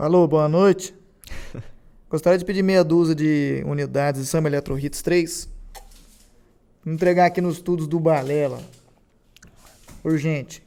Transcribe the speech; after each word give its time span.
Alô, 0.00 0.26
boa 0.26 0.48
noite. 0.48 0.94
Gostaria 2.08 2.38
de 2.38 2.44
pedir 2.44 2.62
meia 2.62 2.82
dúzia 2.82 3.14
de 3.14 3.62
unidades 3.66 4.22
de 4.22 4.26
Samba 4.26 4.48
Electro 4.48 4.78
Hits 4.78 5.02
3. 5.02 5.48
Vou 6.82 6.94
entregar 6.94 7.26
aqui 7.26 7.42
nos 7.42 7.56
estudos 7.56 7.86
do 7.86 8.00
Balela. 8.00 8.60
Urgente. 10.02 10.62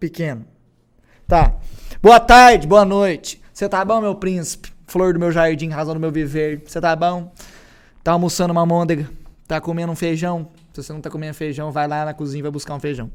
Pequeno. 0.00 0.44
Tá. 1.26 1.54
Boa 2.02 2.20
tarde, 2.20 2.66
boa 2.66 2.84
noite. 2.84 3.42
Você 3.52 3.68
tá 3.68 3.84
bom, 3.84 4.00
meu 4.00 4.14
príncipe? 4.14 4.72
Flor 4.86 5.12
do 5.12 5.20
meu 5.20 5.32
jardim, 5.32 5.68
razão 5.68 5.94
do 5.94 6.00
meu 6.00 6.10
viver. 6.10 6.62
Você 6.66 6.80
tá 6.80 6.94
bom? 6.94 7.32
Tá 8.02 8.12
almoçando 8.12 8.52
uma 8.52 8.66
môndega? 8.66 9.08
Tá 9.46 9.60
comendo 9.60 9.92
um 9.92 9.96
feijão? 9.96 10.48
Se 10.72 10.82
você 10.82 10.92
não 10.92 11.00
tá 11.00 11.10
comendo 11.10 11.34
feijão, 11.34 11.70
vai 11.70 11.86
lá 11.86 12.04
na 12.04 12.14
cozinha 12.14 12.40
e 12.40 12.42
vai 12.42 12.50
buscar 12.50 12.74
um 12.74 12.80
feijão. 12.80 13.10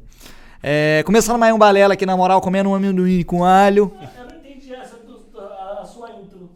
É, 0.62 1.02
começando 1.04 1.38
mais 1.38 1.54
um 1.54 1.58
balela 1.58 1.94
aqui, 1.94 2.06
na 2.06 2.16
moral, 2.16 2.40
comendo 2.40 2.70
um 2.70 2.74
amendoim 2.74 3.22
com 3.22 3.44
alho. 3.44 3.92
Eu 4.18 4.26
não 4.26 4.36
entendi 4.36 4.74
essa 4.74 4.96
do, 4.96 5.20
a, 5.38 5.80
a 5.82 5.84
sua 5.84 6.10
intro. 6.12 6.50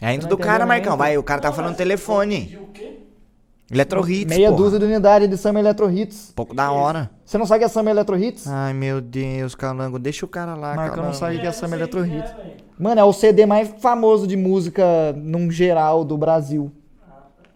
É 0.00 0.06
a 0.08 0.14
intro 0.14 0.28
do 0.28 0.38
cara, 0.38 0.64
Marcão. 0.66 0.96
Vai, 0.96 1.16
o 1.18 1.22
cara 1.22 1.40
tá 1.40 1.52
falando 1.52 1.76
telefone. 1.76 2.58
o 2.60 2.66
quê? 2.68 2.89
Electro 3.70 4.08
Hits, 4.10 4.28
Meia 4.28 4.48
porra. 4.48 4.62
dúzia 4.62 4.78
de 4.80 4.84
unidade 4.84 5.28
de 5.28 5.36
Samba 5.36 5.60
Electro 5.60 5.90
Hits. 5.90 6.32
Pouco 6.34 6.54
da 6.54 6.72
hora. 6.72 7.08
Você 7.24 7.38
não 7.38 7.46
sabe 7.46 7.60
que 7.60 7.64
é 7.66 7.68
Samba 7.68 7.90
Electro 7.90 8.18
Hits? 8.18 8.46
Ai, 8.48 8.72
meu 8.72 9.00
Deus, 9.00 9.54
Calango. 9.54 9.98
Deixa 9.98 10.24
o 10.24 10.28
cara 10.28 10.54
lá, 10.56 10.74
Marcão 10.74 10.86
não 10.88 10.94
Calango. 11.12 11.14
sabe 11.16 11.38
que 11.38 11.46
é 11.46 11.48
eu 11.48 11.52
Samba 11.52 11.68
sei 11.70 11.78
Electro 11.78 12.00
o 12.00 12.04
que 12.04 12.10
Hits. 12.16 12.30
velho. 12.32 12.50
Mano, 12.78 13.00
é 13.00 13.04
o 13.04 13.12
CD 13.12 13.46
mais 13.46 13.68
famoso 13.78 14.26
de 14.26 14.36
música 14.36 14.84
num 15.16 15.50
geral 15.50 16.04
do 16.04 16.18
Brasil. 16.18 16.72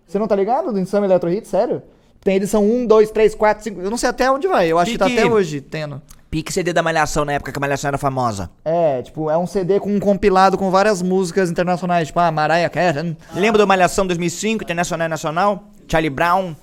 Você 0.07 0.19
não 0.19 0.29
tá 0.29 0.37
ligado 0.37 0.73
do 0.73 0.87
Samba 0.87 1.07
Electro 1.07 1.31
Hits? 1.31 1.49
Sério? 1.51 1.83
Tem 2.21 2.37
edição 2.37 2.65
1, 2.65 2.87
2, 2.87 3.11
3, 3.11 3.35
4, 3.35 3.65
5. 3.65 3.81
Eu 3.81 3.91
não 3.91 3.97
sei 3.99 4.09
até 4.09 4.31
onde 4.31 4.47
vai. 4.47 4.69
Eu 4.71 4.79
acho 4.79 4.93
que 4.93 4.99
tá 4.99 5.07
Pique. 5.07 5.19
até 5.19 5.29
hoje 5.31 5.61
tendo. 5.61 6.01
Pique 6.31 6.53
CD 6.53 6.73
da 6.73 6.83
Malhação, 6.83 7.25
na 7.25 7.35
época 7.35 7.53
que 7.53 7.59
a 7.59 7.61
Malhação 7.61 7.89
era 7.89 7.99
famosa. 7.99 8.51
É, 8.65 9.03
tipo, 9.03 9.31
é 9.31 9.37
um 9.39 9.47
CD 9.47 9.79
com 9.79 9.95
um 9.95 10.01
compilado 10.01 10.57
com 10.59 10.69
várias 10.71 11.01
músicas 11.03 11.51
internacionais, 11.51 12.09
tipo, 12.09 12.19
ah, 12.19 12.31
Mariah 12.33 12.69
Carey. 12.71 13.17
Lembra 13.35 13.59
do 13.59 13.67
Malhação 13.69 14.07
2005, 14.07 14.65
Internacional 14.65 15.07
e 15.07 15.09
Nacional? 15.09 15.65
Charlie 15.89 16.11
Brown, 16.11 16.55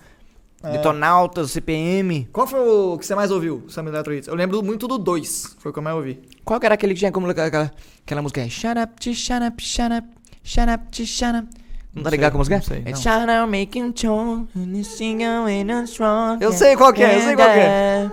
É. 0.64 0.74
Detonautas, 0.74 1.50
CPM. 1.52 2.28
Qual 2.32 2.46
foi 2.46 2.60
o 2.60 2.96
que 2.98 3.06
você 3.06 3.16
mais 3.16 3.32
ouviu, 3.32 3.64
Samba 3.68 3.90
Electro 3.90 4.14
Hits? 4.14 4.28
Eu 4.28 4.36
lembro 4.36 4.62
muito 4.62 4.88
do 4.88 5.00
2, 5.00 5.56
foi 5.58 5.72
o 5.72 5.74
que 5.74 5.80
eu 5.80 5.84
mais 5.84 5.96
ouvi. 5.96 6.22
Qual 6.46 6.60
que 6.60 6.66
era 6.68 6.76
aquele 6.76 6.94
que 6.94 7.00
tinha 7.00 7.12
como 7.12 7.28
aquela, 7.28 7.72
aquela 8.06 8.22
música? 8.22 8.48
Shut 8.48 8.78
up, 8.80 8.94
shut 9.16 9.44
up, 9.44 9.64
shut 9.64 9.92
up, 9.92 10.08
shut 10.44 10.70
up, 10.72 11.06
shut 11.06 11.36
up. 11.36 11.48
Não 11.96 12.04
tá 12.04 12.10
ligado 12.12 12.32
com 12.34 12.38
a 12.38 12.40
música? 12.40 12.58
não 12.58 12.64
sei, 12.64 12.78
It's 12.80 13.04
não. 13.04 13.12
shut 13.12 13.32
up, 13.32 13.50
making 13.52 13.92
tone, 13.92 14.48
it's. 14.56 16.40
Eu 16.40 16.54
sei 16.54 16.76
qual 16.78 16.94
que 16.94 17.02
é, 17.04 17.16
eu 17.18 17.22
sei 17.22 17.36
qual 17.36 17.50
que 17.50 17.60
é. 17.60 18.12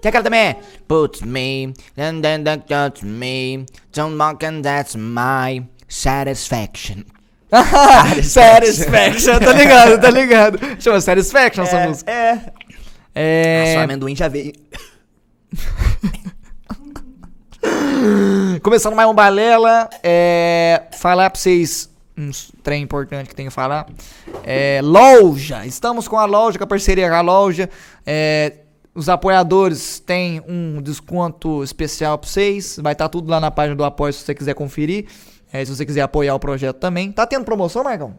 Tem 0.00 0.08
aquela 0.10 0.22
também. 0.24 0.56
Put 0.86 1.26
me, 1.26 1.74
and 1.98 2.20
then 2.20 2.44
that 2.44 2.66
me. 3.04 3.66
Don't 3.92 4.14
mock 4.14 4.44
and 4.46 4.62
that's 4.62 4.94
my 4.94 5.66
satisfaction. 5.88 7.04
Satisfaction, 8.22 9.38
tá 9.44 9.52
ligado, 9.52 10.00
tá 10.00 10.10
ligado. 10.10 10.58
Chama 10.80 11.00
Satisfaction 11.00 11.64
essa 11.64 11.86
música. 11.86 12.10
É. 12.10 12.40
É. 13.14 13.64
Nossa, 13.66 13.80
o 13.80 13.84
amendoim 13.84 14.16
já 14.16 14.28
veio. 14.28 14.52
Começando 18.62 18.94
mais 18.94 19.08
um 19.08 19.14
balela, 19.14 19.88
é, 20.02 20.82
falar 20.92 21.30
pra 21.30 21.40
vocês 21.40 21.88
um 22.16 22.30
trem 22.62 22.82
importante 22.82 23.28
que 23.28 23.34
tenho 23.34 23.48
que 23.48 23.54
falar. 23.54 23.86
É, 24.44 24.80
loja, 24.82 25.66
estamos 25.66 26.06
com 26.06 26.18
a 26.18 26.24
loja, 26.24 26.58
com 26.58 26.64
a 26.64 26.66
parceria 26.66 27.08
com 27.08 27.14
a 27.14 27.20
loja. 27.20 27.68
É, 28.06 28.52
os 28.94 29.08
apoiadores 29.08 29.98
têm 29.98 30.40
um 30.46 30.80
desconto 30.80 31.64
especial 31.64 32.18
pra 32.18 32.28
vocês. 32.28 32.78
Vai 32.80 32.92
estar 32.92 33.08
tudo 33.08 33.28
lá 33.28 33.40
na 33.40 33.50
página 33.50 33.74
do 33.74 33.84
apoio 33.84 34.12
se 34.12 34.20
você 34.20 34.34
quiser 34.34 34.54
conferir. 34.54 35.06
É, 35.54 35.64
se 35.64 35.72
você 35.72 35.86
quiser 35.86 36.00
apoiar 36.00 36.34
o 36.34 36.38
projeto 36.40 36.78
também. 36.78 37.12
Tá 37.12 37.24
tendo 37.24 37.44
promoção, 37.44 37.84
Marcão? 37.84 38.18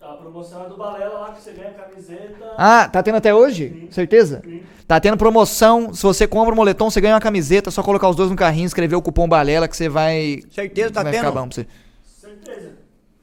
A 0.00 0.12
promoção 0.12 0.64
é 0.64 0.68
do 0.68 0.76
Balela 0.76 1.18
lá 1.18 1.32
que 1.32 1.42
você 1.42 1.50
ganha 1.50 1.72
camiseta. 1.72 2.54
Ah, 2.56 2.88
tá 2.88 3.02
tendo 3.02 3.16
até 3.16 3.34
hoje? 3.34 3.88
Certeza? 3.90 4.40
Tá 4.86 5.00
tendo 5.00 5.16
promoção. 5.16 5.92
Se 5.92 6.04
você 6.04 6.28
compra 6.28 6.52
um 6.52 6.56
moletom, 6.56 6.88
você 6.88 7.00
ganha 7.00 7.14
uma 7.14 7.20
camiseta. 7.20 7.70
É 7.70 7.72
só 7.72 7.82
colocar 7.82 8.08
os 8.08 8.14
dois 8.14 8.30
no 8.30 8.36
carrinho, 8.36 8.66
escrever 8.66 8.94
o 8.94 9.02
cupom 9.02 9.28
Balela 9.28 9.66
que 9.66 9.76
você 9.76 9.88
vai. 9.88 10.42
Certeza, 10.48 10.92
tá 10.92 11.02
vai 11.02 11.10
tendo? 11.10 11.22
ficar 11.22 11.32
bom 11.32 11.48
pra 11.48 11.56
você. 11.56 11.66
Certeza. 12.04 12.70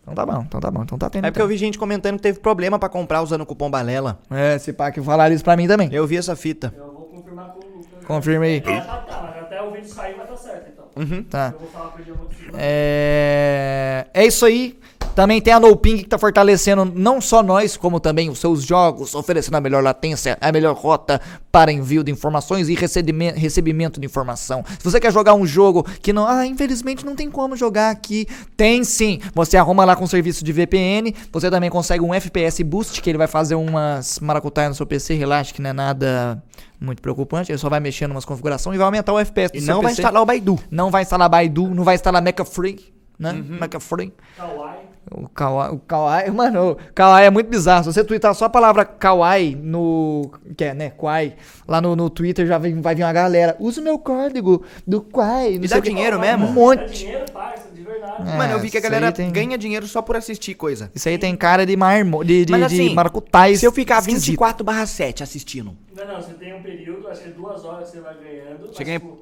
Então 0.02 0.14
tá 0.14 0.26
bom, 0.26 0.44
então 0.46 0.60
tá 0.60 0.70
bom, 0.70 0.84
então 0.84 0.98
tá 0.98 1.10
tendo. 1.10 1.24
É 1.26 1.32
porque 1.32 1.42
eu 1.42 1.46
então. 1.46 1.50
vi 1.54 1.58
gente 1.58 1.80
comentando 1.80 2.18
que 2.18 2.24
teve 2.24 2.40
problema 2.40 2.78
pra 2.78 2.90
comprar 2.90 3.22
usando 3.22 3.42
o 3.42 3.46
cupom 3.46 3.72
Balela. 3.72 4.20
É, 4.30 4.58
se 4.60 4.74
pá 4.74 4.92
que 4.92 5.02
falaram 5.02 5.34
isso 5.34 5.44
pra 5.46 5.56
mim 5.56 5.70
também. 5.70 5.88
Eu 5.94 6.06
vi 6.06 6.18
essa 6.18 6.36
fita. 6.36 6.74
Eu 6.78 6.92
vou 6.92 7.06
confirmar 7.06 7.52
com 7.52 7.66
o 7.66 7.78
Lucas. 7.78 8.06
Confirma 8.06 8.44
aí. 8.44 8.62
Ah, 8.66 8.82
tá, 8.82 8.98
tá, 8.98 9.22
mas 9.24 9.44
até 9.44 9.62
o 9.62 9.72
vídeo 9.72 9.88
sair 9.88 10.16
vai 10.16 10.26
estar 10.26 10.36
certo, 10.36 10.70
então. 10.74 10.87
Uhum. 10.98 11.24
Tá. 11.24 11.52
Eu 11.54 11.60
vou 11.60 11.70
falar 11.70 11.90
pro 11.90 12.04
Diamante. 12.04 12.36
É... 12.56 14.08
é 14.14 14.26
isso 14.26 14.46
aí. 14.46 14.78
Também 15.18 15.42
tem 15.42 15.52
a 15.52 15.60
NoPing 15.60 15.98
que 15.98 16.04
tá 16.06 16.16
fortalecendo 16.16 16.86
não 16.86 17.20
só 17.20 17.42
nós, 17.42 17.76
como 17.76 18.00
também 18.00 18.30
os 18.30 18.38
seus 18.38 18.62
jogos, 18.62 19.16
oferecendo 19.16 19.56
a 19.56 19.60
melhor 19.60 19.82
latência, 19.84 20.38
a 20.40 20.52
melhor 20.52 20.76
rota 20.76 21.20
para 21.52 21.72
envio 21.72 22.04
de 22.04 22.12
informações 22.12 22.70
e 22.70 22.76
recebime- 22.76 23.32
recebimento 23.32 24.00
de 24.00 24.06
informação. 24.06 24.64
Se 24.78 24.84
você 24.84 25.00
quer 25.00 25.12
jogar 25.12 25.34
um 25.34 25.44
jogo 25.44 25.84
que 26.04 26.14
não, 26.14 26.28
ah, 26.28 26.46
infelizmente 26.46 27.04
não 27.04 27.16
tem 27.16 27.32
como 27.32 27.56
jogar 27.58 27.90
aqui, 27.90 28.28
tem 28.56 28.84
sim. 28.84 29.20
Você 29.34 29.58
arruma 29.58 29.84
lá 29.86 29.96
com 29.96 30.04
o 30.04 30.08
serviço 30.08 30.44
de 30.46 30.54
VPN, 30.54 31.12
você 31.34 31.50
também 31.50 31.72
consegue 31.72 32.04
um 32.04 32.14
FPS 32.14 32.64
Boost, 32.64 33.02
que 33.02 33.10
ele 33.10 33.18
vai 33.18 33.26
fazer 33.28 33.56
umas 33.56 34.20
maracutaias 34.20 34.70
no 34.70 34.76
seu 34.76 34.86
PC, 34.86 35.16
relaxa 35.16 35.52
que 35.52 35.64
não 35.64 35.72
é 35.72 35.74
nada 35.74 36.44
muito 36.80 37.02
preocupante, 37.02 37.52
ele 37.52 37.58
só 37.58 37.70
vai 37.70 37.80
mexendo 37.80 38.12
umas 38.12 38.24
configurações 38.24 38.76
e 38.76 38.78
vai 38.78 38.86
aumentar 38.86 39.14
o 39.14 39.18
FPS 39.18 39.52
do 39.52 39.58
E 39.58 39.62
seu 39.62 39.74
não 39.74 39.82
vai 39.82 39.94
PC. 39.94 40.02
instalar 40.04 40.22
o 40.22 40.26
Baidu. 40.28 40.60
Não 40.70 40.92
vai 40.92 41.02
instalar 41.02 41.28
Baidu, 41.28 41.74
não 41.74 41.84
vai 41.84 41.96
instalar 41.96 42.22
McAfee, 42.22 42.94
né? 43.18 43.32
McAfee. 43.60 44.14
Kawaii. 44.38 44.97
O 45.10 45.30
Kawaii, 45.30 45.74
o 45.74 45.80
Kawaii, 45.88 46.32
mano, 46.32 46.72
o 46.72 46.78
Kawaii 46.94 47.28
é 47.28 47.30
muito 47.30 47.50
bizarro. 47.50 47.84
Se 47.86 47.94
você 47.94 48.04
twittar 48.04 48.34
só 48.36 48.46
a 48.46 48.50
palavra 48.50 48.84
Kawaii 48.84 49.56
no. 49.56 50.32
Que 50.56 50.66
é, 50.66 50.74
né? 50.74 50.90
Kwai. 50.90 51.34
Lá 51.68 51.80
no, 51.80 51.96
no 51.96 52.10
Twitter 52.10 52.46
já 52.46 52.58
vem, 52.58 52.82
vai 52.82 52.94
vir 52.96 53.04
uma 53.04 53.14
galera. 53.14 53.56
Usa 53.60 53.80
o 53.80 53.84
meu 53.84 53.98
código 53.98 54.64
do 54.86 55.02
Kwai. 55.02 55.58
não 55.58 55.64
E 55.66 55.68
sei 55.68 55.80
dá 55.80 55.80
dinheiro 55.80 56.18
Um 56.18 56.20
mesmo? 56.20 56.46
Dá 56.48 56.52
monte. 56.52 57.00
dinheiro, 57.00 57.26
parça, 57.32 57.68
de 57.74 57.82
verdade. 57.82 58.30
É, 58.30 58.38
Mano, 58.38 58.54
eu 58.54 58.60
vi 58.60 58.70
que 58.70 58.78
a 58.78 58.82
galera 58.82 59.12
tem- 59.12 59.32
ganha 59.32 59.58
dinheiro 59.58 59.88
só 59.88 60.02
por 60.02 60.16
assistir 60.18 60.54
coisa. 60.56 60.92
Isso 60.94 61.08
aí 61.08 61.18
tem 61.18 61.36
cara 61.36 61.66
de 61.66 61.76
marmo, 61.78 62.24
de, 62.24 62.46
de, 62.46 62.52
Mas 62.52 62.60
de 62.72 62.82
assim, 62.82 62.94
maracutais. 62.94 63.60
Se 63.60 63.66
eu 63.66 63.72
ficar 63.72 64.00
esquisito. 64.00 64.26
24 64.26 64.64
barra 64.66 64.86
7 64.86 65.24
assistindo. 65.24 65.76
Não, 65.96 66.06
não, 66.06 66.22
você 66.22 66.34
tem 66.34 66.54
um 66.54 66.62
período, 66.62 67.08
acho 67.08 67.22
que 67.22 67.30
é 67.30 67.32
duas 67.32 67.64
horas 67.64 67.90
que 67.90 67.96
você 67.98 68.02
vai 68.02 68.14
ganhando. 68.16 68.68
Você 68.68 68.74
mas, 68.80 68.86
ganha- 68.88 69.00
tipo, 69.00 69.18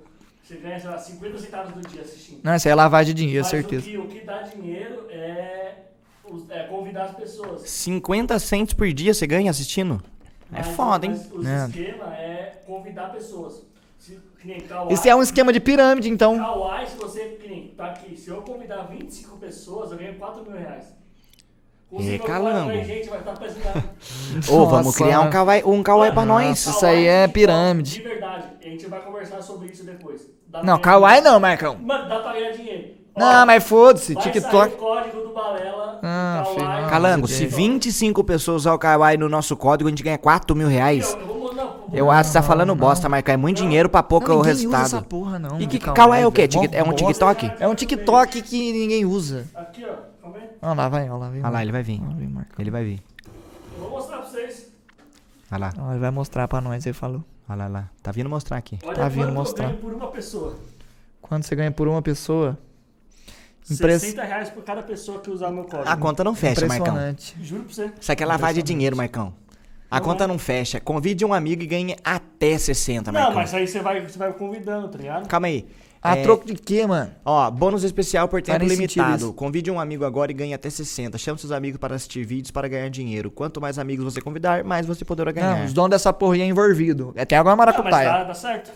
você 0.47 0.55
ganha, 0.57 0.79
sei 0.79 0.89
lá, 0.89 0.97
50 0.97 1.37
centavos 1.39 1.73
do 1.73 1.81
dia 1.89 2.01
assistindo. 2.01 2.39
Não, 2.43 2.55
isso 2.55 2.67
aí 2.67 2.71
é 2.71 2.75
lavagem 2.75 3.13
de 3.15 3.21
dinheiro, 3.21 3.39
Mas 3.43 3.47
certeza. 3.47 3.85
O 3.87 3.89
que, 3.89 3.97
o 3.97 4.07
que 4.07 4.19
dá 4.21 4.41
dinheiro 4.43 5.07
é, 5.09 5.75
é 6.49 6.63
convidar 6.69 7.05
as 7.05 7.15
pessoas. 7.15 7.61
50 7.69 8.37
cents 8.39 8.73
por 8.73 8.91
dia 8.93 9.13
você 9.13 9.25
ganha 9.25 9.49
assistindo? 9.49 10.01
É 10.51 10.57
Mas- 10.57 10.67
foda, 10.67 11.05
hein? 11.07 11.19
Mas 11.33 11.45
o 11.45 11.47
É. 11.49 11.65
esquema 11.67 12.13
é 12.15 12.61
convidar 12.65 13.11
pessoas. 13.11 13.63
Se, 13.97 14.19
que 14.39 14.47
nem 14.47 14.59
Kawaii, 14.61 14.93
Isso 14.93 15.07
é 15.09 15.15
um 15.15 15.23
esquema 15.23 15.51
de 15.51 15.59
pirâmide, 15.59 16.09
então. 16.09 16.37
Kawaii, 16.37 16.87
se 16.87 16.95
você, 16.97 17.37
que 17.41 17.47
nem, 17.47 17.67
tá 17.69 17.87
aqui, 17.87 18.15
se 18.15 18.29
eu 18.29 18.41
convidar 18.43 18.83
25 18.83 19.37
pessoas, 19.37 19.91
eu 19.91 19.97
ganho 19.97 20.15
4 20.15 20.43
mil 20.43 20.55
reais. 20.55 20.93
É, 21.97 22.17
pesando. 22.19 22.71
Ô, 24.51 24.65
vamos 24.65 24.85
Nossa, 24.87 24.97
criar 24.97 25.19
um 25.19 25.23
mano. 25.23 25.31
kawaii, 25.31 25.63
um 25.63 25.81
kawaii 25.81 26.11
pra 26.11 26.25
nós. 26.25 26.65
Isso 26.65 26.85
aí 26.85 27.05
é 27.05 27.27
pirâmide. 27.27 27.95
De 27.95 28.01
verdade, 28.01 28.47
a 28.59 28.63
gente 28.63 28.85
vai 28.87 29.01
conversar 29.01 29.41
sobre 29.41 29.67
isso 29.67 29.83
depois. 29.85 30.34
Não, 30.63 30.79
Kawaii 30.79 31.21
não, 31.21 31.39
Marcão. 31.39 31.77
Mano, 31.81 32.07
dá 32.09 32.19
pra 32.19 32.33
ganhar 32.33 32.51
dinheiro. 32.51 32.95
Ó, 33.15 33.19
Não, 33.19 33.45
mas 33.45 33.63
foda-se, 33.63 34.13
vai 34.13 34.23
sair 34.23 34.33
TikTok. 34.33 34.73
o 34.73 34.77
código 34.77 35.21
do 35.21 35.33
Balela. 35.33 35.99
Ah, 36.03 36.43
do 36.43 36.49
filho, 36.53 36.65
Kawaii. 36.65 36.81
não. 36.83 36.89
Calango, 36.89 37.27
se 37.27 37.45
25 37.45 38.23
pessoas 38.25 38.63
usar 38.63 38.73
o 38.73 38.77
kawaii 38.79 39.17
no 39.17 39.29
nosso 39.29 39.55
código, 39.55 39.87
a 39.87 39.91
gente 39.91 40.03
ganha 40.03 40.17
4 40.17 40.53
mil 40.55 40.67
reais. 40.67 41.13
Eu, 41.13 41.19
eu 41.21 41.27
vou, 41.27 41.53
não, 41.53 41.65
vou- 41.87 41.89
Eu 41.93 42.11
acho 42.11 42.23
que 42.29 42.33
você 42.33 42.39
tá 42.39 42.43
falando 42.43 42.75
bosta, 42.75 43.07
Marcão. 43.07 43.33
É 43.33 43.37
muito 43.37 43.57
dinheiro 43.57 43.87
pra 43.87 44.03
pouco 44.03 44.27
Não, 44.27 44.35
o 44.35 44.39
ninguém 44.39 44.53
usa 44.53 44.65
essa 44.67 44.77
resultado. 44.81 45.05
porra, 45.07 45.39
não. 45.39 45.59
E 45.61 45.65
que 45.65 45.79
Kawaii, 45.79 45.95
kawaii 45.95 46.23
é 46.23 46.27
o 46.27 46.31
quê? 46.31 46.41
velho. 46.47 46.61
Tik- 46.61 46.75
É 46.75 46.83
um 46.83 46.87
Mó 46.87 46.93
TikTok? 46.93 47.51
É 47.59 47.67
um 47.69 47.73
TikTok 47.75 48.41
que 48.41 48.71
ninguém 48.73 49.05
usa. 49.05 49.45
Aqui, 49.55 49.85
ó. 49.85 49.93
Calma 50.21 50.37
aí. 50.37 50.49
Olha 50.61 50.73
lá, 50.73 50.89
vai, 50.89 51.09
olha 51.09 51.13
lá. 51.19 51.29
Vem, 51.29 51.41
Olha 51.41 51.49
lá, 51.51 51.61
ele 51.61 51.71
vai 51.71 51.83
vir. 51.83 51.99
Olha 52.01 52.09
lá, 52.09 52.15
vem, 52.17 52.27
Marcão. 52.27 52.55
Ele 52.59 52.71
vai 52.71 52.83
vir. 52.83 53.01
Eu 53.77 53.81
vou 53.81 53.91
mostrar 53.91 54.17
pra 54.17 54.27
vocês. 54.29 54.71
Olha 55.51 55.59
lá, 55.59 55.73
Olha, 55.79 55.91
ele 55.91 55.99
vai 55.99 56.11
mostrar 56.11 56.47
pra 56.49 56.59
nós, 56.59 56.85
ele 56.85 56.93
falou. 56.93 57.23
Olha 57.49 57.57
lá, 57.63 57.67
lá. 57.67 57.89
Tá 58.01 58.11
vindo 58.11 58.29
mostrar 58.29 58.57
aqui. 58.57 58.79
Olha 58.83 58.95
Tá 58.95 59.07
vindo 59.09 59.25
quanto 59.25 59.33
mostrar. 59.33 59.65
eu 59.65 59.69
ganho 59.69 59.81
por 59.81 59.93
uma 59.93 60.07
pessoa. 60.11 60.57
Quanto 61.21 61.45
você 61.45 61.55
ganha 61.55 61.71
por 61.71 61.87
uma 61.87 62.01
pessoa? 62.01 62.57
Impress- 63.69 64.01
60 64.03 64.23
reais 64.23 64.49
por 64.49 64.63
cada 64.63 64.83
pessoa 64.83 65.19
que 65.19 65.29
usar 65.31 65.49
meu 65.51 65.63
código. 65.63 65.89
A 65.89 65.97
conta 65.97 66.23
não 66.23 66.35
fecha, 66.35 66.67
Marcão. 66.67 66.95
Juro 67.41 67.63
pra 67.63 67.73
você. 67.73 67.91
Isso 67.99 68.11
aqui 68.11 68.21
é 68.21 68.25
lavagem 68.25 68.63
de 68.63 68.67
dinheiro, 68.73 68.95
Marcão. 68.95 69.33
A 69.89 69.99
conta 69.99 70.27
não 70.27 70.37
fecha. 70.37 70.79
Convide 70.79 71.23
um 71.25 71.33
amigo 71.33 71.63
e 71.63 71.67
ganhe 71.67 71.95
até 72.03 72.57
60, 72.57 73.11
Não, 73.11 73.19
Marcão. 73.19 73.35
mas 73.37 73.53
aí 73.53 73.67
você 73.67 73.79
vai, 73.79 74.01
você 74.07 74.17
vai 74.19 74.31
convidando, 74.33 74.87
tá 74.89 74.97
ligado? 74.97 75.27
Calma 75.27 75.47
aí. 75.47 75.65
A 76.05 76.17
É, 76.17 76.21
troco 76.23 76.45
de 76.45 76.53
quê, 76.53 76.85
mano? 76.85 77.11
Ó, 77.25 77.49
bônus 77.49 77.83
especial 77.83 78.27
por 78.27 78.41
tempo 78.41 78.63
limitado. 78.63 79.33
Convide 79.33 79.71
um 79.71 79.79
amigo 79.79 80.05
agora 80.05 80.31
e 80.31 80.33
ganhe 80.35 80.53
até 80.53 80.69
60. 80.69 81.17
Chame 81.17 81.39
seus 81.39 81.51
amigos 81.51 81.79
para 81.79 81.95
assistir 81.95 82.23
vídeos 82.23 82.51
para 82.51 82.67
ganhar 82.67 82.89
dinheiro. 82.89 83.31
Quanto 83.31 83.59
mais 83.59 83.79
amigos 83.79 84.05
você 84.13 84.21
convidar, 84.21 84.63
mais 84.63 84.85
você 84.85 85.03
poderá 85.03 85.31
ganhar. 85.31 85.57
Não, 85.59 85.65
os 85.65 85.73
donos 85.73 85.89
dessa 85.91 86.13
porra 86.13 86.35
aí 86.35 86.41
é 86.41 86.45
envolvido. 86.45 87.13
Até 87.17 87.35
agora 87.37 87.55
mas 87.55 87.65
maracutaia. 87.67 88.09
dá, 88.09 88.23
dá 88.25 88.33
certo. 88.33 88.71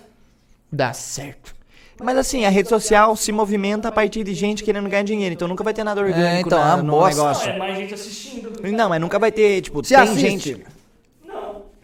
Dá 0.71 0.93
certo. 0.93 1.55
Mas 2.01 2.17
assim, 2.17 2.45
a 2.45 2.49
rede 2.49 2.69
social 2.69 3.15
se 3.15 3.31
movimenta 3.31 3.89
a 3.89 3.91
partir 3.91 4.23
de 4.23 4.33
gente 4.33 4.63
querendo 4.63 4.87
ganhar 4.89 5.03
dinheiro. 5.03 5.33
Então 5.33 5.47
nunca 5.47 5.63
vai 5.63 5.73
ter 5.73 5.83
nada 5.83 5.99
orgânico 6.01 6.47
então, 6.47 6.57
na- 6.59 6.73
a 6.73 6.77
no 6.77 6.91
bosta. 6.93 7.15
Não, 7.17 7.25
negócio. 7.27 7.49
é 7.51 7.57
mais 7.59 7.77
gente 7.77 7.93
assistindo. 7.93 8.51
Não, 8.71 8.87
mas 8.89 9.01
nunca 9.01 9.19
vai 9.19 9.31
ter, 9.31 9.61
tipo, 9.61 9.83
Você 9.83 9.93
tem 9.95 10.03
assiste? 10.03 10.21
gente... 10.49 10.65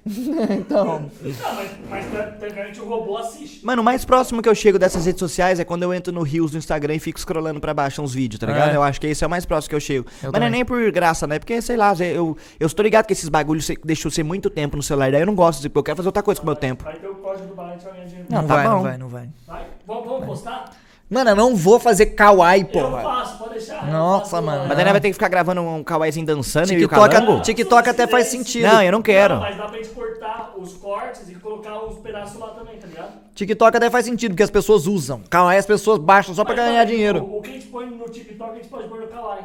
Não. 0.06 0.44
então. 0.56 0.86
Não, 0.86 1.56
mas, 1.56 1.72
mas 1.90 2.06
te- 2.06 2.40
tecnicamente 2.40 2.80
o 2.80 2.86
robô 2.88 3.18
assiste. 3.18 3.66
Mano, 3.66 3.82
o 3.82 3.86
mais 3.86 4.06
próximo 4.06 4.42
que 4.42 4.48
eu 4.48 4.54
chego 4.54 4.78
dessas 4.78 5.06
redes 5.06 5.20
sociais 5.20 5.60
é 5.60 5.66
quando 5.66 5.84
eu 5.84 5.94
entro 5.94 6.14
no 6.14 6.22
Reels 6.22 6.52
do 6.52 6.58
Instagram 6.58 6.94
e 6.96 7.00
fico 7.00 7.20
scrollando 7.20 7.60
pra 7.60 7.74
baixo 7.74 8.02
uns 8.02 8.14
vídeos, 8.14 8.40
tá 8.40 8.46
ligado? 8.48 8.72
É. 8.72 8.76
Eu 8.76 8.84
acho 8.84 9.02
que 9.02 9.08
esse 9.08 9.24
é 9.24 9.28
o 9.28 9.30
mais 9.30 9.46
próximo 9.46 9.70
que 9.70 9.76
eu 9.76 9.80
chego. 9.80 10.06
Eu 10.22 10.32
Mas 10.32 10.40
não 10.40 10.48
é 10.48 10.50
nem 10.52 10.64
por 10.64 10.92
graça, 10.92 11.26
né? 11.26 11.40
Porque, 11.40 11.60
sei 11.62 11.76
lá, 11.76 11.94
eu, 12.00 12.38
eu 12.60 12.68
estou 12.68 12.84
ligado 12.84 13.08
que 13.08 13.14
esses 13.14 13.30
bagulhos 13.30 13.66
se- 13.66 13.80
deixam 13.84 14.12
você 14.12 14.22
muito 14.22 14.50
tempo 14.50 14.78
no 14.78 14.84
celular. 14.84 15.12
Daí 15.12 15.22
eu 15.22 15.26
não 15.28 15.36
gosto, 15.36 15.62
porque 15.64 15.80
eu 15.80 15.84
quero 15.84 15.98
fazer 15.98 16.10
outra 16.10 16.22
coisa 16.24 16.40
com 16.40 16.46
o 16.46 16.50
meu 16.50 16.56
tempo. 16.56 16.84
Vai 16.84 16.96
ter 17.00 17.08
o 17.08 17.16
código 17.16 17.48
do 17.48 17.56
balance 17.56 17.84
pra 17.84 17.94
ganhar 17.94 18.06
dinheiro. 18.06 18.28
Não, 18.30 18.46
tá 18.46 18.56
vai, 18.56 18.64
não 18.68 18.78
bom. 18.78 18.84
vai, 18.84 18.98
não 18.98 19.08
vai. 19.10 19.30
Vai. 19.48 19.66
Vamos, 19.88 20.06
vamos 20.06 20.26
postar? 20.28 20.72
Mano, 21.08 21.30
eu 21.30 21.36
não 21.36 21.56
vou 21.56 21.80
fazer 21.80 22.08
kawaii, 22.08 22.62
Eu 22.62 22.68
porra. 22.68 23.02
faço, 23.04 23.38
pode 23.38 23.52
deixar. 23.52 23.86
Eu 23.86 23.94
Nossa, 23.94 24.32
faço, 24.32 24.44
mano. 24.44 24.66
Mas 24.68 24.76
daí 24.76 24.86
vai 24.92 25.00
ter 25.00 25.10
que 25.10 25.14
ficar 25.14 25.28
gravando 25.30 25.62
um 25.62 25.84
kawaiizinho 25.84 26.26
dançando 26.26 26.72
e 26.74 26.78
o 26.78 26.80
TikTok. 26.88 27.42
TikTok 27.44 27.90
até 27.90 28.08
faz 28.08 28.28
sentido. 28.28 28.64
Não, 28.64 28.82
eu 28.82 28.92
não 28.92 29.02
quero. 29.04 29.36
Não, 29.36 29.42
mas 29.42 29.56
dá 29.56 29.68
pra 29.68 29.78
gente 29.78 29.90
cortar 29.90 30.54
os 30.58 30.74
cortes 30.74 31.30
e 31.30 31.36
colocar 31.36 31.84
uns 31.86 32.00
pedaços 32.00 32.40
lá 32.40 32.48
também, 32.50 32.78
tá 32.80 32.88
ligado? 32.88 33.14
TikTok 33.36 33.78
até 33.78 33.90
faz 33.92 34.06
sentido, 34.06 34.32
porque 34.32 34.42
as 34.44 34.50
pessoas 34.50 34.88
usam. 34.88 35.22
Kawaii 35.30 35.60
as 35.60 35.66
pessoas 35.68 36.00
baixam 36.00 36.34
só 36.34 36.44
pra 36.44 36.56
Mas, 36.56 36.66
ganhar 36.66 36.80
mano, 36.80 36.92
dinheiro. 36.92 37.24
O, 37.24 37.38
o 37.38 37.42
que 37.42 37.50
a 37.52 37.54
gente 37.54 37.68
põe 37.68 37.86
no 37.86 38.06
TikTok, 38.10 38.52
a 38.52 38.56
gente 38.56 38.68
pode 38.68 38.88
pôr 38.88 39.02
no 39.02 39.08
Kawaii. 39.08 39.44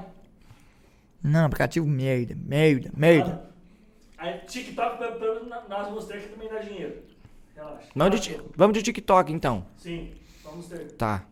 Não, 1.23 1.45
aplicativo 1.45 1.87
merda, 1.87 2.35
merda, 2.43 2.91
merda. 2.97 3.43
Aí 4.17 4.39
TikTok, 4.47 4.97
pelo 4.97 5.21
menos 5.21 5.49
na- 5.49 5.63
nas 5.69 5.91
mostrei 5.91 6.21
que 6.23 6.29
também 6.29 6.49
dá 6.49 6.59
dinheiro. 6.61 6.95
Relaxa. 7.55 7.87
Vamos 7.95 8.21
de, 8.21 8.41
vamos 8.57 8.79
de 8.79 8.83
TikTok, 8.83 9.31
então. 9.31 9.65
Sim, 9.77 10.11
vamos 10.43 10.67
ter. 10.67 10.93
Tá. 10.93 11.23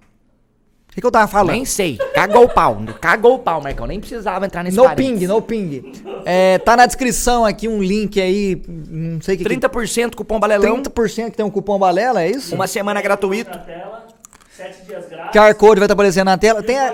O 0.98 1.00
que, 1.00 1.02
que 1.02 1.06
eu 1.06 1.12
tava 1.12 1.28
falando? 1.28 1.52
Nem 1.52 1.64
sei. 1.64 1.96
Cagou 2.12 2.42
o 2.44 2.48
pau. 2.48 2.76
Cagou 3.00 3.34
o 3.36 3.38
pau, 3.38 3.60
Marcão. 3.62 3.86
Nem 3.86 4.00
precisava 4.00 4.46
entrar 4.46 4.64
nesse 4.64 4.76
No 4.76 4.82
parênteses. 4.82 5.20
ping, 5.20 5.26
no 5.28 5.40
ping. 5.40 5.92
É, 6.24 6.58
tá 6.58 6.76
na 6.76 6.86
descrição 6.86 7.44
aqui 7.44 7.68
um 7.68 7.80
link 7.80 8.20
aí, 8.20 8.60
não 8.66 9.20
sei 9.20 9.36
o 9.36 9.38
que. 9.38 9.44
que- 9.44 9.48
30% 9.48 10.16
cupom 10.16 10.40
balelão. 10.40 10.82
30% 10.82 11.30
que 11.30 11.36
tem 11.36 11.46
um 11.46 11.50
cupom 11.50 11.78
balela, 11.78 12.22
é 12.24 12.30
isso? 12.30 12.52
Uma 12.52 12.66
semana 12.66 13.00
gratuito. 13.00 13.48
Na 13.48 13.58
tela, 13.58 14.06
sete 14.50 14.82
dias 14.86 15.08
grátis. 15.08 15.30
QR 15.40 15.54
Code 15.54 15.78
vai 15.78 15.86
estar 15.86 15.94
aparecendo 15.94 16.24
na 16.26 16.36
tela. 16.36 16.62
Tem 16.64 16.76
a- 16.76 16.92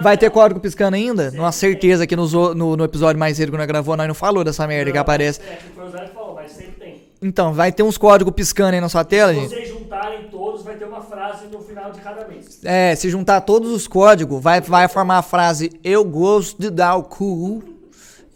Vai 0.00 0.16
ter 0.16 0.30
código 0.30 0.60
piscando 0.60 0.94
ainda? 0.96 1.30
Não, 1.32 1.50
certeza 1.50 2.06
que 2.06 2.14
nos 2.16 2.34
o- 2.34 2.54
no, 2.54 2.76
no 2.76 2.84
episódio 2.84 3.18
mais 3.18 3.36
cedo 3.36 3.50
que 3.50 3.58
nós 3.58 3.66
gravou, 3.66 3.96
nós 3.96 4.06
não 4.06 4.14
falou 4.14 4.44
dessa 4.44 4.64
merda 4.66 4.92
que 4.92 4.98
aparece. 4.98 5.40
É, 5.40 5.56
que 5.56 5.70
foi 5.74 5.86
o 5.86 5.90
Zé 5.90 5.98
que 6.04 6.14
falou, 6.14 6.34
mas 6.34 6.50
sempre 6.52 6.72
tem. 6.78 7.02
Então, 7.22 7.52
vai 7.54 7.72
ter 7.72 7.82
uns 7.82 7.96
códigos 7.96 8.32
piscando 8.34 8.74
aí 8.74 8.80
na 8.80 8.88
sua 8.88 9.04
tela, 9.04 9.32
Se 9.32 9.40
gente. 9.40 9.48
vocês 9.50 9.68
juntarem 9.68 10.24
vai 10.64 10.76
ter 10.76 10.84
uma 10.84 11.00
frase 11.00 11.46
no 11.46 11.60
final 11.60 11.92
de 11.92 12.00
cada 12.00 12.26
mês. 12.26 12.60
É, 12.64 12.94
se 12.96 13.08
juntar 13.10 13.40
todos 13.42 13.70
os 13.70 13.86
códigos, 13.86 14.42
vai, 14.42 14.60
vai 14.60 14.88
formar 14.88 15.18
a 15.18 15.22
frase 15.22 15.78
Eu 15.82 16.04
gosto 16.04 16.60
de 16.60 16.70
dar 16.70 16.96
o 16.96 17.02
cu. 17.04 17.62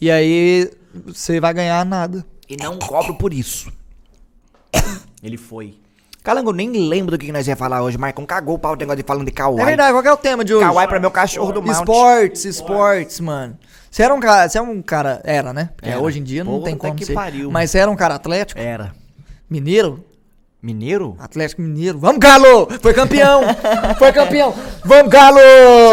E 0.00 0.10
aí 0.10 0.70
você 1.06 1.40
vai 1.40 1.52
ganhar 1.52 1.84
nada. 1.84 2.24
E 2.48 2.56
não 2.56 2.78
cobro 2.78 3.14
por 3.14 3.32
isso. 3.32 3.72
Ele 5.22 5.36
foi. 5.36 5.76
Calango, 6.22 6.52
nem 6.52 6.70
lembro 6.70 7.16
do 7.16 7.18
que 7.18 7.32
nós 7.32 7.48
ia 7.48 7.56
falar 7.56 7.82
hoje. 7.82 7.96
Marcão 7.96 8.26
cagou 8.26 8.56
o 8.56 8.58
pau 8.58 8.76
do 8.76 8.80
negócio 8.80 9.02
de 9.02 9.06
falando 9.06 9.26
de 9.26 9.32
kawaii. 9.32 9.62
É 9.62 9.66
verdade, 9.66 9.92
qual 9.92 10.02
que 10.02 10.08
é 10.08 10.12
o 10.12 10.16
tema 10.16 10.44
de 10.44 10.54
hoje? 10.54 10.64
Kawaii 10.64 10.88
pra 10.88 11.00
meu 11.00 11.10
cachorro 11.10 11.52
do 11.52 11.62
Mount. 11.62 11.78
Esportes, 11.78 12.44
esportes, 12.44 13.20
mano. 13.20 13.58
Você 13.90 14.02
era 14.02 14.14
um 14.14 14.20
cara. 14.20 14.48
Você 14.48 14.58
é 14.58 14.62
um 14.62 14.82
cara. 14.82 15.20
Era, 15.24 15.52
né? 15.52 15.70
Porque 15.74 15.88
Era. 15.88 16.00
hoje 16.00 16.18
em 16.18 16.22
dia 16.22 16.44
não 16.44 16.62
tem 16.62 16.76
como 16.76 16.94
que 16.94 17.06
ser. 17.06 17.14
pariu, 17.14 17.50
Mas 17.50 17.70
você 17.70 17.78
era 17.78 17.90
um 17.90 17.96
cara 17.96 18.14
atlético? 18.16 18.60
Era. 18.60 18.94
Mineiro? 19.48 20.04
Mineiro? 20.60 21.16
Atlético 21.20 21.62
Mineiro. 21.62 21.98
Vamos, 21.98 22.18
Galo! 22.18 22.68
Foi 22.82 22.92
campeão! 22.92 23.42
Foi 23.96 24.12
campeão! 24.12 24.52
Vamos, 24.84 25.08
Galo! 25.12 25.38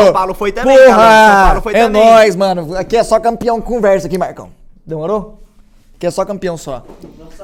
São 0.04 0.14
Paulo 0.14 0.34
foi 0.34 0.52
também, 0.52 0.76
Porra! 0.78 0.98
Galo. 0.98 1.36
São 1.36 1.46
Paulo 1.46 1.62
foi 1.62 1.74
é 1.76 1.84
também. 1.84 2.04
nóis, 2.04 2.36
mano. 2.36 2.76
Aqui 2.76 2.98
é 2.98 3.04
só 3.04 3.20
campeão 3.20 3.62
conversa 3.62 4.08
aqui, 4.08 4.18
Marcão. 4.18 4.50
Demorou? 4.86 5.40
Aqui 5.96 6.08
é 6.08 6.12
só 6.12 6.26
campeão 6.26 6.58
só. 6.58 6.84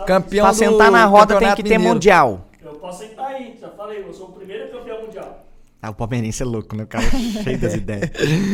Campeão 0.08 0.46
Pra 0.46 0.52
do 0.52 0.58
sentar 0.58 0.92
na 0.92 1.06
roda 1.06 1.38
tem 1.38 1.54
que 1.56 1.62
ter 1.64 1.78
Mineiro. 1.78 1.94
mundial. 1.94 2.42
Eu 2.64 2.72
posso 2.74 3.00
sentar 3.04 3.28
aí, 3.28 3.56
já 3.62 3.70
falei, 3.70 4.04
eu 4.08 4.12
sou 4.14 4.28
o 4.28 4.32
primeiro 4.32 4.72
campeão 4.72 5.02
mundial. 5.04 5.46
Ah, 5.84 5.90
o 5.92 5.94
palmeirense 5.96 6.42
é 6.42 6.46
louco, 6.46 6.76
né? 6.76 6.84
O 6.84 6.88
cara 6.88 7.04
é 7.06 7.44
cheio 7.44 7.58
das 7.60 7.74
ideias. 7.76 8.10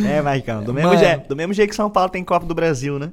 É, 0.06 0.22
Marcão. 0.22 0.62
Do 0.63 0.74
mesmo, 0.74 0.90
Mano. 0.90 1.00
jeito, 1.02 1.28
do 1.30 1.36
mesmo 1.38 1.54
jeito 1.54 1.70
que 1.70 1.75
São 1.75 1.90
Paulo 1.90 2.10
tem 2.10 2.24
Copa 2.24 2.46
do 2.46 2.54
Brasil, 2.56 3.00
né? 3.00 3.12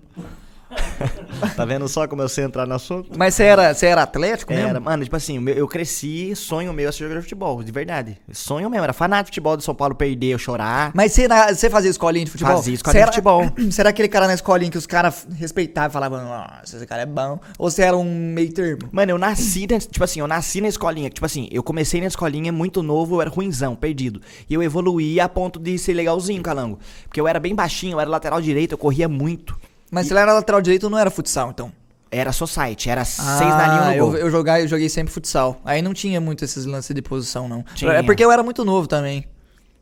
tá 1.56 1.65
vendo 1.65 1.88
só 1.88 2.06
como 2.06 2.23
eu 2.23 2.29
sei 2.29 2.44
entrar 2.44 2.67
no 2.67 2.75
assunto? 2.75 3.11
Mas 3.17 3.35
você 3.35 3.44
era, 3.44 3.75
você 3.75 3.87
era 3.87 4.03
atlético 4.03 4.53
mesmo? 4.53 4.69
Era, 4.69 4.81
mano, 4.81 5.05
tipo 5.05 5.17
assim, 5.17 5.43
eu 5.49 5.67
cresci, 5.69 6.35
sonho 6.37 6.73
meu 6.73 6.85
era 6.85 6.93
ser 6.93 6.99
jogador 7.05 7.19
de 7.21 7.25
futebol, 7.25 7.62
de 7.62 7.73
verdade. 7.73 8.19
Sonho 8.32 8.69
mesmo, 8.71 8.85
era 8.85 8.93
fanático 8.93 9.26
de 9.31 9.35
futebol 9.37 9.56
do 9.56 9.62
São 9.62 9.75
Paulo 9.75 9.94
perder, 9.94 10.29
eu 10.35 10.38
chorar. 10.38 10.93
Mas 10.94 11.12
você, 11.12 11.26
você 11.29 11.71
fazia 11.71 11.91
escolinha 11.91 12.25
de 12.25 12.31
futebol? 12.31 12.56
Fazia 12.56 12.75
escolinha 12.75 13.05
de 13.05 13.11
futebol. 13.11 13.44
Você 13.75 13.81
era 13.81 13.91
aquele 13.91 14.09
cara 14.09 14.26
na 14.26 14.35
escolinha 14.35 14.71
que 14.71 14.79
os 14.79 14.87
caras 14.87 15.26
respeitavam 15.37 15.88
e 15.88 15.93
falavam, 15.93 16.25
nossa, 16.25 16.76
esse 16.76 16.87
cara 16.87 17.03
é 17.03 17.06
bom. 17.06 17.38
Ou 17.59 17.71
você 17.71 17.82
era 17.82 17.97
um 17.97 18.05
meio 18.05 18.53
termo? 18.53 18.88
Mano, 18.93 19.11
eu 19.12 19.19
nasci, 19.19 19.67
na- 19.71 19.79
tipo 19.79 20.03
assim, 20.05 20.21
eu 20.21 20.26
nasci 20.26 20.61
na 20.61 20.69
escolinha. 20.69 21.11
Tipo 21.11 21.26
assim, 21.26 21.49
eu 21.50 21.62
comecei 21.62 22.00
na 22.00 22.06
escolinha 22.06 22.53
muito 22.53 22.82
novo, 22.82 23.17
eu 23.17 23.21
era 23.21 23.31
ruinzão, 23.31 23.75
perdido. 23.75 24.21
E 24.49 24.55
eu 24.55 24.62
evoluí 24.62 25.19
a 25.21 25.29
ponto 25.29 25.59
de 25.59 25.76
ser 25.79 25.94
legalzinho, 25.94 26.43
calango. 26.43 26.79
Porque 27.05 27.21
eu 27.21 27.26
era 27.26 27.41
bem 27.41 27.55
baixinho, 27.55 27.94
eu 27.94 28.00
era 28.00 28.09
lateral 28.11 28.41
direito, 28.41 28.73
eu 28.73 28.79
corria 28.79 29.09
muito. 29.09 29.56
Mas 29.94 30.06
você 30.08 30.14
era 30.14 30.32
lateral 30.32 30.61
direito 30.61 30.91
não 30.91 30.99
era 30.99 31.11
futsal, 31.11 31.50
então? 31.50 31.73
Era 32.11 32.32
society, 32.32 32.91
era 32.91 33.05
seis 33.05 33.41
na 33.56 33.67
linha 33.67 33.81
no 33.81 33.87
Ah, 33.88 33.96
eu, 33.96 34.06
gol. 34.06 34.17
eu, 34.17 34.31
jogai, 34.31 34.62
eu 34.62 34.69
joguei 34.69 34.88
sempre 34.88 35.12
futsal. 35.12 35.61
Aí 35.64 35.81
não 35.82 35.93
tinha 35.94 36.20
muito 36.20 36.44
esses 36.44 36.64
lances 36.64 36.94
de 36.94 37.02
posição, 37.02 37.49
não. 37.49 37.64
Tinha. 37.75 37.91
É 37.93 38.02
porque 38.02 38.25
eu 38.25 38.31
era 38.31 38.43
muito 38.43 38.64
novo 38.64 38.87
também. 38.87 39.25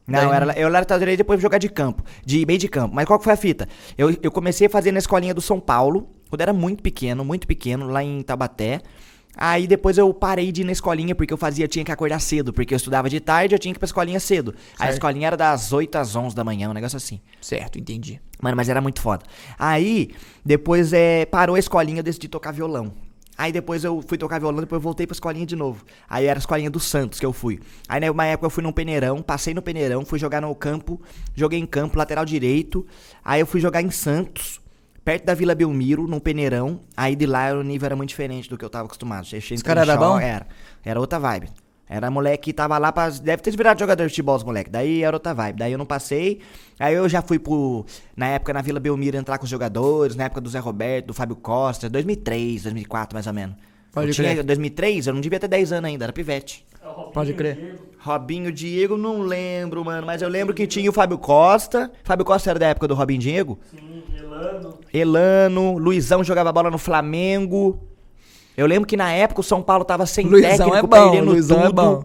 Não, 0.07 0.19
Daí 0.19 0.37
era, 0.37 0.47
eu 0.59 0.67
era 0.67 0.79
lateral 0.81 0.99
direito 0.99 1.17
e 1.19 1.23
depois 1.23 1.41
jogar 1.41 1.59
de 1.59 1.69
campo, 1.69 2.03
de 2.25 2.45
meio 2.47 2.59
de 2.59 2.69
campo. 2.69 2.95
Mas 2.95 3.05
qual 3.07 3.19
que 3.19 3.25
foi 3.25 3.33
a 3.35 3.37
fita? 3.37 3.69
Eu, 3.97 4.17
eu 4.23 4.31
comecei 4.33 4.67
a 4.67 4.71
fazer 4.71 4.93
na 4.93 4.99
escolinha 4.99 5.33
do 5.35 5.41
São 5.41 5.61
Paulo, 5.61 6.09
quando 6.29 6.41
era 6.41 6.53
muito 6.53 6.83
pequeno, 6.83 7.25
muito 7.25 7.47
pequeno, 7.47 7.87
lá 7.89 8.03
em 8.03 8.21
Tabaté. 8.23 8.81
Aí 9.37 9.67
depois 9.67 9.97
eu 9.97 10.13
parei 10.13 10.53
de 10.53 10.61
ir 10.61 10.65
na 10.65 10.73
escolinha 10.73 11.15
porque 11.15 11.33
eu 11.33 11.39
fazia, 11.39 11.67
tinha 11.69 11.85
que 11.85 11.93
acordar 11.93 12.21
cedo, 12.21 12.53
porque 12.53 12.75
eu 12.75 12.77
estudava 12.77 13.09
de 13.09 13.19
tarde, 13.21 13.55
eu 13.55 13.59
tinha 13.59 13.73
que 13.73 13.79
ir 13.79 13.81
pra 13.81 13.87
escolinha 13.87 14.21
cedo. 14.21 14.55
Aí 14.73 14.75
a 14.75 14.79
Certo. 14.79 14.93
escolinha 14.95 15.27
era 15.29 15.37
das 15.37 15.73
8 15.73 15.97
às 15.97 16.15
11 16.17 16.35
da 16.37 16.45
manhã, 16.45 16.69
um 16.69 16.75
negócio 16.75 16.97
assim. 16.97 17.21
Certo, 17.41 17.79
entendi. 17.79 18.21
Mano, 18.43 18.57
mas 18.57 18.69
era 18.69 18.81
muito 18.81 19.01
foda. 19.01 19.25
Aí, 19.57 20.11
depois 20.45 20.93
é, 20.93 21.25
parou 21.25 21.55
a 21.55 21.59
escolinha, 21.61 22.01
eu 22.01 22.03
decidi 22.03 22.27
tocar 22.27 22.51
violão. 22.51 22.93
Aí 23.39 23.51
depois 23.51 23.83
eu 23.83 24.03
fui 24.07 24.19
tocar 24.19 24.39
violão, 24.39 24.61
depois 24.61 24.79
eu 24.79 24.83
voltei 24.83 25.07
pra 25.07 25.15
escolinha 25.15 25.47
de 25.47 25.57
novo. 25.57 25.85
Aí 26.11 26.27
era 26.27 26.39
a 26.39 26.41
escolinha 26.41 26.71
do 26.71 26.81
Santos 26.81 27.19
que 27.19 27.25
eu 27.25 27.33
fui. 27.33 27.61
Aí 27.89 28.01
numa 28.01 28.27
época 28.27 28.47
eu 28.47 28.51
fui 28.51 28.63
num 28.63 28.73
peneirão, 28.73 29.23
passei 29.23 29.55
no 29.55 29.63
peneirão, 29.63 30.05
fui 30.05 30.19
jogar 30.19 30.43
no 30.43 30.55
campo, 30.55 31.01
joguei 31.35 31.59
em 31.59 31.65
campo, 31.65 31.97
lateral 31.97 32.25
direito. 32.25 32.87
Aí 33.25 33.41
eu 33.41 33.47
fui 33.47 33.61
jogar 33.61 33.81
em 33.81 33.91
Santos, 33.91 34.61
perto 35.05 35.25
da 35.25 35.35
Vila 35.35 35.55
Belmiro, 35.55 36.07
num 36.07 36.21
peneirão. 36.21 36.81
Aí 36.97 37.17
de 37.17 37.27
lá 37.27 37.53
o 37.53 37.63
nível 37.63 37.87
era 37.87 37.97
muito 37.97 38.11
diferente 38.11 38.51
do 38.51 38.59
que 38.59 38.65
eu 38.65 38.71
tava 38.71 38.85
acostumado. 38.85 39.27
Esse 39.33 39.63
cara 39.65 39.81
era 39.81 39.97
bom? 39.97 40.19
Era. 40.19 40.47
Era 40.85 41.01
outra 41.01 41.19
vibe. 41.19 41.49
Era 41.89 42.11
moleque 42.11 42.45
que 42.45 42.53
tava 42.53 42.79
lá 42.79 42.91
pra. 42.91 43.11
Deve 43.11 43.43
ter 43.43 43.55
virado 43.57 43.79
jogador 43.79 44.05
de 44.05 44.11
futebol, 44.11 44.37
os 44.37 44.45
moleque. 44.45 44.71
Daí 44.71 45.03
era 45.03 45.15
outra 45.17 45.35
vibe. 45.35 45.59
Daí 45.59 45.73
eu 45.73 45.79
não 45.79 45.85
passei. 45.85 46.41
Aí 46.79 46.95
eu 46.95 47.09
já 47.09 47.21
fui 47.21 47.39
pro. 47.39 47.85
Na 48.17 48.29
época 48.29 48.53
na 48.53 48.63
Vila 48.63 48.81
Belmiro 48.81 49.17
entrar 49.17 49.37
com 49.39 49.45
os 49.45 49.51
jogadores. 49.51 50.17
Na 50.17 50.25
época 50.25 50.41
do 50.41 50.49
Zé 50.49 50.59
Roberto, 50.59 51.07
do 51.09 51.15
Fábio 51.15 51.37
Costa. 51.37 51.91
2003, 51.91 52.63
2004 52.63 53.15
mais 53.15 53.27
ou 53.27 53.33
menos. 53.33 53.57
Pode 53.93 54.09
eu 54.09 54.15
tinha, 54.15 54.31
crer. 54.31 54.43
2003, 54.43 55.07
eu 55.07 55.13
não 55.13 55.21
devia 55.21 55.39
ter 55.39 55.49
10 55.49 55.73
anos 55.73 55.91
ainda, 55.91 56.07
era 56.07 56.13
pivete. 56.13 56.65
É 56.83 56.87
o 56.87 56.93
Robinho, 56.93 57.13
Pode 57.13 57.35
crer. 57.35 57.79
Robinho 57.99 58.51
Diego, 58.51 58.97
não 58.97 59.21
lembro, 59.21 59.85
mano. 59.85 60.07
Mas 60.07 60.23
eu 60.23 60.29
lembro 60.29 60.55
que 60.55 60.67
tinha 60.67 60.89
o 60.89 60.93
Fábio 60.93 61.19
Costa. 61.19 61.93
Fábio 62.03 62.25
Costa 62.25 62.51
era 62.51 62.59
da 62.59 62.69
época 62.69 62.89
do 62.89 62.95
Robinho 62.95 63.21
Diego. 63.21 63.59
Sim, 63.71 64.03
Elano. 64.19 64.79
Elano, 64.93 65.79
Luizão 65.79 66.25
jogava 66.25 66.51
bola 66.51 66.71
no 66.71 66.79
Flamengo. 66.79 67.79
Eu 68.57 68.67
lembro 68.67 68.87
que 68.87 68.97
na 68.97 69.13
época 69.13 69.41
o 69.41 69.45
São 69.45 69.63
Paulo 69.63 69.85
tava 69.85 70.05
sem 70.07 70.27
Luizão 70.27 70.51
técnico, 70.71 70.77
é 70.77 70.83
bom, 70.83 70.89
perdendo 71.11 71.31
Luizão 71.31 71.57
tudo. 71.59 71.69
é 71.69 71.73
bom. 71.73 72.05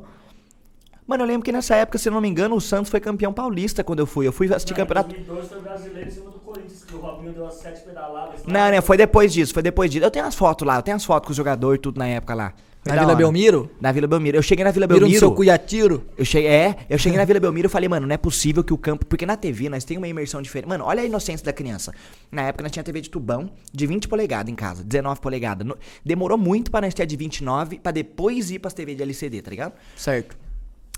Mano, 1.05 1.23
eu 1.23 1.27
lembro 1.27 1.43
que 1.43 1.51
nessa 1.53 1.73
época, 1.75 1.97
se 1.97 2.09
eu 2.09 2.13
não 2.13 2.19
me 2.19 2.27
engano, 2.27 2.55
o 2.55 2.59
Santos 2.61 2.89
foi 2.91 2.99
campeão 2.99 3.31
paulista 3.31 3.81
quando 3.83 3.99
eu 3.99 4.05
fui. 4.05 4.27
Eu 4.27 4.33
fui 4.33 4.47
assistir 4.53 4.73
Não, 4.73 4.77
em 4.77 4.81
campeonato. 4.81 5.09
2012 5.09 5.47
foi 5.49 5.61
brasileiro 5.61 6.07
em 6.09 6.11
cima 6.11 6.31
do 6.31 6.39
Corinthians, 6.39 6.83
que 6.83 6.95
o 6.95 6.99
Robinho 6.99 7.31
deu 7.31 7.47
as 7.47 7.53
sete 7.55 7.81
pedaladas. 7.81 8.41
lá. 8.45 8.53
Não, 8.53 8.71
né? 8.71 8.81
Foi 8.81 8.97
depois 8.97 9.31
disso, 9.31 9.53
foi 9.53 9.63
depois 9.63 9.89
disso. 9.89 10.05
Eu 10.05 10.11
tenho 10.11 10.25
as 10.25 10.35
fotos 10.35 10.67
lá, 10.67 10.75
eu 10.77 10.81
tenho 10.81 10.97
as 10.97 11.05
fotos 11.05 11.27
com 11.27 11.31
os 11.31 11.37
jogadores 11.37 11.77
e 11.79 11.81
tudo 11.81 11.97
na 11.97 12.07
época 12.07 12.33
lá. 12.33 12.53
Foi 12.87 12.95
Na 12.95 13.01
Vila 13.01 13.13
hora. 13.13 13.17
Belmiro? 13.17 13.69
Na 13.79 13.91
Vila 13.91 14.07
Belmiro. 14.07 14.37
Eu 14.37 14.41
cheguei 14.41 14.63
na 14.63 14.71
Vila 14.71 14.87
Miro 14.87 14.99
Belmiro. 14.99 15.19
seu 15.19 15.31
cuiatiro? 15.31 16.05
Eu 16.17 16.25
cheguei, 16.25 16.49
é, 16.49 16.75
eu 16.89 16.97
cheguei 16.97 17.17
na 17.19 17.25
Vila 17.25 17.39
Belmiro 17.39 17.67
e 17.67 17.69
falei, 17.69 17.89
mano, 17.89 18.07
não 18.07 18.13
é 18.13 18.17
possível 18.17 18.63
que 18.63 18.73
o 18.73 18.77
campo. 18.77 19.05
Porque 19.05 19.25
na 19.25 19.35
TV 19.35 19.69
nós 19.69 19.83
temos 19.83 20.01
uma 20.01 20.07
imersão 20.07 20.41
diferente. 20.41 20.69
Mano, 20.69 20.85
olha 20.85 21.01
a 21.01 21.05
inocência 21.05 21.45
da 21.45 21.53
criança. 21.53 21.93
Na 22.31 22.43
época 22.43 22.63
nós 22.63 22.71
tinha 22.71 22.83
TV 22.83 23.01
de 23.01 23.09
tubão 23.09 23.51
de 23.73 23.85
20 23.85 24.07
polegadas 24.07 24.51
em 24.51 24.55
casa, 24.55 24.83
19 24.83 25.19
polegadas. 25.19 25.67
Demorou 26.05 26.37
muito 26.37 26.71
pra 26.71 26.81
nós 26.81 26.93
ter 26.93 27.03
a 27.03 27.05
de 27.05 27.15
29 27.15 27.79
pra 27.79 27.91
depois 27.91 28.51
ir 28.51 28.59
pras 28.59 28.73
TV 28.73 28.95
de 28.95 29.03
LCD, 29.03 29.41
tá 29.41 29.51
ligado? 29.51 29.73
Certo. 29.95 30.37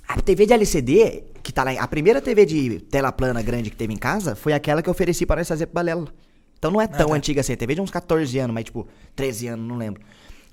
A 0.07 0.19
TV 0.19 0.47
de 0.47 0.53
LCD, 0.53 1.23
que 1.43 1.53
tá 1.53 1.63
lá, 1.63 1.71
a 1.71 1.87
primeira 1.87 2.19
TV 2.19 2.43
de 2.45 2.79
tela 2.79 3.11
plana 3.11 3.43
grande 3.43 3.69
que 3.69 3.75
teve 3.75 3.93
em 3.93 3.97
casa 3.97 4.35
foi 4.35 4.53
aquela 4.53 4.81
que 4.81 4.89
eu 4.89 4.91
ofereci 4.91 5.23
pra 5.25 5.35
nós 5.35 5.47
fazer 5.47 5.67
Balela. 5.67 6.07
Então 6.57 6.71
não 6.71 6.81
é 6.81 6.87
tão 6.87 7.09
tá. 7.09 7.15
antiga 7.15 7.41
assim, 7.41 7.53
a 7.53 7.57
TV 7.57 7.75
de 7.75 7.81
uns 7.81 7.91
14 7.91 8.37
anos, 8.39 8.53
mas 8.53 8.65
tipo, 8.65 8.87
13 9.15 9.47
anos, 9.47 9.67
não 9.67 9.77
lembro. 9.77 10.01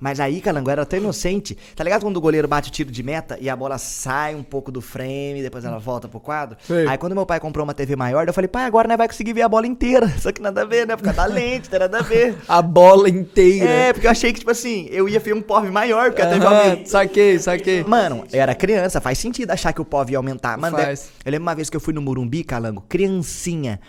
Mas 0.00 0.21
aí, 0.21 0.41
Calango, 0.41 0.69
era 0.69 0.85
tão 0.85 0.99
inocente. 0.99 1.57
Tá 1.75 1.83
ligado 1.83 2.03
quando 2.03 2.17
o 2.19 2.21
goleiro 2.21 2.47
bate 2.47 2.69
o 2.69 2.73
tiro 2.73 2.91
de 2.91 3.03
meta 3.03 3.38
e 3.41 3.49
a 3.49 3.57
bola 3.57 3.79
sai 3.79 4.35
um 4.35 4.43
pouco 4.43 4.71
do 4.71 4.83
frame, 4.83 5.43
depois 5.43 5.65
ela 5.65 5.79
volta 5.79 6.07
pro 6.07 6.21
quadro? 6.21 6.59
Sei. 6.67 6.87
Aí 6.87 6.99
quando 6.99 7.15
meu 7.15 7.25
pai 7.25 7.41
comprou 7.41 7.65
uma 7.65 7.73
TV 7.73 7.97
maior, 7.97 8.26
eu 8.26 8.35
falei, 8.35 8.49
pai, 8.49 8.65
agora 8.65 8.87
nós 8.87 8.99
vai 8.99 9.09
conseguir 9.09 9.33
ver 9.33 9.43
a 9.43 9.49
bola 9.49 9.67
inteira. 9.67 10.09
Só 10.21 10.31
que 10.33 10.43
nada 10.43 10.62
a 10.62 10.65
ver, 10.65 10.87
né? 10.87 10.97
Por 10.97 11.03
causa 11.05 11.17
da 11.23 11.26
lente, 11.26 11.65
não 11.65 11.71
tem 11.71 11.79
nada 11.79 11.99
a 11.99 12.03
ver. 12.03 12.37
A 12.47 12.62
bola 12.62 13.09
inteira. 13.09 13.69
É, 13.69 13.93
porque 13.93 14.07
eu 14.07 14.11
achei 14.11 14.33
que, 14.33 14.41
tipo 14.41 14.50
assim, 14.50 14.87
eu 14.91 15.09
ia 15.09 15.19
ver 15.19 15.35
um 15.35 15.43
POV 15.43 15.71
maior, 15.71 16.11
porque 16.11 16.23
a 16.23 16.29
TV 16.29 16.47
aumenta. 16.47 16.88
saquei, 16.88 17.38
saquei. 17.38 17.85
Mano, 17.85 18.25
eu 18.33 18.41
era 18.41 18.55
criança, 18.55 19.00
faz 19.00 19.19
sentido 19.19 19.50
achar 19.50 19.73
que 19.73 19.81
o 19.81 19.85
POV 19.85 20.12
ia 20.12 20.19
aumentar. 20.19 20.57
Mano, 20.59 20.76
Faz. 20.76 21.11
eu 21.25 21.33
lembro 21.33 21.47
uma 21.47 21.55
vez 21.55 21.71
que 21.71 21.76
eu 21.76 21.81
fui 21.81 21.93
no 21.93 22.00
Murumbi, 22.03 22.45
Calango, 22.45 22.85
criancinha, 22.88 23.81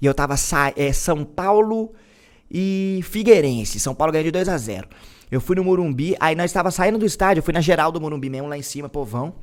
e 0.00 0.06
eu 0.06 0.14
tava 0.14 0.36
sa 0.36 0.72
é, 0.76 0.92
São 0.92 1.24
Paulo 1.24 1.92
e 2.50 3.00
Figueirense. 3.04 3.80
São 3.80 3.94
Paulo 3.94 4.12
ganhou 4.12 4.24
de 4.24 4.30
2 4.30 4.48
a 4.48 4.56
0 4.56 4.88
Eu 5.30 5.40
fui 5.40 5.56
no 5.56 5.64
Murumbi, 5.64 6.14
aí 6.20 6.34
nós 6.36 6.52
tava 6.52 6.70
saindo 6.70 6.98
do 6.98 7.04
estádio, 7.06 7.40
eu 7.40 7.44
fui 7.44 7.52
na 7.54 7.60
geral 7.60 7.90
do 7.90 8.00
Murumbi 8.00 8.30
mesmo, 8.30 8.48
lá 8.48 8.56
em 8.56 8.62
cima, 8.62 8.88
povão. 8.88 9.34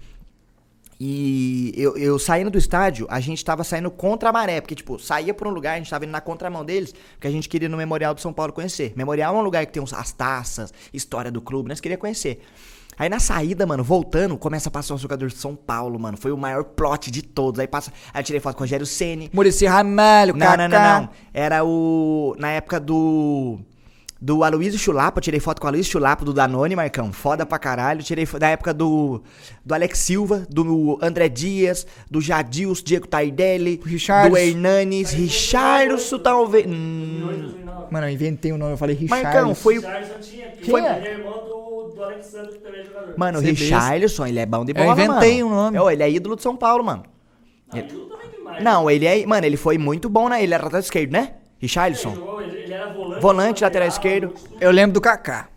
E 0.99 1.73
eu, 1.75 1.97
eu 1.97 2.17
saindo 2.19 2.49
do 2.49 2.57
estádio, 2.57 3.05
a 3.09 3.19
gente 3.19 3.43
tava 3.43 3.63
saindo 3.63 3.91
contra 3.91 4.29
a 4.29 4.31
maré, 4.31 4.61
porque, 4.61 4.75
tipo, 4.75 4.97
saía 4.99 5.33
por 5.33 5.47
um 5.47 5.49
lugar, 5.49 5.73
a 5.73 5.77
gente 5.77 5.89
tava 5.89 6.05
indo 6.05 6.11
na 6.11 6.21
contramão 6.21 6.63
deles, 6.63 6.93
porque 7.15 7.27
a 7.27 7.31
gente 7.31 7.49
queria 7.49 7.65
ir 7.65 7.69
no 7.69 7.75
Memorial 7.75 8.13
do 8.13 8.21
São 8.21 8.31
Paulo 8.31 8.53
conhecer. 8.53 8.93
Memorial 8.95 9.35
é 9.35 9.39
um 9.39 9.41
lugar 9.41 9.65
que 9.65 9.73
tem 9.73 9.81
uns- 9.83 9.91
as 9.93 10.11
taças, 10.13 10.71
história 10.93 11.31
do 11.31 11.41
clube, 11.41 11.67
nós 11.67 11.81
queria 11.81 11.97
conhecer. 11.97 12.41
Aí 12.97 13.09
na 13.09 13.19
saída, 13.19 13.65
mano, 13.65 13.83
voltando, 13.83 14.37
começa 14.37 14.69
a 14.69 14.71
passar 14.71 14.93
um 14.93 14.97
jogador 14.99 15.27
de 15.27 15.35
São 15.35 15.55
Paulo, 15.55 15.99
mano. 15.99 16.15
Foi 16.15 16.31
o 16.31 16.37
maior 16.37 16.63
plot 16.63 17.09
de 17.09 17.23
todos. 17.23 17.59
Aí 17.59 17.67
passa. 17.67 17.91
Aí 18.13 18.21
eu 18.21 18.23
tirei 18.23 18.39
foto 18.39 18.53
com 18.55 18.61
o 18.61 18.63
Rogério 18.65 18.85
Ceni. 18.85 19.31
Murici 19.33 19.65
Ramalho, 19.65 20.33
Não, 20.37 20.45
Kaká. 20.45 20.57
não, 20.57 20.69
não, 20.69 21.01
não. 21.01 21.09
Era 21.33 21.65
o. 21.65 22.35
Na 22.37 22.51
época 22.51 22.79
do. 22.79 23.59
Do 24.23 24.41
Aloysio 24.41 24.79
Chulapa, 24.79 25.17
eu 25.17 25.21
tirei 25.21 25.41
foto 25.41 25.59
com 25.59 25.67
o 25.67 25.69
Aloysio 25.69 25.91
Chulapa, 25.91 26.23
do 26.23 26.31
Danone, 26.31 26.77
Marcão. 26.77 27.11
Foda 27.11 27.45
pra 27.45 27.59
caralho. 27.59 28.01
Tirei 28.01 28.25
da 28.25 28.47
época 28.47 28.73
do. 28.73 29.21
Do 29.65 29.73
Alex 29.73 29.99
Silva, 29.99 30.47
do 30.49 30.97
André 31.01 31.27
Dias, 31.27 31.85
do 32.09 32.21
Jadilson, 32.21 32.83
Diego 32.85 33.05
Tardelli, 33.05 33.81
Richarlison. 33.83 34.29
do 34.29 34.37
Hernanes, 34.37 35.11
Richardson, 35.11 36.19
talvez. 36.19 36.65
Hum, 36.65 37.19
2008, 37.19 37.41
2009. 37.41 37.87
Mano, 37.91 38.07
eu 38.07 38.11
inventei 38.11 38.53
o 38.53 38.57
nome, 38.57 38.71
eu 38.71 38.77
falei 38.77 38.95
Richard. 38.95 39.23
Marcão, 39.25 39.53
foi 39.53 39.79
o. 39.79 39.81
Tinha, 39.81 40.53
ele 40.57 40.87
é? 40.87 41.11
irmão 41.15 41.43
do, 41.43 41.93
do 41.93 42.03
Alexandre, 42.05 42.53
que 42.53 42.59
também 42.59 42.79
é 42.79 42.83
jogador. 42.85 43.13
Mano, 43.17 43.39
o 43.39 43.41
Você 43.41 43.49
Richarlison, 43.49 44.25
ele 44.25 44.39
é 44.39 44.45
bom 44.45 44.63
de 44.63 44.71
Eu 44.71 44.75
bola, 44.75 44.93
inventei 44.93 45.43
mano. 45.43 45.53
um 45.53 45.57
nome. 45.57 45.79
Ô, 45.79 45.91
ele 45.91 46.01
é 46.01 46.09
ídolo 46.09 46.37
de 46.37 46.43
São 46.43 46.55
Paulo, 46.55 46.81
mano. 46.81 47.03
Ah, 47.71 47.81
também 47.81 48.29
tem 48.31 48.41
mais. 48.41 48.63
Não, 48.63 48.89
ele 48.89 49.05
é. 49.05 49.25
Mano, 49.25 49.45
ele 49.45 49.57
foi 49.57 49.77
muito 49.77 50.07
bom, 50.07 50.29
né? 50.29 50.41
Ele 50.41 50.53
era 50.53 50.63
lateral 50.63 50.79
esquerdo, 50.79 51.11
né? 51.11 51.19
Ele, 51.23 51.33
Richarlison. 51.59 52.32
Era 52.83 52.93
volante. 52.93 53.21
Volante, 53.21 53.63
lateral 53.63 53.87
esquerdo. 53.87 54.33
Eu 54.59 54.71
lembro 54.71 54.93
do 54.93 55.01
Kaká, 55.01 55.47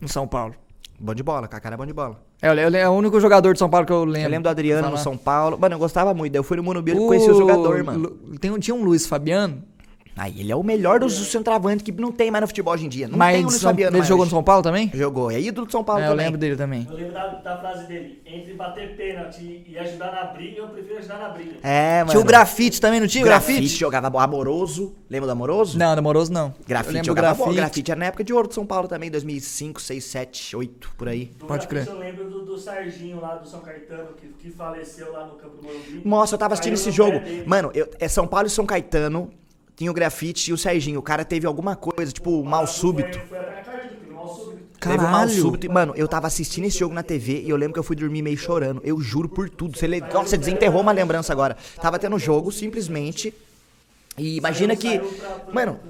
no 0.00 0.08
São 0.08 0.26
Paulo. 0.26 0.54
Bom 0.98 1.14
de 1.14 1.22
bola, 1.22 1.48
Kaká 1.48 1.68
era 1.70 1.76
bom 1.76 1.86
de 1.86 1.92
bola. 1.92 2.20
É, 2.40 2.48
eu 2.50 2.68
le- 2.68 2.78
é 2.78 2.88
o 2.88 2.92
único 2.92 3.18
jogador 3.20 3.52
de 3.52 3.58
São 3.58 3.68
Paulo 3.70 3.86
que 3.86 3.92
eu 3.92 4.04
lembro. 4.04 4.20
Eu 4.28 4.30
lembro 4.30 4.42
do 4.44 4.48
Adriano 4.50 4.90
no. 4.90 4.98
São 4.98 5.16
Paulo. 5.16 5.58
Mano, 5.58 5.74
eu 5.74 5.78
gostava 5.78 6.12
muito. 6.14 6.32
Daí 6.32 6.38
eu 6.38 6.44
fui 6.44 6.56
no 6.56 6.62
Morumbi 6.62 6.92
e 6.92 6.94
conheci 6.94 7.30
o 7.30 7.34
jogador, 7.34 7.82
mano. 7.82 8.10
Tem, 8.40 8.50
um- 8.50 8.58
tinha 8.58 8.74
um 8.74 8.84
Luiz 8.84 9.06
Fabiano, 9.06 9.62
Aí 10.16 10.38
ele 10.40 10.52
é 10.52 10.54
o 10.56 10.62
melhor 10.62 11.00
dos 11.00 11.12
centroavantes 11.28 11.82
que 11.82 11.90
não 11.90 12.12
tem 12.12 12.30
mais 12.30 12.40
no 12.42 12.46
futebol 12.46 12.72
hoje 12.72 12.86
em 12.86 12.88
dia. 12.88 13.08
Não 13.08 13.18
mas 13.18 13.34
tem 13.34 13.44
o 13.44 13.48
Luiz 13.48 13.60
São- 13.60 13.70
Fabiano 13.70 13.90
ele 13.90 13.98
mais 13.98 14.08
jogou 14.08 14.24
no. 14.24 14.30
São 14.30 14.44
Paulo 14.44 14.62
também? 14.62 14.88
Jogou. 14.94 15.28
É 15.30 15.40
ídolo 15.40 15.66
de 15.66 15.72
São 15.72 15.82
Paulo 15.82 16.02
É, 16.02 16.06
eu 16.06 16.10
também. 16.10 16.26
lembro 16.26 16.38
dele 16.38 16.54
também. 16.56 16.86
Eu 16.88 16.94
lembro 16.96 17.12
da, 17.12 17.26
da 17.28 17.58
frase 17.58 17.86
dele. 17.88 18.22
Entre 18.24 18.54
bater 18.54 18.96
pênalti 18.96 19.64
e 19.66 19.76
ajudar 19.76 20.12
na 20.12 20.24
briga, 20.32 20.58
eu 20.60 20.68
prefiro 20.68 20.98
ajudar 20.98 21.18
na 21.18 21.28
briga. 21.30 21.56
É, 21.64 21.98
mano. 22.00 22.10
Tinha 22.10 22.20
o 22.20 22.24
grafite 22.24 22.80
também, 22.80 23.00
não 23.00 23.08
tinha 23.08 23.22
o 23.22 23.26
grafite. 23.26 23.58
grafite? 23.58 23.76
jogava 23.80 24.22
amoroso. 24.22 24.94
Lembra 25.10 25.26
do 25.26 25.32
amoroso? 25.32 25.76
Não, 25.78 25.94
demoroso 25.96 26.32
não. 26.32 26.46
Eu 26.46 26.64
Grafite 26.66 27.00
do 27.00 27.06
jogava 27.06 27.28
bola. 27.34 27.52
grafite. 27.52 27.56
Grafite 27.56 27.90
era 27.90 27.98
na 28.00 28.06
época 28.06 28.22
de 28.22 28.32
ouro 28.32 28.46
de 28.48 28.54
São 28.54 28.64
Paulo 28.64 28.86
também, 28.86 29.10
2005, 29.10 29.82
6, 29.82 30.04
7, 30.04 30.56
8, 30.56 30.90
por 30.96 31.08
aí. 31.08 31.26
Do 31.38 31.46
Pode 31.46 31.66
crer. 31.66 31.88
Eu 31.88 31.98
lembro 31.98 32.30
do, 32.30 32.44
do 32.44 32.56
Serginho 32.56 33.20
lá 33.20 33.34
do 33.34 33.48
São 33.48 33.60
Caetano, 33.60 34.10
que, 34.16 34.28
que 34.28 34.50
faleceu 34.50 35.12
lá 35.12 35.26
no 35.26 35.34
campo 35.34 35.56
do 35.56 35.62
Morumbi. 35.64 36.02
Nossa, 36.04 36.34
eu 36.34 36.38
tava 36.38 36.54
assistindo 36.54 36.74
Caiu 36.74 36.80
esse 36.82 36.90
jogo. 36.92 37.20
Mano, 37.46 37.70
eu- 37.74 37.88
é 37.98 38.06
São 38.06 38.28
Paulo 38.28 38.46
e 38.46 38.50
São 38.50 38.64
Caetano. 38.64 39.30
Tinha 39.76 39.90
o 39.90 39.94
grafite 39.94 40.50
e 40.50 40.54
o 40.54 40.58
Serginho. 40.58 41.00
O 41.00 41.02
cara 41.02 41.24
teve 41.24 41.46
alguma 41.46 41.74
coisa, 41.74 42.12
tipo, 42.12 42.44
mal 42.44 42.66
súbito. 42.66 43.20
Foi, 43.28 43.38
mal 44.12 44.28
súbito. 44.28 44.64
Teve 44.78 44.98
um 44.98 45.02
mal 45.02 45.12
Caralho. 45.12 45.42
súbito. 45.42 45.72
Mano, 45.72 45.94
eu 45.96 46.06
tava 46.06 46.26
assistindo 46.26 46.66
esse 46.66 46.78
jogo 46.78 46.94
na 46.94 47.02
TV 47.02 47.42
e 47.42 47.50
eu 47.50 47.56
lembro 47.56 47.74
que 47.74 47.78
eu 47.78 47.84
fui 47.84 47.96
dormir 47.96 48.22
meio 48.22 48.36
chorando. 48.36 48.80
Eu 48.84 49.00
juro 49.00 49.28
por 49.28 49.50
tudo. 49.50 49.76
Você 49.76 49.86
le... 49.86 50.00
Nossa, 50.00 50.30
você 50.30 50.38
desenterrou 50.38 50.80
uma 50.80 50.92
lembrança 50.92 51.32
agora. 51.32 51.56
Tava 51.80 51.98
tendo 51.98 52.18
jogo, 52.18 52.52
simplesmente. 52.52 53.34
E 54.16 54.36
imagina 54.36 54.76
que. 54.76 55.00
Mano, 55.52 55.80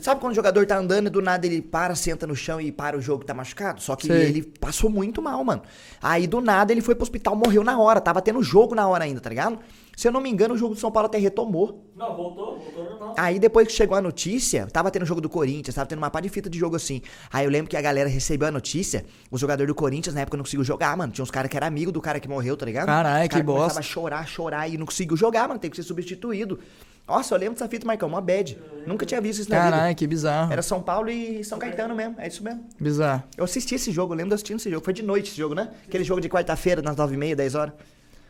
sabe 0.00 0.20
quando 0.20 0.32
o 0.32 0.34
jogador 0.34 0.66
tá 0.66 0.76
andando 0.76 1.06
e 1.06 1.10
do 1.10 1.22
nada 1.22 1.46
ele 1.46 1.62
para, 1.62 1.94
senta 1.94 2.26
no 2.26 2.34
chão 2.34 2.60
e 2.60 2.72
para 2.72 2.96
o 2.96 3.00
jogo 3.00 3.24
tá 3.24 3.32
machucado? 3.32 3.80
Só 3.80 3.94
que 3.94 4.08
Sei. 4.08 4.22
ele 4.22 4.42
passou 4.42 4.90
muito 4.90 5.22
mal, 5.22 5.42
mano. 5.44 5.62
Aí 6.02 6.26
do 6.26 6.40
nada 6.40 6.72
ele 6.72 6.80
foi 6.80 6.96
pro 6.96 7.04
hospital, 7.04 7.36
morreu 7.36 7.62
na 7.62 7.78
hora. 7.78 8.00
Tava 8.00 8.20
tendo 8.20 8.42
jogo 8.42 8.74
na 8.74 8.88
hora 8.88 9.04
ainda, 9.04 9.20
tá 9.20 9.30
ligado? 9.30 9.60
Se 9.98 10.06
eu 10.06 10.12
não 10.12 10.20
me 10.20 10.30
engano, 10.30 10.54
o 10.54 10.56
jogo 10.56 10.74
do 10.76 10.80
São 10.80 10.92
Paulo 10.92 11.06
até 11.06 11.18
retomou. 11.18 11.84
Não, 11.96 12.16
voltou, 12.16 12.56
voltou 12.56 12.84
normal. 12.84 13.14
Aí 13.18 13.36
depois 13.40 13.66
que 13.66 13.74
chegou 13.74 13.98
a 13.98 14.00
notícia, 14.00 14.68
tava 14.68 14.92
tendo 14.92 15.04
jogo 15.04 15.20
do 15.20 15.28
Corinthians, 15.28 15.74
tava 15.74 15.88
tendo 15.88 15.98
uma 15.98 16.08
pá 16.08 16.20
de 16.20 16.28
fita 16.28 16.48
de 16.48 16.56
jogo 16.56 16.76
assim. 16.76 17.02
Aí 17.32 17.44
eu 17.44 17.50
lembro 17.50 17.68
que 17.68 17.76
a 17.76 17.82
galera 17.82 18.08
recebeu 18.08 18.46
a 18.46 18.50
notícia, 18.52 19.04
o 19.28 19.36
jogador 19.36 19.66
do 19.66 19.74
Corinthians 19.74 20.14
na 20.14 20.20
época 20.20 20.36
não 20.36 20.44
conseguiu 20.44 20.62
jogar, 20.62 20.96
mano. 20.96 21.12
Tinha 21.12 21.24
uns 21.24 21.32
caras 21.32 21.50
que 21.50 21.56
era 21.56 21.66
amigo 21.66 21.90
do 21.90 22.00
cara 22.00 22.20
que 22.20 22.28
morreu, 22.28 22.56
tá 22.56 22.64
ligado? 22.64 22.86
Caralho, 22.86 23.22
Os 23.24 23.28
que 23.28 23.28
cara 23.30 23.42
bosta. 23.42 23.60
começava 23.60 23.80
a 23.80 23.82
chorar, 23.82 24.28
chorar 24.28 24.68
e 24.68 24.78
não 24.78 24.86
conseguiu 24.86 25.16
jogar, 25.16 25.48
mano. 25.48 25.58
Teve 25.58 25.72
que 25.72 25.76
ser 25.78 25.82
substituído. 25.82 26.60
Nossa, 27.04 27.34
eu 27.34 27.38
lembro 27.40 27.54
dessa 27.54 27.68
fita, 27.68 27.84
Marcão, 27.84 28.08
uma 28.08 28.20
bad. 28.20 28.56
Nunca 28.86 29.04
tinha 29.04 29.20
visto 29.20 29.40
isso 29.40 29.50
na 29.50 29.64
vida. 29.64 29.76
Caralho, 29.78 29.96
que 29.96 30.06
bizarro. 30.06 30.52
Era 30.52 30.62
São 30.62 30.80
Paulo 30.80 31.10
e 31.10 31.42
São 31.42 31.58
Caetano 31.58 31.96
mesmo, 31.96 32.14
é 32.18 32.28
isso 32.28 32.44
mesmo. 32.44 32.64
Bizarro. 32.78 33.24
Eu 33.36 33.42
assisti 33.42 33.74
esse 33.74 33.90
jogo, 33.90 34.12
eu 34.12 34.16
lembro 34.18 34.28
de 34.28 34.34
assistindo 34.36 34.58
esse 34.58 34.70
jogo. 34.70 34.84
Foi 34.84 34.94
de 34.94 35.02
noite 35.02 35.30
esse 35.30 35.36
jogo, 35.38 35.56
né? 35.56 35.72
Aquele 35.84 36.04
jogo 36.04 36.20
de 36.20 36.28
quarta-feira, 36.28 36.80
nas 36.82 36.94
nove 36.94 37.14
e 37.14 37.18
meia, 37.18 37.34
dez 37.34 37.56
horas. 37.56 37.74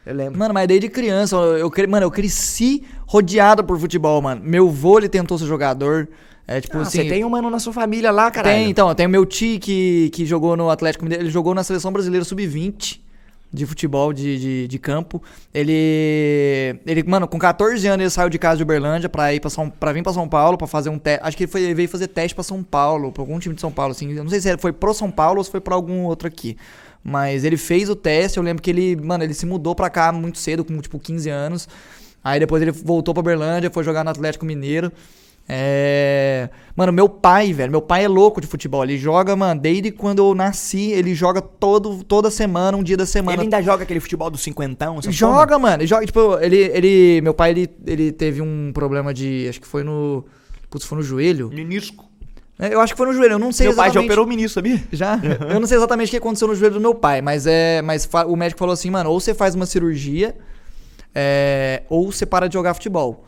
Eu 0.09 0.15
lembro. 0.15 0.38
Mano, 0.38 0.55
mas 0.55 0.67
desde 0.67 0.88
criança, 0.88 1.37
eu, 1.37 1.59
eu, 1.59 1.88
mano, 1.88 2.07
eu 2.07 2.11
cresci 2.11 2.83
rodeado 3.07 3.62
por 3.62 3.79
futebol, 3.79 4.23
mano. 4.23 4.41
Meu 4.43 4.71
vô, 4.71 4.97
ele 4.99 5.09
tentou 5.09 5.37
ser 5.37 5.45
jogador. 5.45 6.09
É 6.47 6.62
tipo 6.62 6.79
Ah, 6.79 6.81
assim. 6.81 7.03
você 7.03 7.09
tem 7.11 7.23
um 7.27 7.29
mano 7.29 7.50
na 7.50 7.59
sua 7.59 7.75
família 7.75 8.11
lá, 8.11 8.31
cara. 8.31 8.49
Tem, 8.49 8.71
então, 8.71 8.95
tem 8.95 9.05
o 9.05 9.11
meu 9.11 9.27
tio 9.27 9.61
que, 9.61 10.09
que 10.15 10.25
jogou 10.25 10.57
no 10.57 10.71
Atlético 10.71 11.05
Mineiro, 11.05 11.25
ele 11.25 11.31
jogou 11.31 11.55
na 11.55 11.62
seleção 11.62 11.93
brasileira 11.93 12.25
sub-20 12.25 13.00
de 13.53 13.67
futebol, 13.67 14.15
de, 14.15 14.38
de, 14.38 14.67
de 14.69 14.79
campo. 14.79 15.23
Ele, 15.53 16.81
ele, 16.87 17.03
mano, 17.03 17.29
com 17.29 17.38
14 17.38 17.87
anos 17.87 18.00
ele 18.03 18.11
saiu 18.11 18.31
de 18.31 18.38
casa 18.38 18.57
de 18.57 18.62
Uberlândia 18.62 19.11
pra, 19.11 19.35
ir 19.35 19.41
pra, 19.41 19.50
São, 19.50 19.69
pra 19.69 19.93
vir 19.93 20.03
pra 20.03 20.12
São 20.15 20.27
Paulo 20.27 20.57
pra 20.57 20.67
fazer 20.67 20.88
um 20.88 20.99
teste. 20.99 21.21
Acho 21.23 21.37
que 21.37 21.45
ele, 21.45 21.53
foi, 21.53 21.62
ele 21.62 21.75
veio 21.75 21.88
fazer 21.88 22.09
teste 22.09 22.35
pra 22.35 22.43
São 22.45 22.62
Paulo, 22.62 23.12
pra 23.12 23.23
algum 23.23 23.38
time 23.38 23.55
de 23.55 23.61
São 23.61 23.71
Paulo, 23.71 23.93
assim. 23.93 24.11
Eu 24.12 24.23
não 24.25 24.31
sei 24.31 24.41
se 24.41 24.57
foi 24.57 24.73
pro 24.73 24.95
São 24.95 25.11
Paulo 25.11 25.38
ou 25.38 25.45
se 25.45 25.50
foi 25.50 25.61
pra 25.61 25.75
algum 25.75 26.05
outro 26.05 26.27
aqui. 26.27 26.57
Mas 27.02 27.45
ele 27.45 27.57
fez 27.57 27.88
o 27.88 27.97
teste, 27.97 28.38
eu 28.38 28.43
lembro 28.43 28.62
que 28.62 28.71
ele, 28.71 28.97
mano, 28.97 29.25
ele 29.25 29.35
se 29.35 29.47
mudou 29.47 29.75
pra 29.75 29.88
cá 29.88 30.12
muito 30.12 30.38
cedo, 30.38 30.64
com 30.64 30.78
tipo 30.81 30.99
15 30.99 31.31
anos. 31.31 31.69
Aí 32.23 32.38
depois 32.40 32.61
ele 32.61 32.73
voltou 32.73 33.14
pra 33.14 33.21
Uberlândia, 33.21 33.71
foi 33.71 33.85
jogar 33.85 34.05
no 34.05 34.11
Atlético 34.11 34.45
Mineiro. 34.45 34.93
É. 35.49 36.50
Mano, 36.76 36.93
meu 36.93 37.09
pai, 37.09 37.55
velho, 37.55 37.71
meu 37.71 37.81
pai 37.81 38.05
é 38.05 38.09
louco 38.09 38.40
de 38.40 38.47
futebol. 38.47 38.85
Ele 38.85 38.99
joga, 38.99 39.35
mano, 39.35 39.59
desde 39.59 39.90
quando 39.90 40.19
eu 40.19 40.35
nasci, 40.35 40.93
ele 40.93 41.14
joga 41.14 41.40
todo, 41.40 42.05
toda 42.05 42.31
semana, 42.31 42.76
um 42.76 42.83
dia 42.83 42.97
da 42.99 43.07
semana. 43.07 43.35
Ele 43.35 43.43
ainda 43.45 43.62
joga 43.62 43.85
aquele 43.85 43.99
futebol 43.99 44.31
do 44.31 44.37
cinquentão? 44.37 45.00
Joga, 45.09 45.59
mano. 45.59 45.76
Ele 45.76 45.87
joga, 45.87 46.05
tipo, 46.05 46.38
ele, 46.38 46.57
ele. 46.59 47.21
Meu 47.23 47.33
pai, 47.33 47.50
ele, 47.52 47.71
ele 47.87 48.12
teve 48.12 48.43
um 48.43 48.71
problema 48.75 49.14
de. 49.14 49.47
Acho 49.49 49.61
que 49.61 49.67
foi 49.67 49.83
no. 49.83 50.26
Putz, 50.69 50.85
foi 50.85 50.99
no 50.99 51.02
joelho. 51.02 51.49
Menisco. 51.49 52.08
É, 52.59 52.75
Eu 52.75 52.81
acho 52.81 52.93
que 52.93 52.97
foi 52.99 53.07
no 53.07 53.12
joelho, 53.12 53.35
eu 53.35 53.38
não 53.38 53.53
sei 53.53 53.67
Meu 53.69 53.77
pai 53.77 53.85
já 53.87 53.91
exatamente. 53.91 54.09
operou 54.11 54.25
o 54.25 54.29
menisco, 54.29 54.55
sabia? 54.55 54.83
Já? 54.93 55.21
Eu 55.49 55.61
não 55.61 55.67
sei 55.67 55.77
exatamente 55.77 56.09
o 56.09 56.11
que 56.11 56.17
aconteceu 56.17 56.49
no 56.49 56.55
joelho 56.55 56.75
do 56.75 56.81
meu 56.81 56.95
pai, 56.95 57.23
mas 57.23 57.47
é. 57.47 57.81
Mas 57.83 58.09
o 58.27 58.35
médico 58.37 58.59
falou 58.59 58.73
assim, 58.73 58.91
mano, 58.91 59.11
ou 59.11 59.21
você 59.21 59.33
faz 59.33 59.55
uma 59.55 59.65
cirurgia, 59.67 60.35
é, 61.15 61.83
ou 61.88 62.11
você 62.11 62.27
para 62.27 62.49
de 62.49 62.55
jogar 62.55 62.75
futebol. 62.75 63.25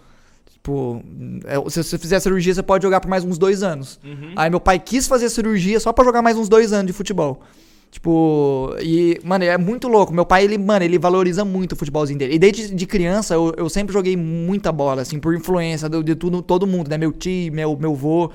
Tipo, 0.52 1.02
é, 1.46 1.70
se 1.70 1.82
você 1.82 1.96
fizer 1.98 2.20
cirurgia, 2.20 2.52
você 2.54 2.62
pode 2.62 2.82
jogar 2.82 3.00
por 3.00 3.08
mais 3.08 3.24
uns 3.24 3.38
dois 3.38 3.62
anos. 3.62 3.98
Aí 4.36 4.50
meu 4.50 4.60
pai 4.60 4.78
quis 4.78 5.06
fazer 5.06 5.26
a 5.26 5.30
cirurgia 5.30 5.78
só 5.80 5.92
pra 5.92 6.04
jogar 6.04 6.22
mais 6.22 6.36
uns 6.36 6.48
dois 6.48 6.72
anos 6.72 6.86
de 6.86 6.92
futebol. 6.92 7.40
Tipo, 7.90 8.74
e, 8.80 9.18
mano, 9.24 9.44
é 9.44 9.56
muito 9.58 9.88
louco. 9.88 10.12
Meu 10.12 10.24
pai, 10.26 10.44
ele, 10.44 10.56
mano, 10.58 10.84
ele 10.84 10.98
valoriza 10.98 11.44
muito 11.44 11.72
o 11.72 11.76
futebolzinho 11.76 12.18
dele. 12.18 12.34
E 12.34 12.38
desde 12.38 12.72
de 12.72 12.86
criança, 12.86 13.34
eu, 13.34 13.52
eu 13.56 13.68
sempre 13.68 13.92
joguei 13.92 14.16
muita 14.16 14.70
bola, 14.70 15.02
assim, 15.02 15.18
por 15.18 15.34
influência 15.34 15.88
do- 15.88 16.04
de 16.04 16.14
tudo, 16.14 16.40
todo 16.42 16.66
mundo, 16.68 16.88
né? 16.88 16.96
Meu 16.98 17.10
tio, 17.10 17.52
meu, 17.52 17.76
meu 17.76 17.94
vô. 17.94 18.30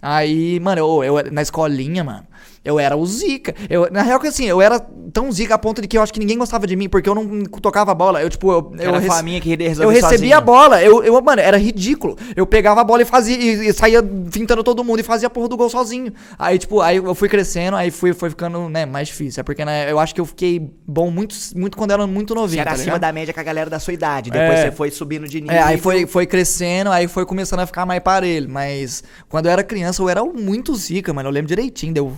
Aí, 0.00 0.60
mano, 0.60 0.80
eu, 0.80 1.18
eu- 1.18 1.32
na 1.32 1.42
escolinha, 1.42 2.04
mano, 2.04 2.26
Eu 2.66 2.78
era 2.80 2.96
o 2.96 3.06
zica. 3.06 3.54
Eu, 3.70 3.88
na 3.90 4.02
real 4.02 4.18
que 4.18 4.26
assim, 4.26 4.44
eu 4.44 4.60
era 4.60 4.80
tão 5.12 5.30
zica 5.30 5.54
a 5.54 5.58
ponto 5.58 5.80
de 5.80 5.86
que 5.88 5.96
eu 5.96 6.02
acho 6.02 6.12
que 6.12 6.18
ninguém 6.20 6.36
gostava 6.36 6.66
de 6.66 6.74
mim, 6.76 6.88
porque 6.88 7.08
eu 7.08 7.14
não 7.14 7.44
tocava 7.44 7.92
a 7.92 7.94
bola. 7.94 8.20
Eu, 8.20 8.28
tipo, 8.28 8.50
eu. 8.50 8.72
eu 8.78 8.88
Era 8.88 8.98
rece- 8.98 9.14
faminha 9.14 9.40
que 9.40 9.52
Eu 9.52 9.88
recebia 9.88 10.00
sozinho. 10.00 10.36
a 10.36 10.40
bola. 10.40 10.82
Eu, 10.82 11.02
eu, 11.04 11.20
mano, 11.22 11.40
era 11.40 11.56
ridículo. 11.56 12.16
Eu 12.34 12.44
pegava 12.46 12.80
a 12.80 12.84
bola 12.84 13.02
e 13.02 13.04
fazia. 13.04 13.36
E, 13.36 13.68
e 13.68 13.72
saía 13.72 14.02
fintando 14.30 14.64
todo 14.64 14.82
mundo 14.82 15.00
e 15.00 15.02
fazia 15.04 15.28
a 15.28 15.30
porra 15.30 15.48
do 15.48 15.56
gol 15.56 15.70
sozinho. 15.70 16.12
Aí, 16.38 16.58
tipo, 16.58 16.80
aí 16.80 16.96
eu 16.96 17.14
fui 17.14 17.28
crescendo, 17.28 17.76
aí 17.76 17.90
fui, 17.90 18.12
foi 18.12 18.30
ficando, 18.30 18.68
né, 18.68 18.84
mais 18.84 19.08
difícil. 19.08 19.40
É 19.40 19.44
porque, 19.44 19.64
né, 19.64 19.90
eu 19.90 19.98
acho 20.00 20.14
que 20.14 20.20
eu 20.20 20.26
fiquei 20.26 20.70
bom 20.86 21.10
muito, 21.10 21.34
muito 21.54 21.76
quando 21.76 21.92
era 21.92 22.06
muito 22.06 22.34
Você 22.34 22.40
novinho. 22.40 22.60
era 22.62 22.70
tá 22.70 22.76
acima 22.76 22.98
da 22.98 23.12
média 23.12 23.32
com 23.32 23.40
a 23.40 23.44
galera 23.44 23.70
da 23.70 23.78
sua 23.78 23.92
idade. 23.94 24.30
Depois 24.30 24.58
É. 24.58 24.62
você 24.64 24.72
foi 24.72 24.90
subindo 24.90 25.28
de 25.28 25.40
nível. 25.40 25.56
É, 25.56 25.62
aí 25.62 25.78
foi, 25.78 26.04
foi 26.06 26.26
crescendo, 26.26 26.90
aí 26.90 27.06
foi 27.06 27.24
começando 27.24 27.60
a 27.60 27.66
ficar 27.66 27.86
mais 27.86 28.00
parelho. 28.02 28.48
Mas 28.50 29.04
quando 29.28 29.46
eu 29.46 29.52
era 29.52 29.62
criança, 29.62 30.02
eu 30.02 30.08
era 30.08 30.24
muito 30.24 30.74
zica, 30.74 31.12
mano. 31.12 31.28
Eu 31.28 31.32
lembro 31.32 31.48
direitinho. 31.48 31.94
Deu. 31.94 32.12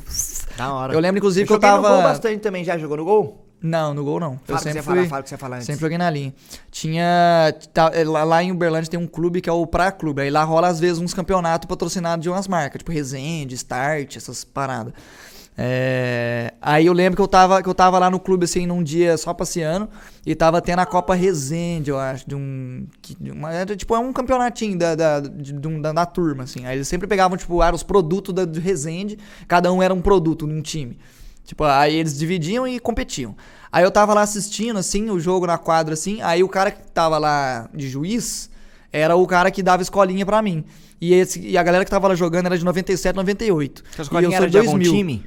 Da 0.58 0.72
hora. 0.72 0.92
Eu 0.92 0.98
lembro, 1.00 1.18
inclusive, 1.18 1.46
que 1.46 1.52
eu 1.52 1.56
joguei 1.56 1.70
no 1.70 1.76
tava. 1.76 1.94
gol 1.94 2.02
bastante 2.02 2.40
também. 2.40 2.64
Já 2.64 2.76
jogou 2.76 2.96
no 2.96 3.04
gol? 3.04 3.44
Não, 3.60 3.92
no 3.92 4.04
gol 4.04 4.20
não. 4.20 4.38
Fala 4.38 4.42
eu 4.48 4.56
que 4.56 4.62
sempre 4.62 4.82
você 4.82 4.82
fui. 4.82 4.94
fala, 4.94 5.06
fala 5.08 5.56
que 5.56 5.62
você. 5.62 5.66
Sempre 5.66 5.80
joguei 5.80 5.98
na 5.98 6.10
linha. 6.10 6.34
Tinha. 6.70 7.54
tá, 7.72 7.90
é, 7.92 8.04
lá, 8.04 8.22
lá 8.24 8.42
em 8.42 8.52
Uberlândia 8.52 8.90
tem 8.90 9.00
um 9.00 9.06
clube 9.06 9.40
que 9.40 9.48
é 9.48 9.52
o 9.52 9.66
Pra 9.66 9.90
Clube. 9.90 10.22
Aí 10.22 10.30
lá 10.30 10.44
rola 10.44 10.68
às 10.68 10.78
vezes 10.78 10.98
uns 11.00 11.14
campeonatos 11.14 11.66
patrocinados 11.68 12.22
de 12.22 12.28
umas 12.28 12.46
marcas, 12.46 12.78
tipo 12.78 12.92
Resende, 12.92 13.54
Start, 13.54 14.16
essas 14.16 14.44
paradas. 14.44 14.92
É, 15.60 16.54
aí 16.62 16.86
eu 16.86 16.92
lembro 16.92 17.16
que 17.16 17.20
eu, 17.22 17.26
tava, 17.26 17.60
que 17.60 17.68
eu 17.68 17.74
tava 17.74 17.98
lá 17.98 18.08
no 18.08 18.20
clube 18.20 18.44
assim 18.44 18.64
num 18.64 18.80
dia 18.80 19.16
só 19.16 19.34
passeando 19.34 19.88
e 20.24 20.32
tava 20.32 20.62
tendo 20.62 20.78
a 20.78 20.86
Copa 20.86 21.16
Resende, 21.16 21.90
eu 21.90 21.98
acho, 21.98 22.28
de 22.28 22.36
um. 22.36 22.86
de 23.18 23.32
uma- 23.32 23.52
era, 23.52 23.74
tipo, 23.74 23.92
é 23.92 23.98
um 23.98 24.12
campeonatinho 24.12 24.78
da, 24.78 24.94
da, 24.94 25.18
de, 25.18 25.52
de 25.52 25.66
um- 25.66 25.80
da, 25.80 25.92
da 25.92 26.06
turma, 26.06 26.44
assim. 26.44 26.64
Aí 26.64 26.76
eles 26.76 26.86
sempre 26.86 27.08
pegavam, 27.08 27.36
tipo, 27.36 27.60
eram 27.60 27.74
os 27.74 27.82
produtos 27.82 28.32
da, 28.32 28.44
do 28.44 28.60
Resende, 28.60 29.18
cada 29.48 29.72
um 29.72 29.82
era 29.82 29.92
um 29.92 30.00
produto 30.00 30.46
num 30.46 30.62
time. 30.62 30.96
Tipo, 31.44 31.64
aí 31.64 31.96
eles 31.96 32.16
dividiam 32.16 32.64
e 32.68 32.78
competiam. 32.78 33.34
Aí 33.72 33.82
eu 33.82 33.90
tava 33.90 34.14
lá 34.14 34.20
assistindo, 34.20 34.78
assim, 34.78 35.10
o 35.10 35.18
jogo 35.18 35.44
na 35.44 35.58
quadra, 35.58 35.94
assim. 35.94 36.22
Aí 36.22 36.40
o 36.44 36.48
cara 36.48 36.70
que 36.70 36.88
tava 36.92 37.18
lá 37.18 37.68
de 37.74 37.88
juiz 37.88 38.48
era 38.92 39.16
o 39.16 39.26
cara 39.26 39.50
que 39.50 39.60
dava 39.62 39.82
escolinha 39.82 40.24
pra 40.24 40.40
mim. 40.40 40.64
E, 41.00 41.12
esse, 41.14 41.40
e 41.40 41.58
a 41.58 41.62
galera 41.64 41.84
que 41.84 41.90
tava 41.90 42.06
lá 42.06 42.14
jogando 42.14 42.46
era 42.46 42.56
de 42.56 42.64
97, 42.64 43.16
98. 43.16 43.82
Sua 43.90 44.02
e 44.02 44.02
escolinha 44.02 44.30
eu 44.30 44.36
era 44.36 44.48
de 44.50 44.58
algum 44.58 44.72
2000. 44.78 44.92
time? 44.92 45.26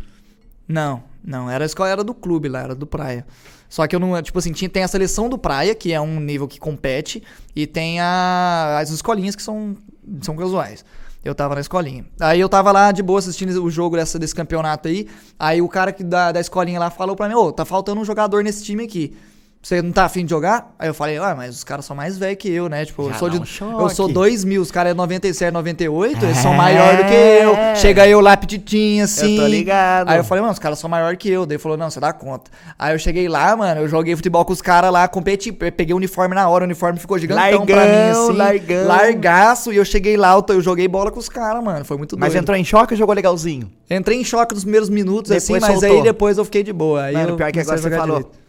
Não, 0.71 1.03
não, 1.23 1.49
era 1.49 1.63
a 1.63 1.67
escola 1.67 1.89
era 1.89 2.03
do 2.03 2.13
clube 2.13 2.47
lá, 2.47 2.61
era 2.61 2.75
do 2.75 2.87
Praia. 2.87 3.25
Só 3.69 3.87
que 3.87 3.95
eu 3.95 3.99
não, 3.99 4.21
tipo 4.21 4.37
assim, 4.37 4.51
tinha, 4.51 4.69
tem 4.69 4.83
a 4.83 4.87
seleção 4.87 5.29
do 5.29 5.37
Praia, 5.37 5.73
que 5.73 5.93
é 5.93 6.01
um 6.01 6.19
nível 6.19 6.47
que 6.47 6.59
compete, 6.59 7.23
e 7.55 7.65
tem 7.65 7.99
a, 7.99 8.79
as 8.79 8.89
escolinhas 8.89 9.35
que 9.35 9.41
são, 9.41 9.77
são 10.21 10.35
casuais. 10.35 10.83
Eu 11.23 11.35
tava 11.35 11.55
na 11.55 11.61
escolinha. 11.61 12.03
Aí 12.19 12.39
eu 12.39 12.49
tava 12.49 12.71
lá 12.71 12.91
de 12.91 13.03
boa 13.03 13.19
assistindo 13.19 13.63
o 13.63 13.69
jogo 13.69 13.95
dessa, 13.95 14.17
desse 14.17 14.33
campeonato 14.33 14.87
aí. 14.87 15.07
Aí 15.37 15.61
o 15.61 15.69
cara 15.69 15.91
que 15.91 16.03
da, 16.03 16.31
da 16.31 16.39
escolinha 16.39 16.79
lá 16.79 16.89
falou 16.89 17.15
pra 17.15 17.29
mim: 17.29 17.35
Ô, 17.35 17.51
tá 17.51 17.63
faltando 17.63 18.01
um 18.01 18.05
jogador 18.05 18.43
nesse 18.43 18.63
time 18.63 18.83
aqui. 18.83 19.15
Você 19.63 19.79
não 19.79 19.91
tá 19.91 20.05
afim 20.05 20.25
de 20.25 20.31
jogar? 20.31 20.73
Aí 20.79 20.87
eu 20.89 20.93
falei, 20.93 21.17
ah, 21.19 21.35
mas 21.37 21.53
os 21.57 21.63
caras 21.63 21.85
são 21.85 21.95
mais 21.95 22.17
velhos 22.17 22.39
que 22.39 22.49
eu, 22.49 22.67
né? 22.67 22.83
Tipo, 22.83 23.03
eu 23.03 23.09
Já 23.11 23.17
sou, 23.19 23.29
de, 23.29 23.37
um 23.63 23.79
eu 23.81 23.89
sou 23.89 24.07
2000, 24.07 24.59
os 24.59 24.71
caras 24.71 24.91
é 24.91 24.95
97, 24.95 25.53
98, 25.53 26.25
eles 26.25 26.37
são 26.37 26.51
É. 26.53 26.57
maior 26.57 26.97
do 26.97 27.03
que 27.03 27.13
eu. 27.13 27.75
Chega 27.75 28.07
eu 28.07 28.19
lá 28.21 28.35
petitinho, 28.35 29.03
assim. 29.03 29.35
tô 29.37 29.45
ligado. 29.45 30.09
Aí 30.09 30.17
eu 30.17 30.23
falei, 30.23 30.41
mano, 30.41 30.51
os 30.51 30.57
caras 30.57 30.79
são 30.79 30.89
maior 30.89 31.15
que 31.15 31.29
eu. 31.29 31.45
Daí 31.45 31.57
ele 31.57 31.61
falou, 31.61 31.77
não, 31.77 31.91
você 31.91 31.99
dá 31.99 32.11
conta. 32.11 32.49
Aí 32.77 32.95
eu 32.95 32.97
cheguei 32.97 33.29
lá, 33.29 33.55
mano, 33.55 33.81
eu 33.81 33.87
joguei 33.87 34.15
futebol 34.15 34.43
com 34.43 34.51
os 34.51 34.63
caras 34.63 34.91
lá, 34.91 35.07
competi, 35.07 35.51
pe- 35.51 35.69
peguei 35.69 35.93
o 35.93 35.97
uniforme 35.97 36.33
na 36.33 36.49
hora, 36.49 36.63
o 36.63 36.65
uniforme 36.65 36.97
ficou 36.97 37.19
gigantão 37.19 37.63
pra 37.63 37.75
mim, 37.85 37.91
Largão, 37.91 38.27
assim. 38.29 38.37
largão. 38.37 38.87
Largaço, 38.87 39.71
e 39.71 39.77
eu 39.77 39.85
cheguei 39.85 40.17
lá, 40.17 40.33
eu, 40.33 40.55
eu 40.55 40.61
joguei 40.61 40.87
bola 40.87 41.11
com 41.11 41.19
os 41.19 41.29
caras, 41.29 41.63
mano. 41.63 41.85
Foi 41.85 41.97
muito 41.97 42.17
Mas 42.17 42.31
doido. 42.33 42.41
entrou 42.41 42.57
em 42.57 42.63
choque 42.63 42.93
ou 42.95 42.97
jogou 42.97 43.13
legalzinho? 43.13 43.71
Entrei 43.87 44.19
em 44.19 44.23
choque 44.23 44.55
nos 44.55 44.63
primeiros 44.63 44.89
minutos, 44.89 45.29
Depois 45.29 45.43
assim, 45.43 45.59
mas 45.59 45.79
soltou. 45.79 45.97
aí 45.97 46.01
depois 46.03 46.37
eu 46.39 46.45
fiquei 46.45 46.63
de 46.63 46.73
boa. 46.73 47.03
Aí 47.03 47.13
Mano, 47.13 47.29
eu 47.29 47.35
pior 47.37 47.51
que 47.51 47.59
agora 47.59 47.77
você 47.77 47.89
falou. 47.91 48.17
direito. 48.17 48.40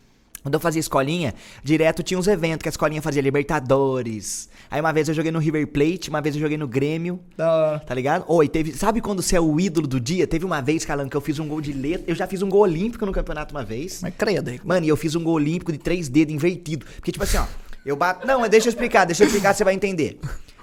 Quando 0.43 0.55
eu 0.55 0.61
fazia 0.61 0.81
escolinha, 0.81 1.35
direto 1.63 2.03
tinha 2.03 2.19
uns 2.19 2.27
eventos 2.27 2.63
que 2.63 2.69
a 2.69 2.71
escolinha 2.71 3.01
fazia 3.01 3.23
Libertadores. 3.23 4.49
Aí 4.69 4.81
uma 4.81 4.93
vez 4.93 5.09
eu 5.09 5.15
joguei 5.15 5.31
no 5.31 5.39
River 5.39 5.69
Plate, 5.69 6.11
uma 6.11 6.21
vez 6.21 6.35
eu 6.35 6.41
joguei 6.41 6.59
no 6.59 6.67
Grêmio. 6.67 7.21
Da. 7.37 7.79
Tá 7.79 7.95
ligado? 7.95 8.25
Oi, 8.27 8.49
teve. 8.49 8.73
Sabe 8.73 9.01
quando 9.01 9.23
você 9.23 9.37
é 9.37 9.41
o 9.41 9.61
ídolo 9.61 9.87
do 9.87 10.01
dia? 10.01 10.27
Teve 10.27 10.45
uma 10.45 10.61
vez, 10.61 10.85
Calan, 10.85 11.09
que 11.09 11.17
eu 11.17 11.21
fiz 11.21 11.39
um 11.39 11.47
gol 11.47 11.61
de 11.61 11.73
letra. 11.73 12.05
Eu 12.09 12.15
já 12.15 12.27
fiz 12.27 12.43
um 12.43 12.49
gol 12.49 12.63
olímpico 12.63 13.07
no 13.07 13.13
campeonato 13.13 13.55
uma 13.55 13.65
vez. 13.65 14.01
Mas 14.03 14.15
credo 14.17 14.51
aí. 14.51 14.61
Mano, 14.65 14.85
e 14.85 14.89
eu 14.89 14.97
fiz 14.97 15.15
um 15.15 15.23
gol 15.23 15.35
olímpico 15.35 15.71
de 15.71 15.79
três 15.79 16.09
dedos 16.09 16.35
invertido. 16.35 16.87
Porque, 16.97 17.13
tipo 17.13 17.23
assim, 17.23 17.37
ó, 17.37 17.47
eu 17.87 17.95
bato. 17.95 18.27
Não, 18.27 18.49
deixa 18.49 18.67
eu 18.67 18.71
explicar, 18.71 19.05
deixa 19.05 19.23
eu 19.23 19.27
explicar, 19.27 19.55
você 19.55 19.63
vai 19.63 19.75
entender. 19.75 20.19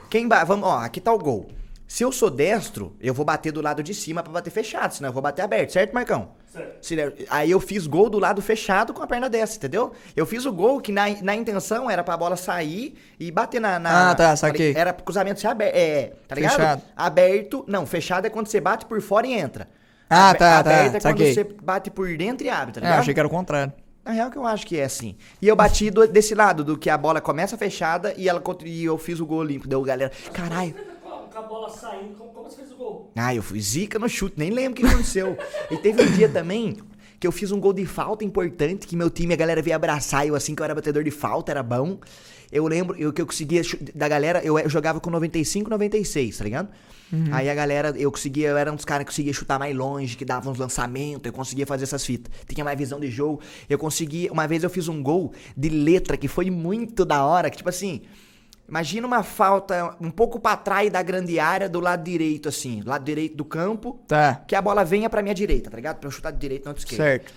Quem 0.10 0.28
ba... 0.28 0.44
Vamos, 0.44 0.68
ó, 0.68 0.80
aqui 0.80 1.00
tá 1.00 1.14
o 1.14 1.18
gol. 1.18 1.50
Se 1.92 2.04
eu 2.04 2.12
sou 2.12 2.30
destro, 2.30 2.96
eu 3.02 3.16
vou 3.16 3.26
bater 3.26 3.52
do 3.52 3.62
lado 3.64 3.82
de 3.82 3.96
cima 3.96 4.22
pra 4.22 4.32
bater 4.32 4.52
fechado, 4.52 4.94
senão 4.94 5.10
eu 5.10 5.14
vou 5.14 5.24
bater 5.24 5.42
aberto, 5.42 5.72
certo, 5.72 5.92
Marcão? 5.92 6.30
Certo. 6.46 6.88
Der- 6.96 7.26
Aí 7.32 7.50
eu 7.50 7.60
fiz 7.60 7.88
gol 7.88 8.12
do 8.12 8.20
lado 8.20 8.44
fechado 8.44 8.94
com 8.94 9.02
a 9.02 9.08
perna 9.08 9.28
dessa, 9.28 9.58
entendeu? 9.58 9.92
Eu 10.16 10.24
fiz 10.28 10.46
o 10.46 10.54
gol 10.54 10.80
que 10.80 10.92
na, 10.92 11.06
na 11.24 11.36
intenção 11.36 11.90
era 11.90 12.04
pra 12.04 12.16
bola 12.16 12.36
sair 12.36 12.96
e 13.20 13.32
bater 13.32 13.60
na. 13.60 13.80
na 13.80 14.12
Ah, 14.12 14.16
tá, 14.16 14.36
saquei. 14.36 14.76
Era 14.78 14.94
pro 14.94 15.04
cruzamento 15.04 15.40
ser 15.40 15.48
aberto. 15.48 15.76
É, 15.76 16.14
tá 16.28 16.36
ligado? 16.36 16.52
Fechado. 16.58 16.82
Aberto. 16.96 17.66
Não, 17.68 17.88
fechado 17.88 18.28
é 18.28 18.30
quando 18.30 18.46
você 18.46 18.62
bate 18.62 18.86
por 18.86 19.02
fora 19.02 19.26
e 19.26 19.34
entra. 19.34 19.68
Ah, 20.08 20.30
Abe- 20.30 20.40
tá, 20.40 20.64
tá, 20.64 20.70
Aberto 20.70 20.86
é 20.96 21.00
quando 21.00 21.02
saquei. 21.02 21.34
você 21.34 21.44
bate 21.44 21.90
por 21.90 22.16
dentro 22.16 22.46
e 22.46 22.52
abre, 22.52 22.74
tá 22.76 22.82
É, 22.82 22.84
ligado? 22.84 23.00
achei 23.00 23.14
que 23.16 23.20
era 23.20 23.28
o 23.28 23.32
contrário. 23.32 23.74
Na 24.06 24.12
real 24.12 24.30
que 24.32 24.38
eu 24.38 24.46
acho 24.46 24.66
que 24.66 24.78
é 24.80 24.84
assim. 24.84 25.16
E 25.42 25.48
eu 25.48 25.56
bati 25.56 25.90
do- 25.92 26.08
desse 26.08 26.34
lado, 26.36 26.64
do 26.64 26.78
que 26.78 26.90
a 26.90 26.98
bola 26.98 27.20
começa 27.20 27.58
fechada 27.58 28.14
e 28.16 28.30
ela 28.30 28.42
e 28.64 28.86
eu 28.86 28.98
fiz 28.98 29.20
o 29.20 29.26
gol 29.26 29.44
limpo. 29.44 29.68
Deu 29.68 29.82
galera. 29.84 30.12
Caralho. 30.34 30.74
Com 31.40 31.46
a- 31.46 31.48
bola 31.48 31.70
saindo, 31.70 32.16
como, 32.16 32.30
como 32.32 32.50
você 32.50 32.58
fez 32.58 32.72
o 32.72 32.76
gol? 32.76 33.12
Ah, 33.16 33.34
eu 33.34 33.42
fui 33.44 33.60
zica 33.60 33.98
no 34.00 34.08
chute, 34.10 34.36
nem 34.38 34.50
lembro 34.50 34.72
o 34.72 34.76
que 34.76 34.86
aconteceu. 34.86 35.38
e 35.72 35.78
teve 35.78 36.02
um 36.04 36.12
dia 36.12 36.30
também 36.30 36.78
que 37.20 37.28
eu 37.28 37.32
fiz 37.32 37.52
um 37.52 37.60
gol 37.60 37.74
de 37.74 37.86
falta 37.86 38.24
importante, 38.24 38.88
que 38.88 38.96
meu 38.96 39.10
time, 39.10 39.34
a 39.34 39.38
galera 39.38 39.62
veio 39.62 39.76
abraçar 39.76 40.26
eu 40.26 40.36
assim, 40.36 40.56
que 40.56 40.62
eu 40.62 40.64
era 40.64 40.74
batedor 40.74 41.04
de 41.04 41.12
falta, 41.12 41.52
era 41.52 41.62
bom. 41.62 42.00
Eu 42.52 42.66
lembro 42.66 42.96
eu, 42.98 43.12
que 43.14 43.22
eu 43.22 43.26
conseguia, 43.26 43.62
da 43.94 44.08
galera, 44.08 44.42
eu, 44.44 44.58
eu 44.58 44.70
jogava 44.70 45.00
com 45.00 45.10
95, 45.10 45.70
96, 45.70 46.38
tá 46.38 46.44
ligado? 46.44 46.70
Aí 47.32 47.50
a 47.50 47.56
galera, 47.56 47.94
eu 47.98 48.12
conseguia, 48.12 48.50
eu 48.50 48.58
era 48.58 48.72
um 48.72 48.76
dos 48.76 48.86
caras 48.86 49.04
que 49.04 49.12
conseguia 49.12 49.34
chutar 49.34 49.58
mais 49.60 49.76
longe, 49.76 50.16
que 50.16 50.24
dava 50.24 50.50
uns 50.50 50.58
lançamentos, 50.60 51.26
eu 51.26 51.34
conseguia 51.34 51.66
fazer 51.66 51.84
essas 51.84 52.06
fitas. 52.06 52.32
Tinha 52.48 52.64
mais 52.64 52.78
visão 52.78 53.00
de 53.00 53.10
jogo. 53.12 53.42
Eu 53.68 53.78
conseguia, 53.80 54.32
uma 54.32 54.48
vez 54.48 54.64
eu 54.64 54.70
fiz 54.70 54.88
um 54.88 55.02
gol 55.04 55.34
de 55.58 55.70
letra 55.70 56.16
que 56.16 56.28
foi 56.28 56.50
muito 56.52 57.04
da 57.06 57.26
hora, 57.26 57.50
que 57.50 57.58
tipo 57.58 57.70
assim, 57.70 58.02
Imagina 58.70 59.08
uma 59.08 59.24
falta 59.24 59.96
um 60.00 60.12
pouco 60.12 60.40
pra 60.40 60.56
trás 60.56 60.92
da 60.92 61.02
grande 61.02 61.40
área 61.40 61.68
do 61.68 61.80
lado 61.80 62.04
direito, 62.04 62.48
assim, 62.50 62.82
do 62.82 62.90
lado 62.90 63.04
direito 63.04 63.36
do 63.36 63.44
campo, 63.44 64.00
Tá. 64.08 64.44
que 64.48 64.56
a 64.56 64.62
bola 64.62 64.86
venha 64.86 65.10
pra 65.10 65.22
minha 65.22 65.34
direita, 65.34 65.70
tá 65.70 65.76
ligado? 65.76 65.98
Pra 65.98 66.08
eu 66.08 66.12
chutar 66.12 66.32
de 66.32 66.38
direita, 66.38 66.70
não 66.70 66.74
de 66.74 66.80
esquerda. 66.82 67.04
Certo. 67.04 67.34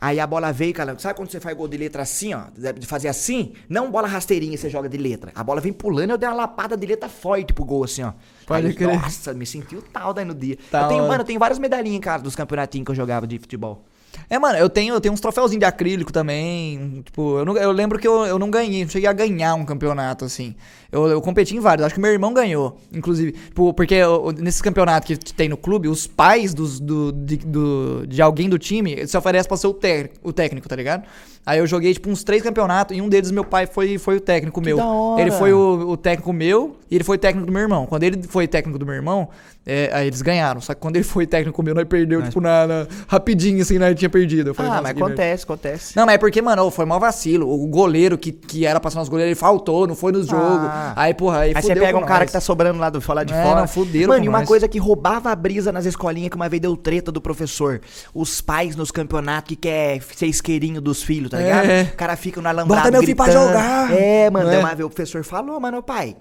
Aí 0.00 0.18
a 0.20 0.26
bola 0.26 0.52
veio, 0.52 0.74
cara. 0.74 0.98
Sabe 0.98 1.14
quando 1.14 1.30
você 1.30 1.40
faz 1.40 1.56
gol 1.56 1.68
de 1.68 1.76
letra 1.78 2.02
assim, 2.02 2.34
ó? 2.34 2.42
De 2.78 2.84
fazer 2.86 3.08
assim? 3.08 3.52
Não 3.68 3.90
bola 3.90 4.06
rasteirinha 4.08 4.58
você 4.58 4.68
joga 4.68 4.88
de 4.88 4.98
letra. 4.98 5.30
A 5.34 5.42
bola 5.42 5.60
vem 5.60 5.72
pulando 5.72 6.10
eu 6.10 6.18
dei 6.18 6.28
uma 6.28 6.34
lapada 6.34 6.76
de 6.76 6.84
letra 6.86 7.08
forte 7.08 7.52
pro 7.54 7.64
gol, 7.64 7.84
assim, 7.84 8.02
ó. 8.02 8.12
Pode 8.44 8.66
Aí, 8.66 8.74
crer. 8.74 9.00
Nossa, 9.00 9.32
me 9.32 9.46
senti 9.46 9.76
o 9.76 9.80
tal 9.80 10.12
daí 10.12 10.24
no 10.24 10.34
dia. 10.34 10.58
Da 10.70 10.82
eu 10.82 10.88
tenho, 10.88 11.02
mano, 11.08 11.20
eu 11.22 11.24
tenho 11.24 11.38
várias 11.38 11.58
medalhinhas 11.58 11.96
em 11.96 12.00
casa 12.00 12.22
dos 12.22 12.36
campeonatinhos 12.36 12.84
que 12.84 12.90
eu 12.90 12.94
jogava 12.94 13.26
de 13.26 13.38
futebol. 13.38 13.84
É, 14.28 14.38
mano, 14.38 14.58
eu 14.58 14.68
tenho, 14.68 14.94
eu 14.94 15.00
tenho 15.00 15.12
uns 15.14 15.20
troféuzinhos 15.20 15.60
de 15.60 15.66
acrílico 15.66 16.12
também. 16.12 17.02
Tipo, 17.04 17.38
eu, 17.38 17.44
não- 17.44 17.56
eu 17.56 17.72
lembro 17.72 17.98
que 17.98 18.06
eu, 18.06 18.24
eu 18.26 18.38
não 18.38 18.50
ganhei, 18.50 18.82
não 18.84 18.90
cheguei 18.90 19.08
a 19.08 19.12
ganhar 19.12 19.54
um 19.54 19.64
campeonato, 19.64 20.24
assim. 20.24 20.54
Eu, 20.94 21.06
eu 21.08 21.20
competi 21.20 21.56
em 21.56 21.60
vários, 21.60 21.84
acho 21.84 21.94
que 21.94 22.00
meu 22.00 22.10
irmão 22.12 22.32
ganhou, 22.32 22.76
inclusive. 22.92 23.32
Tipo, 23.32 23.74
porque 23.74 23.94
eu- 23.94 24.32
nesses 24.38 24.62
campeonatos 24.62 25.18
que 25.18 25.34
tem 25.34 25.48
no 25.48 25.56
clube, 25.56 25.88
os 25.88 26.06
pais 26.06 26.54
dos, 26.54 26.78
do, 26.78 27.10
de, 27.12 27.36
do- 27.38 28.06
de 28.06 28.22
alguém 28.22 28.48
do 28.48 28.58
time 28.58 29.06
se 29.06 29.16
oferecem 29.16 29.48
pra 29.48 29.56
ser 29.56 29.66
o, 29.66 29.74
técnico, 29.74 30.14
o 30.22 30.32
técnico, 30.32 30.68
tá 30.68 30.76
ligado? 30.76 31.02
Aí 31.46 31.58
eu 31.58 31.66
joguei, 31.66 31.92
tipo, 31.92 32.08
uns 32.08 32.24
três 32.24 32.42
campeonatos 32.42 32.96
e 32.96 33.02
um 33.02 33.08
deles 33.08 33.30
meu 33.30 33.44
pai 33.44 33.66
foi, 33.66 33.98
foi 33.98 34.16
o 34.16 34.20
técnico 34.20 34.62
meu. 34.62 34.78
da 34.78 34.86
hora. 34.86 35.20
Ele 35.20 35.30
foi 35.30 35.52
o, 35.52 35.90
o 35.90 35.96
técnico 35.96 36.32
meu 36.32 36.76
e 36.90 36.94
ele 36.94 37.04
foi 37.04 37.18
técnico 37.18 37.46
do 37.46 37.52
meu 37.52 37.60
irmão. 37.60 37.84
Quando 37.84 38.02
ele 38.04 38.22
foi 38.22 38.48
técnico 38.48 38.78
do 38.78 38.86
meu 38.86 38.94
irmão, 38.94 39.28
é, 39.66 39.90
aí 39.92 40.06
eles 40.06 40.22
ganharam. 40.22 40.62
Só 40.62 40.72
que 40.72 40.80
quando 40.80 40.96
ele 40.96 41.04
foi 41.04 41.26
técnico 41.26 41.62
meu, 41.62 41.74
nós 41.74 41.84
perdeu, 41.86 42.22
tipo, 42.22 42.40
na, 42.40 42.66
na- 42.66 42.86
rapidinho, 43.06 43.60
assim, 43.60 43.78
nós 43.78 43.94
tinha 43.94 44.08
perdido. 44.08 44.50
Eu 44.50 44.54
falei, 44.54 44.70
ah, 44.70 44.74
"Nossa, 44.76 44.82
mas 44.84 44.92
que 44.94 45.00
merda." 45.00 45.14
acontece, 45.14 45.44
acontece. 45.44 45.96
Não, 45.96 46.06
mas 46.06 46.14
é 46.14 46.18
porque, 46.18 46.40
mano, 46.40 46.70
foi 46.70 46.86
mó 46.86 46.98
vacilo. 46.98 47.46
O 47.52 47.66
goleiro 47.66 48.16
que, 48.16 48.32
que 48.32 48.64
era 48.64 48.80
pra 48.80 48.90
ser 48.90 48.96
nosso 48.96 49.10
goleiro, 49.10 49.28
ele 49.28 49.34
faltou, 49.34 49.86
não 49.86 49.94
foi 49.94 50.12
nos 50.12 50.26
jogos. 50.26 50.66
Ah. 50.66 50.83
Aí, 50.96 51.14
porra, 51.14 51.38
aí, 51.40 51.52
Aí 51.54 51.62
você 51.62 51.74
pega 51.74 51.96
um 51.96 52.00
com 52.02 52.06
cara 52.06 52.20
nós. 52.20 52.26
que 52.26 52.32
tá 52.32 52.40
sobrando 52.40 52.78
lá 52.78 52.90
do 52.90 53.02
lá 53.14 53.24
de 53.24 53.32
É, 53.32 53.42
fora. 53.42 53.60
não, 53.60 53.68
fuderam 53.68 54.08
Mano, 54.08 54.24
e 54.24 54.28
uma 54.28 54.38
nós. 54.40 54.48
coisa 54.48 54.68
que 54.68 54.78
roubava 54.78 55.30
a 55.30 55.34
brisa 55.36 55.70
nas 55.72 55.86
escolinhas 55.86 56.30
que 56.30 56.36
uma 56.36 56.48
vez 56.48 56.60
deu 56.60 56.76
treta 56.76 57.10
do 57.12 57.20
professor. 57.20 57.80
Os 58.12 58.40
pais 58.40 58.76
nos 58.76 58.90
campeonatos 58.90 59.48
que 59.48 59.56
quer 59.56 60.00
ser 60.14 60.26
isqueirinho 60.26 60.80
dos 60.80 61.02
filhos, 61.02 61.30
tá 61.30 61.40
É. 61.40 61.44
ligado? 61.44 61.92
O 61.92 61.96
cara 61.96 62.16
fica 62.16 62.40
no 62.40 62.48
alambrado 62.48 62.80
Bota 62.82 62.90
meu 62.90 63.00
filho 63.02 63.16
pra 63.16 63.30
jogar. 63.30 63.92
É, 63.92 64.28
mano. 64.30 64.50
É? 64.50 64.58
uma 64.58 64.74
vez 64.74 64.86
o 64.86 64.90
professor 64.90 65.22
falou, 65.24 65.58
mano, 65.60 65.82
pai, 65.82 66.16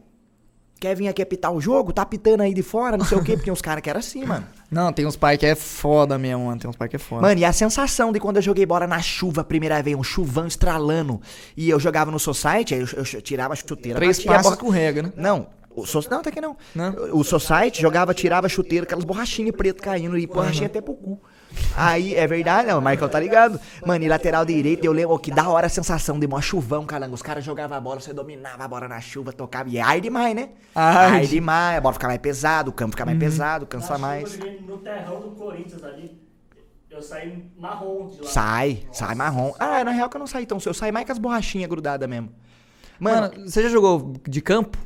quer 0.84 0.96
vir 0.96 1.08
aqui 1.08 1.22
apitar 1.22 1.52
o 1.54 1.62
jogo? 1.62 1.93
Tá 1.93 2.02
apitando 2.02 2.41
aí 2.41 2.54
de 2.54 2.62
fora, 2.62 2.98
não 2.98 3.06
sei 3.06 3.17
o 3.17 3.24
quê. 3.24 3.38
Porque 3.38 3.50
uns 3.50 3.62
caras 3.62 3.82
que 3.82 3.89
era 3.89 4.00
assim, 4.00 4.26
mano. 4.26 4.46
Não, 4.69 4.91
tem 4.91 5.06
uns 5.06 5.15
pais 5.15 5.38
que 5.38 5.46
é 5.46 5.54
foda 5.54 6.17
mesmo, 6.17 6.46
mano. 6.48 6.60
Tem 6.60 6.67
uns 6.69 6.76
pais 6.76 6.89
que 6.89 6.96
é 6.96 7.00
foda. 7.00 7.22
Mano, 7.22 7.39
e 7.39 7.46
a 7.46 7.54
sensação 7.54 8.12
de 8.12 8.19
quando 8.19 8.38
eu 8.38 8.41
joguei 8.41 8.65
bola 8.65 8.88
na 8.88 9.00
chuva 9.00 9.41
a 9.41 9.43
primeira 9.43 9.82
vez, 9.84 9.96
um 9.96 10.02
chuvão 10.04 10.48
estralando, 10.48 11.22
e 11.56 11.69
eu 11.69 11.80
jogava 11.80 12.10
no 12.10 12.17
Society, 12.19 12.74
aí 12.74 12.82
eu, 12.82 12.88
eu 13.13 13.22
tirava 13.22 13.54
a 13.54 13.56
chuteira. 13.56 14.00
Três 14.00 14.17
batia 14.17 14.32
passos 14.32 14.43
bola- 14.46 14.56
escorrega, 14.56 15.04
né? 15.04 15.13
Não, 15.15 15.48
o 15.76 15.86
so... 15.86 16.02
não, 16.10 16.19
até 16.19 16.32
que 16.32 16.41
não. 16.41 16.58
Não? 16.74 16.91
O 17.13 17.24
Society 17.24 17.82
jogava, 17.82 18.13
tirava 18.15 18.48
a 18.48 18.50
chuteira, 18.50 18.84
aquelas 18.84 19.06
borrachinhas 19.06 19.56
pretas 19.56 19.82
caindo 19.82 20.17
e 20.17 20.26
borrachinha 20.26 20.65
até 20.65 20.82
pro 20.82 20.96
cu. 20.96 21.22
Aí, 21.76 22.16
é 22.16 22.26
verdade, 22.28 22.68
não, 22.68 22.80
o 22.80 22.82
Marcão 22.82 23.10
tá 23.10 23.20
ligado. 23.20 23.60
Mano, 23.86 24.04
e 24.04 24.08
lateral 24.08 24.46
direito, 24.46 24.86
eu 24.86 24.92
lembro, 24.92 25.16
ó, 25.16 25.18
que 25.18 25.32
da 25.32 25.48
hora 25.50 25.68
a 25.68 25.70
sensação 25.70 26.20
de 26.20 26.28
mó 26.28 26.39
chuvão, 26.42 26.86
caramba. 26.86 27.13
Os 27.13 27.22
caras 27.22 27.44
jogavam 27.44 27.78
a 27.78 27.82
bola, 27.82 28.00
você 28.00 28.13
dominava 28.13 28.63
a 28.63 28.68
bola 28.68 28.88
na 28.88 29.02
chuva, 29.02 29.34
tocava. 29.34 29.70
E 29.70 29.78
é 29.78 29.82
ar 29.82 30.00
demais, 30.00 30.36
né? 30.36 30.50
Ai. 30.76 31.22
Ar 31.22 31.26
demais, 31.26 31.78
a 31.78 31.82
bola 31.82 31.94
fica 31.94 32.08
mais 32.08 32.20
pesada, 32.20 32.70
o 32.70 32.74
campo 32.74 32.92
fica 32.92 33.06
mais 33.06 33.18
pesado, 33.18 33.63
Na 33.66 33.68
cansa 33.68 33.88
chuva, 33.88 34.00
mais. 34.00 34.39
No 34.68 34.78
terrão 34.78 35.22
do 35.22 35.32
Corinthians 35.32 35.84
ali. 35.84 36.22
Eu 36.89 37.02
saí 37.02 37.52
marrom 37.58 38.08
de 38.08 38.22
lá. 38.22 38.30
Sai, 38.30 38.84
sai 38.92 39.16
marrom. 39.16 39.52
Ah, 39.58 39.84
na 39.84 39.89
real 39.92 40.08
que 40.10 40.16
eu 40.16 40.20
não 40.20 40.28
saí 40.28 40.46
tão, 40.46 40.60
eu 40.63 40.74
saí 40.76 40.92
mais 40.92 41.06
com 41.08 41.12
as 41.12 41.18
borrachinhas 41.18 41.68
grudadas 41.68 42.08
mesmo. 42.08 42.30
Mano, 43.00 43.32
Mano, 43.36 43.50
você 43.50 43.63
já 43.63 43.70
jogou 43.70 44.13
de 44.30 44.42
campo? 44.42 44.78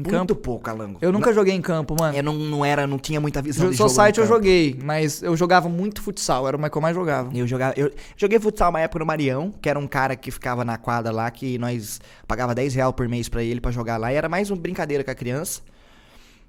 Em 0.00 0.10
muito 0.10 0.34
campo? 0.34 0.34
pouco, 0.36 0.64
Calango. 0.64 0.98
Eu 1.00 1.12
nunca 1.12 1.32
joguei 1.32 1.54
em 1.54 1.60
campo, 1.62 1.94
mano. 1.98 2.16
Eu 2.16 2.22
não, 2.22 2.34
não 2.34 2.64
era, 2.64 2.86
não 2.86 2.98
tinha 2.98 3.20
muita 3.20 3.40
visão 3.40 3.70
de 3.70 3.76
Só 3.76 3.84
jogo. 3.84 3.94
site 3.94 4.18
eu 4.18 4.26
joguei, 4.26 4.78
mas 4.82 5.22
eu 5.22 5.36
jogava 5.36 5.68
muito 5.68 6.02
futsal, 6.02 6.46
era 6.48 6.56
o 6.56 6.70
que 6.70 6.76
eu 6.76 6.82
mais 6.82 6.94
jogava. 6.94 7.30
Eu 7.36 7.46
jogava, 7.46 7.74
eu 7.76 7.92
joguei 8.16 8.38
futsal 8.38 8.70
uma 8.70 8.80
época 8.80 8.98
no 9.00 9.06
Marião, 9.06 9.52
que 9.60 9.68
era 9.68 9.78
um 9.78 9.86
cara 9.86 10.16
que 10.16 10.30
ficava 10.30 10.64
na 10.64 10.76
quadra 10.76 11.12
lá, 11.12 11.30
que 11.30 11.58
nós 11.58 12.00
pagava 12.26 12.54
10 12.54 12.74
reais 12.74 12.92
por 12.94 13.08
mês 13.08 13.28
pra 13.28 13.42
ele 13.42 13.60
pra 13.60 13.70
jogar 13.70 13.96
lá, 13.96 14.12
e 14.12 14.16
era 14.16 14.28
mais 14.28 14.50
uma 14.50 14.56
brincadeira 14.56 15.04
com 15.04 15.10
a 15.10 15.14
criança. 15.14 15.60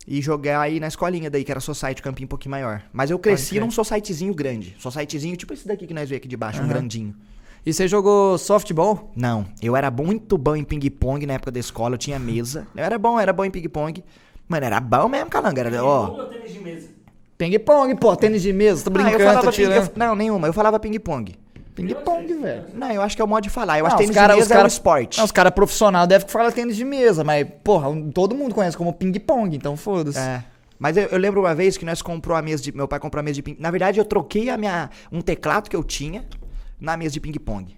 E 0.07 0.19
jogar 0.19 0.61
aí 0.61 0.79
na 0.79 0.87
escolinha 0.87 1.29
daí, 1.29 1.43
que 1.43 1.51
era 1.51 1.59
society, 1.59 2.01
campinho 2.01 2.25
um 2.25 2.29
pouquinho 2.29 2.49
maior. 2.51 2.81
Mas 2.91 3.11
eu 3.11 3.19
cresci 3.19 3.59
num 3.59 3.69
societyzinho 3.69 4.33
grande. 4.33 4.75
Societyzinho 4.79 5.37
tipo 5.37 5.53
esse 5.53 5.67
daqui 5.67 5.85
que 5.85 5.93
nós 5.93 6.09
vemos 6.09 6.17
aqui 6.17 6.27
de 6.27 6.35
baixo, 6.35 6.59
um 6.59 6.63
Aham. 6.63 6.69
grandinho. 6.73 7.15
E 7.65 7.71
você 7.73 7.87
jogou 7.87 8.37
softball? 8.37 9.11
Não, 9.15 9.45
eu 9.61 9.75
era 9.75 9.91
muito 9.91 10.37
bom 10.37 10.55
em 10.55 10.63
ping-pong 10.63 11.25
na 11.27 11.33
época 11.33 11.51
da 11.51 11.59
escola, 11.59 11.93
eu 11.93 11.97
tinha 11.99 12.17
mesa. 12.17 12.67
Eu 12.75 12.83
era 12.83 12.97
bom, 12.97 13.19
era 13.19 13.31
bom 13.31 13.45
em 13.45 13.51
ping-pong. 13.51 14.03
Mano, 14.47 14.65
era 14.65 14.79
bom 14.79 15.07
mesmo, 15.07 15.29
calanga. 15.29 15.61
Era, 15.61 15.83
ó. 15.85 16.25
Tênis 16.25 16.53
de 16.53 16.59
mesa. 16.59 16.89
Ping-pong, 17.37 17.95
pô, 17.95 18.15
tênis 18.15 18.41
de 18.41 18.51
mesa, 18.51 18.83
tô 18.83 18.89
Ah, 18.89 18.93
brincando, 18.93 19.15
eu 19.15 19.27
falava 19.27 19.41
tô 19.45 19.51
ping, 19.51 19.55
tirando. 19.63 19.85
eu- 19.87 19.91
Não, 19.95 20.15
nenhuma, 20.15 20.47
eu 20.47 20.53
falava 20.53 20.79
ping-pong. 20.79 21.35
Ping-pong, 21.75 22.33
velho. 22.33 22.65
Não, 22.73 22.91
eu 22.91 23.01
acho 23.01 23.15
que 23.15 23.21
é 23.21 23.25
o 23.25 23.27
modo 23.27 23.43
de 23.43 23.49
falar. 23.49 23.79
Eu 23.79 23.85
acho 23.85 23.93
Não, 23.95 23.97
que 23.99 24.03
os 24.03 24.09
tênis 24.09 24.15
cara- 24.21 24.33
de 24.33 24.39
os 24.39 24.45
mesa 24.45 24.53
é 24.53 24.57
cara- 24.57 24.65
um 24.65 24.67
esporte. 24.67 25.17
Não, 25.19 25.25
os 25.25 25.31
caras 25.31 25.53
profissionais 25.53 26.07
devem 26.07 26.27
falar 26.27 26.51
tênis 26.51 26.75
de 26.75 26.83
mesa, 26.83 27.23
mas, 27.23 27.47
porra, 27.63 27.87
todo 28.13 28.35
mundo 28.35 28.53
conhece 28.53 28.75
como 28.75 28.91
ping-pong, 28.91 29.55
então 29.55 29.77
foda-se. 29.77 30.19
É. 30.19 30.43
Mas 30.77 30.97
eu, 30.97 31.03
eu 31.05 31.17
lembro 31.19 31.39
uma 31.41 31.53
vez 31.55 31.77
que 31.77 31.85
nós 31.85 32.01
comprou 32.01 32.35
a 32.35 32.41
mesa 32.41 32.61
de. 32.63 32.75
Meu 32.75 32.87
pai 32.87 32.99
comprou 32.99 33.19
a 33.19 33.23
mesa 33.23 33.35
de 33.35 33.43
ping 33.43 33.55
Na 33.59 33.69
verdade, 33.69 33.99
eu 33.99 34.05
troquei 34.05 34.49
a 34.49 34.57
minha, 34.57 34.89
um 35.11 35.21
teclado 35.21 35.69
que 35.69 35.75
eu 35.75 35.83
tinha 35.83 36.25
na 36.81 36.97
mesa 36.97 37.13
de 37.13 37.19
ping-pong. 37.21 37.75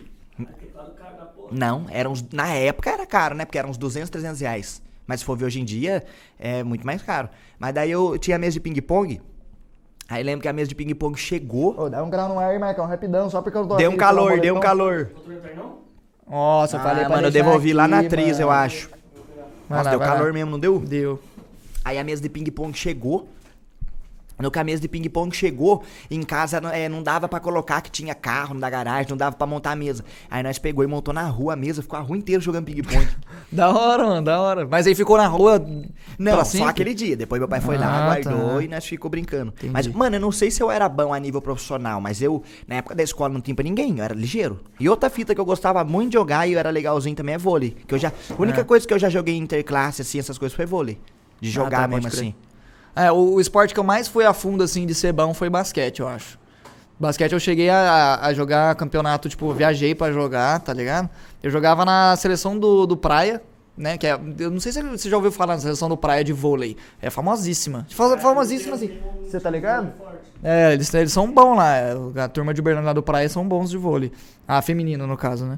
Não, 1.52 1.86
era 1.92 2.10
uns. 2.10 2.26
Na 2.32 2.48
época 2.48 2.90
era 2.90 3.06
caro, 3.06 3.36
né? 3.36 3.46
Porque 3.46 3.60
eram 3.60 3.70
uns 3.70 3.78
200, 3.78 4.10
300 4.10 4.40
reais. 4.42 4.82
Mas 5.06 5.20
se 5.20 5.26
for 5.26 5.38
ver 5.38 5.46
hoje 5.46 5.60
em 5.60 5.66
dia, 5.66 6.04
é 6.40 6.64
muito 6.64 6.86
mais 6.86 7.02
caro. 7.04 7.30
Mas 7.60 7.74
daí 7.74 7.92
eu 7.92 8.18
tinha 8.18 8.38
a 8.38 8.40
mesa 8.40 8.54
de 8.54 8.60
ping-pong. 8.62 9.22
Aí 10.10 10.24
lembro 10.24 10.42
que 10.42 10.48
a 10.48 10.54
mesa 10.54 10.70
de 10.70 10.76
ping-pong 10.76 11.18
chegou. 11.20 11.78
Ô, 11.78 11.90
dá 11.90 12.02
um 12.02 12.10
grau 12.10 12.30
no 12.30 12.40
ar 12.40 12.52
aí, 12.52 12.60
Marcão, 12.60 12.86
rapidão, 12.86 13.30
só 13.30 13.42
porque 13.42 13.58
eu 13.58 13.68
tô 13.68 13.76
Deu 13.76 13.92
um 13.92 13.98
calor, 13.98 14.40
deu 14.40 14.56
um 14.56 14.60
calor. 14.60 15.12
Nossa, 16.28 16.78
eu 16.78 16.80
Ah, 16.80 16.84
falei 16.84 17.06
pra 17.06 17.16
mano, 17.16 17.28
eu 17.28 17.32
devolvi 17.32 17.74
lá 17.74 17.88
na 17.88 17.98
aqui, 18.00 18.08
atriz, 18.08 18.40
eu 18.40 18.48
mano. 18.48 18.60
acho. 18.62 18.90
Vai 19.70 19.78
Nossa, 19.80 19.84
lá, 19.84 19.90
deu 19.92 20.00
calor 20.00 20.28
lá. 20.28 20.34
mesmo, 20.34 20.52
não 20.52 20.60
deu? 20.60 20.80
Deu. 20.80 21.20
Aí 21.84 21.98
a 22.00 22.04
mesa 22.04 22.22
de 22.22 22.30
ping-pong 22.30 22.76
chegou. 22.78 23.28
No 24.40 24.50
que 24.52 24.58
a 24.60 24.64
mesa 24.64 24.82
de 24.82 24.88
ping-pong 24.88 25.34
chegou, 25.36 25.84
em 26.10 26.22
casa 26.24 26.58
é, 26.74 26.90
não 26.90 27.02
dava 27.04 27.28
pra 27.30 27.40
colocar 27.40 27.82
que 27.82 27.92
tinha 27.92 28.14
carro 28.16 28.60
da 28.60 28.70
garagem, 28.70 29.10
não 29.10 29.16
dava 29.18 29.36
pra 29.36 29.46
montar 29.48 29.72
a 29.72 29.76
mesa. 29.76 30.04
Aí 30.30 30.42
nós 30.44 30.58
pegou 30.58 30.84
e 30.84 30.88
montou 30.88 31.14
na 31.14 31.24
rua 31.24 31.54
a 31.54 31.56
mesa, 31.56 31.82
ficou 31.82 31.98
a 32.00 32.02
rua 32.02 32.18
inteira 32.18 32.42
jogando 32.42 32.66
ping-pong. 32.66 33.08
Da 33.52 33.70
hora, 33.70 34.04
mano, 34.08 34.24
da 34.24 34.42
hora. 34.42 34.68
Mas 34.68 34.88
aí 34.88 34.96
ficou 34.96 35.16
na 35.16 35.28
rua. 35.28 35.64
Não, 36.18 36.44
só 36.44 36.66
aquele 36.70 36.96
dia. 36.96 37.16
Depois 37.16 37.40
meu 37.40 37.48
pai 37.48 37.62
foi 37.62 37.76
Ah, 37.76 37.80
lá, 37.80 38.06
guardou 38.06 38.56
tá. 38.58 38.64
e 38.64 38.68
nós 38.68 38.84
ficou 38.84 39.12
brincando. 39.12 39.54
Entendi. 39.56 39.72
Mas, 39.72 39.88
mano, 39.88 40.16
eu 40.16 40.20
não 40.20 40.32
sei 40.32 40.50
se 40.50 40.62
eu 40.64 40.72
era 40.72 40.90
bom 40.90 41.14
a 41.14 41.20
nível 41.20 41.40
profissional, 41.40 42.02
mas 42.02 42.20
eu, 42.20 42.42
na 42.68 42.76
época 42.78 42.96
da 42.96 43.04
escola, 43.04 43.32
não 43.32 43.40
tinha 43.42 43.54
pra 43.54 43.64
ninguém, 43.64 44.00
eu 44.00 44.04
era 44.04 44.16
ligeiro. 44.16 44.60
E 44.80 44.90
outra 44.90 45.08
fita 45.08 45.36
que 45.36 45.40
eu 45.40 45.46
gostava 45.46 45.84
muito 45.84 46.10
de 46.10 46.14
jogar 46.18 46.48
e 46.48 46.54
eu 46.54 46.60
era 46.60 46.72
legalzinho 46.72 47.16
também 47.16 47.36
é 47.36 47.38
vôlei. 47.38 47.76
Que 47.88 47.94
eu 47.94 48.00
já, 48.00 48.10
a 48.10 48.42
única 48.42 48.62
É. 48.62 48.64
coisa 48.64 48.88
que 48.88 48.94
eu 48.94 48.98
já 48.98 49.08
joguei 49.10 49.38
interclasse, 49.38 50.02
assim, 50.02 50.18
essas 50.18 50.40
coisas, 50.40 50.56
foi 50.56 50.66
vôlei. 50.66 50.98
De 51.40 51.50
Ah, 51.50 51.52
jogar 51.52 51.82
tá, 51.82 51.88
mesmo 51.88 52.04
pode 52.10 52.16
crer. 52.18 52.36
É, 52.96 53.12
o, 53.12 53.34
o 53.36 53.42
esporte 53.42 53.74
que 53.74 53.80
eu 53.80 53.84
mais 53.84 54.08
fui 54.08 54.26
a 54.26 54.34
fundo, 54.34 54.64
assim, 54.64 54.86
de 54.86 54.94
ser 54.94 55.12
bom 55.14 55.34
foi 55.34 55.50
basquete, 55.50 56.00
eu 56.00 56.08
acho. 56.08 56.38
Basquete 57.00 57.34
eu 57.34 57.40
cheguei 57.40 57.70
a, 57.70 58.20
a 58.22 58.34
jogar 58.34 58.76
campeonato, 58.76 59.28
tipo, 59.28 59.52
viajei 59.54 59.96
pra 59.96 60.12
jogar, 60.12 60.60
tá 60.60 60.72
ligado? 60.74 61.10
Eu 61.42 61.50
jogava 61.50 61.84
na 61.84 62.16
seleção 62.16 62.58
do, 62.58 62.86
do 62.86 62.96
Praia, 62.96 63.42
né? 63.76 63.98
Que 63.98 64.06
é, 64.08 64.20
eu 64.40 64.52
não 64.52 64.60
sei 64.60 64.72
se 64.72 64.82
você 64.84 65.10
já 65.10 65.16
ouviu 65.18 65.32
falar 65.32 65.56
na 65.56 65.60
seleção 65.62 65.90
do 65.90 65.98
Praia 65.98 66.24
de 66.24 66.32
vôlei. 66.32 66.78
É 67.02 67.10
famosíssima. 67.10 67.86
Fam- 67.90 68.18
Famosíssima, 68.20 68.76
assim. 68.76 69.00
Você 69.24 69.40
tá 69.40 69.50
ligado? 69.50 69.92
É, 70.44 70.74
eles, 70.74 70.94
eles 70.94 71.12
são 71.12 71.30
bons 71.32 71.56
lá. 71.58 71.76
é, 71.76 71.96
A 72.24 72.28
turma 72.30 72.54
de 72.54 72.62
Uberlândia 72.62 72.88
lá 72.88 72.94
do 72.94 73.02
Praia 73.04 73.28
são 73.28 73.46
bons 73.46 73.72
de 73.72 73.78
vôlei. 73.78 74.12
Ah, 74.48 74.62
feminino, 74.62 75.08
no 75.08 75.18
caso, 75.18 75.46
né? 75.46 75.58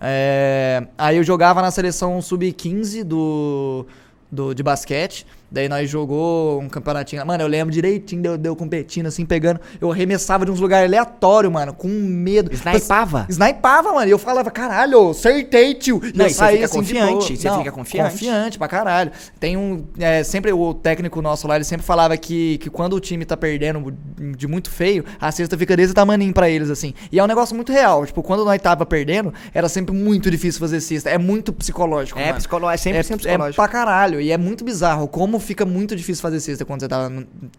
É, 0.00 0.86
aí 0.98 1.16
eu 1.16 1.24
jogava 1.24 1.62
na 1.62 1.70
seleção 1.70 2.20
sub-15 2.20 3.02
do, 3.04 3.86
do, 4.30 4.54
de 4.54 4.62
basquete. 4.62 5.26
Daí 5.54 5.68
nós 5.68 5.88
jogou 5.88 6.60
um 6.60 6.68
campeonatinho. 6.68 7.24
Mano, 7.24 7.44
eu 7.44 7.46
lembro 7.46 7.72
direitinho 7.72 8.20
de 8.20 8.28
eu, 8.28 8.36
de 8.36 8.48
eu 8.48 8.56
competindo, 8.56 9.06
assim, 9.06 9.24
pegando. 9.24 9.60
Eu 9.80 9.92
arremessava 9.92 10.44
de 10.44 10.50
uns 10.50 10.58
lugares 10.58 10.88
aleatórios, 10.88 11.52
mano, 11.52 11.72
com 11.72 11.86
medo. 11.86 12.52
Snipava? 12.52 13.24
Snipava, 13.28 13.92
mano. 13.92 14.08
E 14.08 14.10
eu 14.10 14.18
falava, 14.18 14.50
caralho, 14.50 15.10
acertei, 15.10 15.74
tio. 15.74 16.00
E 16.04 16.18
Não, 16.18 16.24
eu 16.24 16.30
e 16.30 16.34
você 16.34 16.36
saía 16.36 16.52
fica 16.56 16.64
assim 16.66 16.80
de 16.82 16.92
confiante, 16.94 17.12
boa. 17.12 17.36
você 17.36 17.48
Não, 17.48 17.58
fica 17.58 17.72
confiante. 17.72 18.10
Confiante 18.10 18.58
pra 18.58 18.66
caralho. 18.66 19.12
Tem 19.38 19.56
um. 19.56 19.84
é, 19.96 20.24
sempre 20.24 20.52
o 20.52 20.74
técnico 20.74 21.22
nosso 21.22 21.46
lá, 21.46 21.54
ele 21.54 21.64
sempre 21.64 21.86
falava 21.86 22.16
que, 22.16 22.58
que 22.58 22.68
quando 22.68 22.94
o 22.94 23.00
time 23.00 23.24
tá 23.24 23.36
perdendo 23.36 23.94
de 24.36 24.48
muito 24.48 24.70
feio, 24.70 25.04
a 25.20 25.30
cesta 25.30 25.56
fica 25.56 25.76
desse 25.76 25.94
tamaninho 25.94 26.34
pra 26.34 26.50
eles, 26.50 26.68
assim. 26.68 26.94
E 27.12 27.20
é 27.20 27.22
um 27.22 27.28
negócio 27.28 27.54
muito 27.54 27.70
real. 27.72 28.04
Tipo, 28.04 28.24
quando 28.24 28.44
nós 28.44 28.60
tava 28.60 28.84
perdendo, 28.84 29.32
era 29.54 29.68
sempre 29.68 29.94
muito 29.94 30.28
difícil 30.32 30.58
fazer 30.58 30.80
cesta. 30.80 31.10
É 31.10 31.16
muito 31.16 31.52
psicológico. 31.52 32.18
É, 32.18 32.26
mano. 32.26 32.38
psicológico, 32.38 32.74
é 32.74 32.76
sempre, 32.76 32.98
é, 32.98 33.02
sempre 33.04 33.26
é 33.26 33.28
psicológico. 33.28 33.54
pra 33.62 33.68
caralho. 33.68 34.20
E 34.20 34.32
é 34.32 34.36
muito 34.36 34.64
bizarro 34.64 35.06
como 35.06 35.38
fica 35.44 35.64
muito 35.64 35.94
difícil 35.94 36.20
fazer 36.22 36.40
cesta 36.40 36.64
quando 36.64 36.80
você 36.80 36.88
tá, 36.88 37.10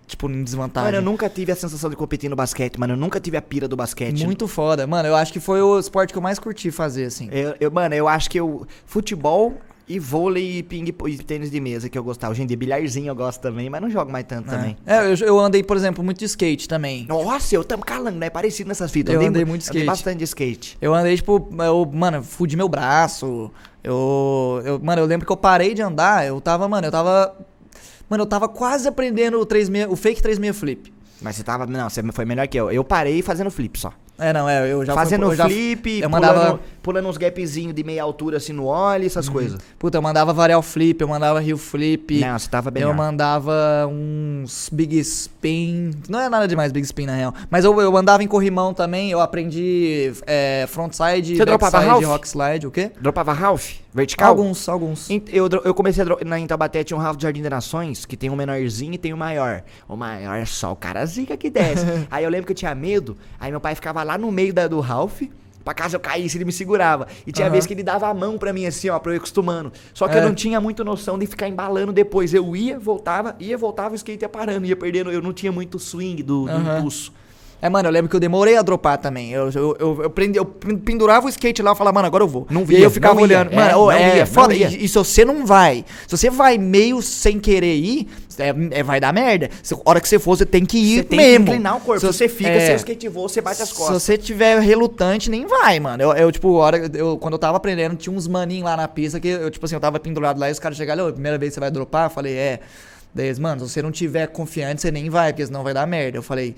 tipo, 0.08 0.30
em 0.30 0.44
desvantagem. 0.44 0.88
Mano, 0.92 0.98
eu 0.98 1.02
nunca 1.12 1.30
tive 1.30 1.52
a 1.52 1.56
sensação 1.56 1.90
de 1.90 1.96
competir 1.96 2.30
no 2.30 2.36
basquete, 2.36 2.78
mano. 2.80 2.94
Eu 2.94 2.98
nunca 2.98 3.20
tive 3.20 3.38
a 3.38 3.42
pira 3.42 3.68
do 3.68 3.76
basquete. 3.78 4.26
Muito 4.26 4.48
foda. 4.48 4.86
Mano, 4.86 5.08
eu 5.08 5.16
acho 5.16 5.32
que 5.32 5.40
foi 5.40 5.62
o 5.62 5.80
esporte 5.80 6.12
que 6.12 6.18
eu 6.18 6.22
mais 6.22 6.40
curti 6.40 6.72
fazer, 6.72 7.06
assim. 7.06 7.30
Eu, 7.32 7.56
eu- 7.60 7.72
mano, 7.72 7.96
eu 7.96 8.08
acho 8.08 8.30
que 8.30 8.40
eu. 8.40 8.68
Futebol 8.86 9.54
e 9.88 10.00
vôlei 10.00 10.58
e 10.58 10.64
ping 10.64 10.84
e 11.08 11.18
tênis 11.20 11.52
de 11.52 11.60
mesa 11.62 11.88
que 11.88 11.96
eu 11.98 12.04
gostava. 12.04 12.32
Hoje 12.32 12.42
em 12.42 12.48
dia, 12.48 12.58
bilharzinho 12.58 13.08
eu 13.10 13.16
gosto 13.16 13.40
também, 13.40 13.70
mas 13.70 13.80
não 13.80 13.88
jogo 13.90 14.12
mais 14.12 14.26
tanto 14.26 14.50
também. 14.50 14.76
É, 14.84 15.06
eu, 15.06 15.16
eu 15.28 15.40
andei, 15.40 15.62
por 15.62 15.78
exemplo, 15.78 16.04
muito 16.04 16.18
de 16.18 16.26
skate 16.26 16.68
também. 16.68 17.06
Nossa, 17.08 17.54
eu 17.54 17.64
tamo 17.64 17.86
calando, 17.86 18.18
né? 18.18 18.30
Parecido 18.32 18.68
nessas 18.68 18.90
fitas. 18.92 19.14
Eu 19.14 19.22
andei 19.22 19.46
mu- 19.46 19.52
muito 19.52 19.62
de 19.62 19.70
Andei 19.70 19.82
skate. 19.84 19.86
bastante 19.86 20.18
de 20.18 20.24
skate. 20.24 20.76
Eu 20.82 20.92
andei, 20.94 21.16
tipo, 21.16 21.48
eu, 21.60 21.86
mano, 21.94 22.24
fudi 22.24 22.58
meu 22.58 22.68
braço. 22.68 23.52
Eu, 23.84 24.62
eu. 24.66 24.80
Mano, 24.80 25.02
eu 25.04 25.06
lembro 25.06 25.26
que 25.26 25.32
eu 25.32 25.38
parei 25.38 25.76
de 25.76 25.82
andar, 25.84 26.26
eu 26.26 26.42
tava, 26.42 26.68
mano, 26.68 26.88
eu 26.88 26.92
tava. 26.92 27.36
Mano, 28.10 28.24
eu 28.24 28.28
tava 28.28 28.48
quase 28.48 28.88
aprendendo 28.88 29.40
o, 29.40 29.46
36, 29.46 29.92
o 29.92 29.96
fake 29.96 30.22
36 30.22 30.58
flip. 30.58 30.94
Mas 31.22 31.36
você 31.36 31.44
tava. 31.44 31.66
Não, 31.66 31.90
você 31.90 32.04
foi 32.12 32.26
melhor 32.26 32.48
que 32.48 32.58
eu. 32.58 32.72
Eu 32.72 32.84
parei 32.84 33.22
fazendo 33.22 33.50
flip 33.50 33.80
só. 33.80 33.94
É, 34.18 34.32
não, 34.32 34.48
é, 34.48 34.72
eu 34.72 34.86
já 34.86 34.94
fui- 34.94 35.04
fazendo 35.04 35.26
eu 35.26 35.36
já- 35.36 35.46
flip, 35.46 36.00
eu 36.02 36.10
pulando, 36.10 36.26
mandava- 36.26 36.60
pulando 36.82 37.08
uns 37.10 37.18
gapzinhos 37.18 37.74
de 37.76 37.84
meia 37.84 38.02
altura 38.04 38.38
assim 38.38 38.54
no 38.54 38.66
óleo, 38.66 39.06
essas 39.06 39.28
coisas. 39.28 39.60
Puta, 39.78 39.98
eu 39.98 40.02
mandava 40.02 40.32
varial 40.34 40.62
flip, 40.62 41.02
eu 41.02 41.08
mandava 41.08 41.44
heel 41.44 41.58
flip. 41.58 42.20
Não, 42.20 42.38
você 42.40 42.50
tava 42.50 42.72
bem 42.72 42.84
Eu 42.84 42.90
melhor. 42.90 43.06
mandava 43.06 43.54
uns 43.90 44.70
big 44.72 44.98
spin. 45.00 45.92
Não 46.08 46.20
é 46.20 46.30
nada 46.30 46.48
demais 46.48 46.72
big 46.72 46.86
spin 46.86 47.06
na 47.06 47.16
real. 47.16 47.34
Mas 47.50 47.66
eu, 47.66 47.80
eu 47.82 47.96
andava 47.98 48.24
em 48.24 48.28
corrimão 48.28 48.74
também. 48.74 49.12
Eu 49.12 49.20
aprendi 49.20 50.14
é, 50.26 50.66
frontside, 50.68 51.36
Você 51.38 51.46
dropava 51.46 51.80
backside, 51.80 52.06
half? 52.06 52.14
rock 52.14 52.28
slide, 52.28 52.68
o 52.68 52.72
quê? 52.72 52.92
Dropava 53.02 53.34
Ralph? 53.34 53.74
Vertical? 53.94 54.28
Alguns, 54.30 54.68
alguns. 54.68 55.10
Eu, 55.32 55.48
eu 55.64 55.74
comecei 55.74 56.04
a 56.04 56.26
na 56.26 56.38
em 56.38 56.46
Taubaté 56.46 56.84
tinha 56.84 56.98
um 56.98 57.00
Ralph 57.00 57.16
de 57.16 57.24
Jardim 57.24 57.42
das 57.42 57.50
Nações, 57.52 58.06
que 58.06 58.18
tem 58.18 58.30
um 58.30 58.36
menorzinho 58.36 58.94
e 58.94 58.98
tem 58.98 59.14
um 59.14 59.18
maior. 59.18 59.64
O 59.88 59.96
maior 59.96 60.36
é 60.36 60.44
só 60.46 60.74
o 60.74 60.76
cara 60.76 61.06
zica 61.06 61.38
que 61.38 61.50
desce. 61.50 61.86
aí 62.12 62.24
eu 62.24 62.30
lembro 62.30 62.46
que 62.46 62.52
eu 62.52 62.56
tinha 62.56 62.76
medo, 62.76 63.18
aí 63.40 63.50
meu 63.52 63.62
pai 63.62 63.74
ficava 63.74 64.04
lá 64.06 64.18
no 64.18 64.32
meio 64.32 64.54
da, 64.54 64.68
do 64.68 64.80
Ralph, 64.80 65.24
pra 65.64 65.74
caso 65.74 65.96
eu 65.96 66.00
caísse, 66.00 66.38
ele 66.38 66.46
me 66.46 66.52
segurava. 66.52 67.08
E 67.26 67.32
tinha 67.32 67.48
Aham. 67.48 67.52
vez 67.54 67.66
que 67.66 67.74
ele 67.74 67.84
dava 67.84 68.08
a 68.08 68.14
mão 68.14 68.38
pra 68.38 68.54
mim 68.54 68.66
assim, 68.66 68.88
ó, 68.90 69.00
pra 69.00 69.12
eu 69.12 69.16
ir 69.16 69.18
acostumando. 69.18 69.74
Só 69.94 70.08
que 70.08 70.16
É. 70.16 70.20
eu 70.20 70.26
não 70.28 70.36
tinha 70.36 70.62
muito 70.62 70.84
noção 70.86 71.18
de 71.18 71.26
ficar 71.26 71.48
embalando 71.50 71.92
depois. 71.92 72.34
Eu 72.34 72.56
ia, 72.56 72.78
voltava, 72.80 73.36
ia, 73.40 73.58
voltava, 73.58 73.94
o 73.94 73.96
skate 73.96 74.24
ia 74.24 74.30
parando, 74.30 74.66
ia 74.68 74.76
perdendo. 74.76 75.12
Eu 75.12 75.22
não 75.22 75.34
tinha 75.34 75.52
muito 75.52 75.80
swing 75.80 76.22
do, 76.24 76.46
do 76.46 76.52
impulso. 76.78 77.12
É, 77.62 77.70
mano, 77.70 77.88
eu 77.88 77.92
lembro 77.92 78.10
que 78.10 78.16
eu 78.16 78.20
demorei 78.20 78.58
a 78.58 78.62
dropar 78.62 78.98
também. 78.98 79.32
Eu, 79.32 79.50
eu, 79.50 79.76
eu, 79.80 80.04
eu, 80.04 80.10
prendi, 80.10 80.38
eu 80.38 80.46
pendurava 80.46 81.26
o 81.26 81.30
skate 81.30 81.64
lá 81.64 81.72
e 81.72 81.76
falava, 81.76 81.96
mano, 81.96 82.06
agora 82.08 82.24
eu 82.24 82.28
vou. 82.28 82.46
Não 82.50 82.62
e 82.62 82.66
via, 82.66 82.78
aí 82.78 82.84
eu 82.84 82.92
ficava 82.92 83.16
não 83.16 83.22
ia, 83.22 83.26
olhando. 83.26 83.54
é, 83.54 83.56
mano, 83.56 83.72
não 83.72 83.92
é, 83.92 84.18
ia, 84.18 84.26
foda. 84.26 84.54
E, 84.54 84.86
e 84.86 84.88
se 84.88 84.94
você 84.96 85.26
não 85.26 85.46
vai, 85.46 85.84
se 86.08 86.16
você 86.16 86.30
vai 86.30 86.58
meio 86.58 87.02
sem 87.02 87.40
querer 87.40 87.76
ir, 87.76 88.08
é, 88.38 88.80
é- 88.80 88.84
vai 88.84 89.00
dar 89.00 89.14
merda. 89.14 89.50
Se, 89.64 89.74
a 89.74 89.78
hora 89.86 90.00
que 90.02 90.08
você 90.08 90.20
for, 90.20 90.38
você 90.38 90.46
tem 90.46 90.66
que 90.66 90.78
ir 90.78 90.98
Você 90.98 91.04
tem 91.06 91.18
mesmo. 91.18 91.46
que 91.46 91.52
inclinar 91.52 91.78
o 91.78 91.82
corpo. 91.82 92.00
Se 92.02 92.06
você 92.06 92.28
fica, 92.28 92.50
é, 92.50 92.68
seu 92.68 92.76
skate 92.76 93.08
voa, 93.08 93.30
você 93.30 93.42
bate 93.42 93.62
as 93.62 93.70
Se 93.70 93.76
costas. 93.76 94.04
você 94.04 94.18
tiver 94.18 94.60
relutante, 94.60 95.30
nem 95.32 95.48
vai, 95.48 95.80
mano. 95.80 96.04
Eu, 96.04 96.12
eu, 96.14 96.32
tipo, 96.32 96.52
hora, 96.56 96.78
eu, 96.94 97.18
quando 97.18 97.34
eu 97.34 97.40
tava 97.40 97.58
aprendendo, 97.58 97.96
tinha 97.96 98.16
uns 98.16 98.28
maninhos 98.28 98.66
lá 98.66 98.76
na 98.78 98.88
pista 98.88 99.20
que 99.20 99.30
eu, 99.30 99.50
tipo 99.50 99.66
assim, 99.66 99.76
eu 99.76 99.82
tava 99.82 100.00
pendurado 100.00 100.38
lá 100.40 100.50
e 100.50 100.52
os 100.52 100.60
caras 100.60 100.78
chegaram, 100.78 101.12
primeira 101.12 101.38
vez 101.38 101.52
que 101.52 101.54
você 101.56 101.60
vai 101.62 101.72
dropar? 101.72 102.08
Eu 102.08 102.10
falei, 102.12 102.34
é. 102.36 102.60
Daí 103.14 103.28
eles, 103.28 103.40
mano, 103.40 103.66
se 103.66 103.72
você 103.72 103.82
não 103.82 103.92
tiver 103.92 104.28
confiante, 104.28 104.82
você 104.82 104.92
nem 104.92 105.10
vai, 105.10 105.32
porque 105.32 105.46
senão 105.46 105.64
vai 105.64 105.74
dar 105.74 105.88
merda. 105.88 106.18
Eu 106.18 106.22
falei, 106.24 106.54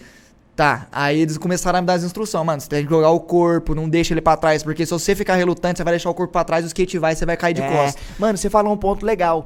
Tá, 0.57 0.87
aí 0.91 1.19
eles 1.19 1.37
começaram 1.37 1.77
a 1.77 1.81
me 1.83 1.85
dar 1.85 1.93
as 1.93 2.03
instruções, 2.03 2.43
mano, 2.43 2.59
você 2.59 2.67
tem 2.67 2.83
que 2.83 2.89
jogar 2.89 3.11
o 3.11 3.19
corpo, 3.19 3.75
não 3.75 3.87
deixa 3.87 4.11
ele 4.15 4.21
pra 4.21 4.35
trás, 4.35 4.63
porque 4.63 4.87
se 4.87 4.91
você 4.91 5.13
ficar 5.13 5.35
relutante, 5.35 5.77
você 5.77 5.83
vai 5.83 5.93
deixar 5.93 6.09
o 6.09 6.15
corpo 6.15 6.33
pra 6.33 6.43
trás, 6.43 6.65
o 6.65 6.67
skate 6.67 6.97
vai 6.97 7.13
você 7.15 7.27
vai 7.27 7.37
cair 7.37 7.53
de 7.53 7.61
É, 7.61 7.69
costas. 7.69 8.03
Mano, 8.17 8.35
você 8.35 8.49
falou 8.49 8.73
um 8.73 8.77
ponto 8.77 9.05
legal. 9.05 9.45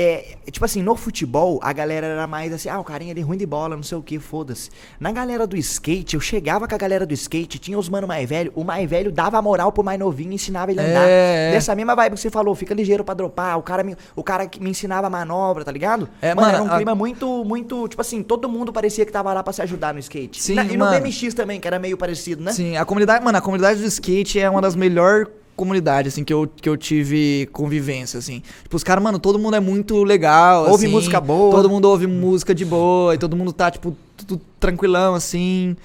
É, 0.00 0.36
tipo 0.48 0.64
assim, 0.64 0.80
no 0.80 0.94
futebol, 0.94 1.58
a 1.60 1.72
galera 1.72 2.06
era 2.06 2.24
mais 2.24 2.52
assim, 2.52 2.68
ah, 2.68 2.78
o 2.78 2.84
carinha 2.84 3.10
ele 3.10 3.18
é 3.20 3.22
ruim 3.24 3.36
de 3.36 3.44
bola, 3.44 3.74
não 3.74 3.82
sei 3.82 3.98
o 3.98 4.02
que, 4.02 4.16
foda-se. 4.20 4.70
Na 5.00 5.10
galera 5.10 5.44
do 5.44 5.56
skate, 5.56 6.14
eu 6.14 6.20
chegava 6.20 6.68
com 6.68 6.74
a 6.76 6.78
galera 6.78 7.04
do 7.04 7.12
skate, 7.14 7.58
tinha 7.58 7.76
os 7.76 7.88
mano 7.88 8.06
mais 8.06 8.28
velho, 8.28 8.52
o 8.54 8.62
mais 8.62 8.88
velho 8.88 9.10
dava 9.10 9.42
moral 9.42 9.72
pro 9.72 9.82
mais 9.82 9.98
novinho 9.98 10.30
e 10.30 10.34
ensinava 10.36 10.70
ele 10.70 10.80
a 10.80 10.84
andar. 10.84 11.08
É, 11.08 11.48
é. 11.48 11.50
Dessa 11.50 11.74
mesma 11.74 11.96
vibe 11.96 12.14
que 12.14 12.20
você 12.20 12.30
falou, 12.30 12.54
fica 12.54 12.72
ligeiro 12.74 13.02
pra 13.02 13.12
dropar, 13.12 13.58
o 13.58 13.62
cara 13.62 13.82
me, 13.82 13.96
o 14.14 14.22
cara 14.22 14.46
que 14.46 14.62
me 14.62 14.70
ensinava 14.70 15.08
a 15.08 15.10
manobra, 15.10 15.64
tá 15.64 15.72
ligado? 15.72 16.08
É, 16.22 16.32
mano, 16.32 16.46
mano, 16.46 16.54
era 16.54 16.62
um 16.62 16.72
a- 16.72 16.76
clima 16.76 16.94
muito, 16.94 17.44
muito, 17.44 17.88
tipo 17.88 18.00
assim, 18.00 18.22
todo 18.22 18.48
mundo 18.48 18.72
parecia 18.72 19.04
que 19.04 19.10
tava 19.10 19.32
lá 19.32 19.42
pra 19.42 19.52
se 19.52 19.62
ajudar 19.62 19.92
no 19.92 19.98
skate. 19.98 20.40
Sim, 20.40 20.54
Na- 20.54 20.64
e 20.64 20.76
no. 20.76 20.88
BMX 20.88 21.34
também, 21.34 21.58
que 21.58 21.66
era 21.66 21.80
meio 21.80 21.96
parecido, 21.98 22.40
né? 22.40 22.52
Sim, 22.52 22.76
a 22.76 22.84
comunidade, 22.84 23.24
mano, 23.24 23.36
a 23.36 23.40
comunidade 23.40 23.80
do 23.80 23.86
skate 23.88 24.38
é 24.38 24.48
uma 24.48 24.60
das 24.62 24.76
melhores 24.76 25.26
comunidades, 25.58 26.14
assim, 26.14 26.24
que 26.24 26.32
eu, 26.32 26.48
que 26.48 26.68
eu 26.68 26.76
tive 26.76 27.48
convivência, 27.52 28.18
assim. 28.18 28.42
Tipo, 28.62 28.76
os 28.76 28.84
caras, 28.84 29.02
mano, 29.02 29.18
todo 29.18 29.38
mundo 29.38 29.56
é 29.56 29.60
muito 29.60 30.04
legal, 30.04 30.70
Ouve 30.70 30.86
assim, 30.86 30.94
música 30.94 31.20
boa. 31.20 31.50
Todo 31.50 31.68
mundo 31.68 31.86
ouve 31.86 32.06
música 32.06 32.54
de 32.54 32.64
boa, 32.64 33.14
e 33.14 33.18
todo 33.18 33.36
mundo 33.36 33.52
tá, 33.52 33.70
tipo, 33.70 33.94
tudo 34.16 34.40
tranquilão, 34.60 35.14
assim. 35.14 35.76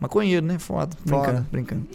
Maconheiro, 0.00 0.44
né? 0.44 0.58
Foda. 0.58 0.96
Brincando, 1.04 1.46
brincando. 1.52 1.86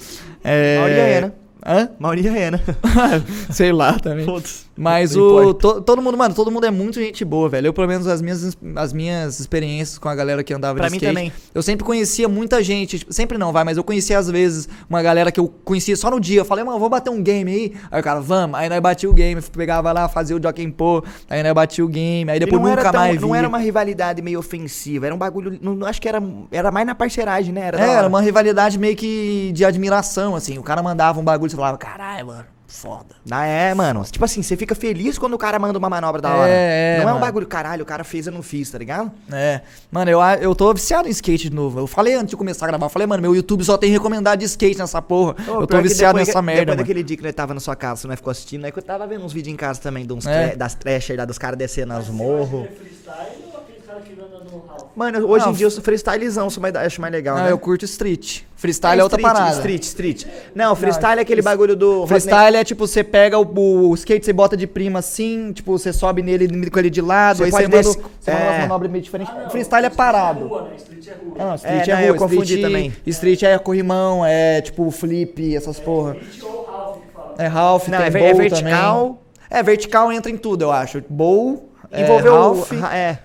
É... 0.44 0.78
A 0.78 0.82
maioria 0.82 1.22
né? 1.22 1.32
Hã? 1.66 1.90
É, 2.38 2.52
né? 2.52 2.60
Sei 3.52 3.72
lá 3.72 3.98
também. 4.00 4.26
Foda-se. 4.26 4.66
Mas 4.78 5.16
o 5.16 5.54
to- 5.54 5.82
todo 5.82 6.02
mundo, 6.02 6.18
mano, 6.18 6.36
todo 6.36 6.52
mundo 6.52 6.66
é 6.66 6.70
muito 6.72 7.00
gente 7.00 7.24
boa, 7.24 7.48
velho. 7.48 7.68
Eu, 7.68 7.74
pelo 7.74 7.88
menos, 7.88 8.06
as 8.08 8.22
minhas, 8.22 8.58
as 8.76 8.92
minhas 8.92 9.40
experiências 9.40 9.98
com 9.98 10.10
a 10.10 10.14
galera 10.16 10.44
que 10.44 10.54
andava 10.54 10.76
Pra 10.78 10.88
de 10.88 10.92
mim 10.92 10.98
skate, 10.98 11.14
também. 11.16 11.34
eu 11.54 11.64
sempre 11.64 11.86
conhecia 11.86 12.28
muita 12.28 12.62
gente. 12.62 13.00
tipo, 13.00 13.14
sempre 13.14 13.38
não, 13.38 13.54
vai, 13.54 13.64
mas 13.64 13.78
eu 13.78 13.84
conhecia 13.86 14.20
às 14.20 14.30
vezes 14.30 14.68
uma 14.90 15.02
galera 15.02 15.32
que 15.32 15.40
eu 15.40 15.48
conhecia 15.64 15.96
só 15.96 16.12
no 16.12 16.20
dia. 16.20 16.42
Eu 16.42 16.46
falei, 16.46 16.64
mano, 16.66 16.78
vou 16.78 16.90
bater 16.90 17.10
um 17.10 17.24
game 17.24 17.50
aí. 17.52 17.74
Aí 17.90 18.02
o 18.02 18.04
cara, 18.04 18.20
vamos. 18.20 18.60
Aí 18.60 18.68
nós 18.68 18.80
batia 18.82 19.10
o 19.10 19.14
game, 19.14 19.42
pegava 19.42 19.92
lá, 19.94 20.10
fazia 20.10 20.36
o 20.36 20.42
Jockey 20.44 20.70
Pô. 20.70 21.02
Aí 21.30 21.42
nós 21.42 21.54
batia 21.54 21.84
o 21.86 21.88
game. 21.88 22.30
Aí 22.30 22.40
depois 22.40 22.62
nunca 22.62 22.92
tão- 22.92 23.00
mais 23.00 23.22
Não 23.22 23.30
via. 23.30 23.38
era 23.40 23.48
uma 23.48 23.60
rivalidade 23.60 24.22
meio 24.22 24.40
ofensiva, 24.40 25.06
era 25.06 25.16
um 25.16 25.18
bagulho. 25.18 25.58
Não, 25.62 25.86
acho 25.88 26.02
que 26.02 26.08
era, 26.10 26.22
era 26.52 26.70
mais 26.70 26.86
na 26.86 26.94
parceiragem, 26.94 27.54
né? 27.54 27.62
Era, 27.68 27.80
É, 27.80 27.90
era 27.92 28.08
uma 28.10 28.22
rivalidade 28.22 28.78
meio 28.78 28.96
que 28.96 29.52
de 29.54 29.64
admiração, 29.64 30.36
assim. 30.36 30.58
O 30.58 30.64
cara 30.64 30.84
mandava 30.84 31.18
um 31.20 31.24
bagulho 31.24 31.50
você 31.56 31.62
falava, 31.62 31.78
caralho, 31.78 32.28
mano, 32.28 32.46
foda. 32.68 33.16
Ah, 33.32 33.46
é, 33.46 33.74
mano. 33.74 34.04
Tipo 34.04 34.26
assim, 34.26 34.42
você 34.44 34.58
fica 34.58 34.76
feliz 34.76 35.18
quando 35.18 35.34
o 35.34 35.38
cara 35.38 35.58
manda 35.58 35.78
uma 35.80 35.90
manobra 35.90 36.22
da 36.22 36.30
É, 36.30 36.34
hora. 36.34 36.50
é, 36.50 36.96
não 36.98 37.04
é 37.04 37.06
um 37.06 37.10
mano. 37.12 37.20
bagulho, 37.22 37.48
caralho, 37.48 37.84
o 37.84 37.86
cara 37.86 38.04
fez, 38.04 38.28
eu 38.28 38.34
não 38.34 38.42
fiz, 38.42 38.70
tá 38.70 38.78
ligado? 38.78 39.12
É, 39.32 39.62
mano, 39.92 40.12
eu, 40.12 40.20
eu 40.42 40.54
tô 40.56 40.74
viciado 40.74 41.08
em 41.08 41.12
skate 41.12 41.50
de 41.50 41.56
novo. 41.56 41.80
Eu 41.80 41.88
falei 41.88 42.16
antes 42.16 42.30
de 42.32 42.36
começar 42.38 42.66
a 42.66 42.68
gravar, 42.70 42.86
eu 42.88 42.90
falei, 42.90 43.08
mano, 43.08 43.22
meu 43.22 43.36
YouTube 43.36 43.64
só 43.64 43.78
tem 43.78 43.90
recomendado 43.92 44.40
de 44.40 44.46
skate 44.46 44.78
nessa 44.78 45.02
porra. 45.02 45.36
Ô, 45.48 45.62
eu 45.62 45.68
tô 45.68 45.82
viciado 45.82 46.14
depois 46.18 46.28
nessa 46.28 46.40
que- 46.40 46.46
merda, 46.46 46.60
Depois 46.62 46.78
mano. 46.78 46.78
daquele 46.88 47.04
dia 47.04 47.18
que 47.18 47.24
nós 47.24 47.34
tava 47.34 47.54
na 47.54 47.60
sua 47.60 47.76
casa, 47.76 48.02
você 48.02 48.08
não 48.08 48.18
ficou 48.18 48.32
assistindo, 48.32 48.66
aí 48.66 48.72
que 48.72 48.80
eu 48.80 48.84
tava 48.84 49.06
vendo 49.08 49.24
uns 49.24 49.32
vídeos 49.34 49.54
em 49.54 49.58
casa 49.58 49.80
também, 49.80 50.06
de 50.06 50.12
uns 50.14 50.26
É. 50.26 50.48
tre- 50.50 50.56
das 50.58 50.74
trashers 50.76 51.18
lá, 51.18 51.26
dos 51.26 51.38
caras 51.38 51.58
descendo 51.58 51.94
as 51.94 52.06
Você 52.08 52.12
morros. 52.12 52.66
acha 52.66 52.68
que 52.68 52.74
é 52.74 52.78
freestyle 52.78 53.44
ou 53.54 53.60
aquele 53.60 53.80
cara 53.80 54.00
que 54.02 54.14
anda 54.14 54.44
no 54.52 54.66
Ralph? 54.66 54.85
Mano, 54.96 55.28
hoje 55.28 55.46
Não, 55.46 55.52
em 55.52 55.56
dia 55.56 55.66
eu 55.66 55.72
sou 55.72 55.84
freestylezão, 55.84 56.50
sou 56.50 56.62
mais, 56.62 56.74
acho 56.76 57.02
mais 57.02 57.12
legal, 57.12 57.36
Ah, 57.38 57.44
né? 57.44 57.52
eu 57.52 57.58
curto 57.60 57.84
street. 57.84 58.42
Freestyle 58.56 59.00
é, 59.00 59.04
outra 59.04 59.20
street, 59.20 59.36
parada. 59.38 59.56
Street, 59.58 59.84
street. 59.84 60.26
Não, 60.56 60.74
freestyle 60.76 61.20
é 61.20 61.22
aquele 61.22 61.42
bagulho 61.42 61.76
do... 61.76 62.08
Freestyle 62.08 62.56
é 62.56 62.64
tipo, 62.64 62.88
você 62.88 63.04
pega 63.04 63.38
o, 63.38 63.90
o 63.90 63.94
skate, 63.96 64.26
você 64.26 64.32
bota 64.32 64.56
de 64.56 64.66
prima 64.66 65.00
assim, 65.00 65.52
tipo, 65.52 65.78
você 65.78 65.92
sobe 65.92 66.22
nele 66.22 66.70
com 66.70 66.80
ele 66.80 66.90
de 66.90 67.02
lado, 67.02 67.38
Você 67.40 67.44
aí 67.44 67.52
você 67.52 67.62
manda, 67.64 67.84
você 67.84 68.00
manda 68.32 68.44
é. 68.44 68.48
umas 68.50 68.60
manobras 68.62 68.92
meio 68.92 69.04
diferentes. 69.04 69.34
Ah, 69.36 69.42
não, 69.44 69.50
freestyle 69.50 69.86
é 69.86 69.90
street 69.90 69.98
parado. 69.98 70.48
rua, 70.48 70.62
né? 70.64 70.76
Street 70.78 71.08
é 71.08 71.12
rua. 71.12 71.36
Ah, 71.40 71.46
não, 71.46 71.56
street 71.56 71.88
É, 71.88 71.92
é, 71.92 71.94
não, 71.96 72.02
rua. 72.02 72.08
eu 72.08 72.16
confundi 72.16 72.54
street, 72.56 72.62
também. 72.62 72.94
Street 73.06 73.44
é 73.44 73.58
corrimão, 73.60 74.26
é 74.26 74.62
tipo 74.62 74.90
flip, 74.92 75.56
essas 75.56 75.78
porra. 75.80 76.16
Street 76.16 76.42
ou 76.44 76.64
Ralph 76.66 76.98
que 77.02 77.14
fala. 77.14 77.36
É 77.38 77.48
half, 77.48 77.88
Não, 77.90 77.98
tem 77.98 78.08
é, 78.08 78.10
ver- 78.10 78.20
bowl 78.20 78.30
é 78.30 78.34
vertical. 78.34 79.04
também. 79.04 79.20
É, 79.50 79.62
vertical 79.62 80.12
entra 80.12 80.32
em 80.32 80.38
tudo, 80.38 80.62
eu 80.64 80.72
acho. 80.72 81.04
Bowl, 81.10 81.70
é, 81.92 82.02
Envolveu 82.02 82.34
half, 82.36 82.72
o... 82.72 82.86
É, 82.86 83.20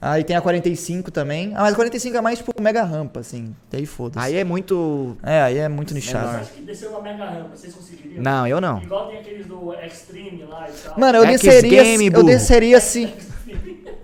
aí 0.00 0.24
tem 0.24 0.36
a 0.36 0.40
45 0.40 1.10
também. 1.10 1.52
Ah, 1.54 1.62
mas 1.62 1.72
a 1.72 1.76
45 1.76 2.16
é 2.16 2.20
mais 2.20 2.38
tipo 2.38 2.52
mega 2.60 2.82
rampa, 2.82 3.20
assim. 3.20 3.54
Daí 3.70 3.86
foda-se. 3.86 4.24
aí 4.24 4.36
é 4.36 4.44
muito... 4.44 5.16
É, 5.22 5.40
aí 5.42 5.58
é 5.58 5.68
muito 5.68 5.88
Você 5.88 5.94
nichado. 5.94 6.36
acha 6.38 6.50
que 6.52 6.62
descer 6.62 6.88
uma 6.88 7.00
mega 7.00 7.24
rampa, 7.24 7.56
vocês 7.56 7.74
conseguiriam? 7.74 8.22
Não, 8.22 8.46
eu 8.46 8.60
não. 8.60 8.82
Igual 8.82 9.08
tem 9.08 9.18
aqueles 9.18 9.46
do 9.46 9.74
Extreme 9.74 10.44
lá 10.44 10.68
e 10.68 10.72
tal. 10.72 10.98
Mano, 10.98 11.18
eu 11.18 11.26
X 11.26 11.40
desceria, 11.40 11.82
Game, 11.82 12.10
eu 12.12 12.24
desceria 12.24 12.80
se 12.80 13.12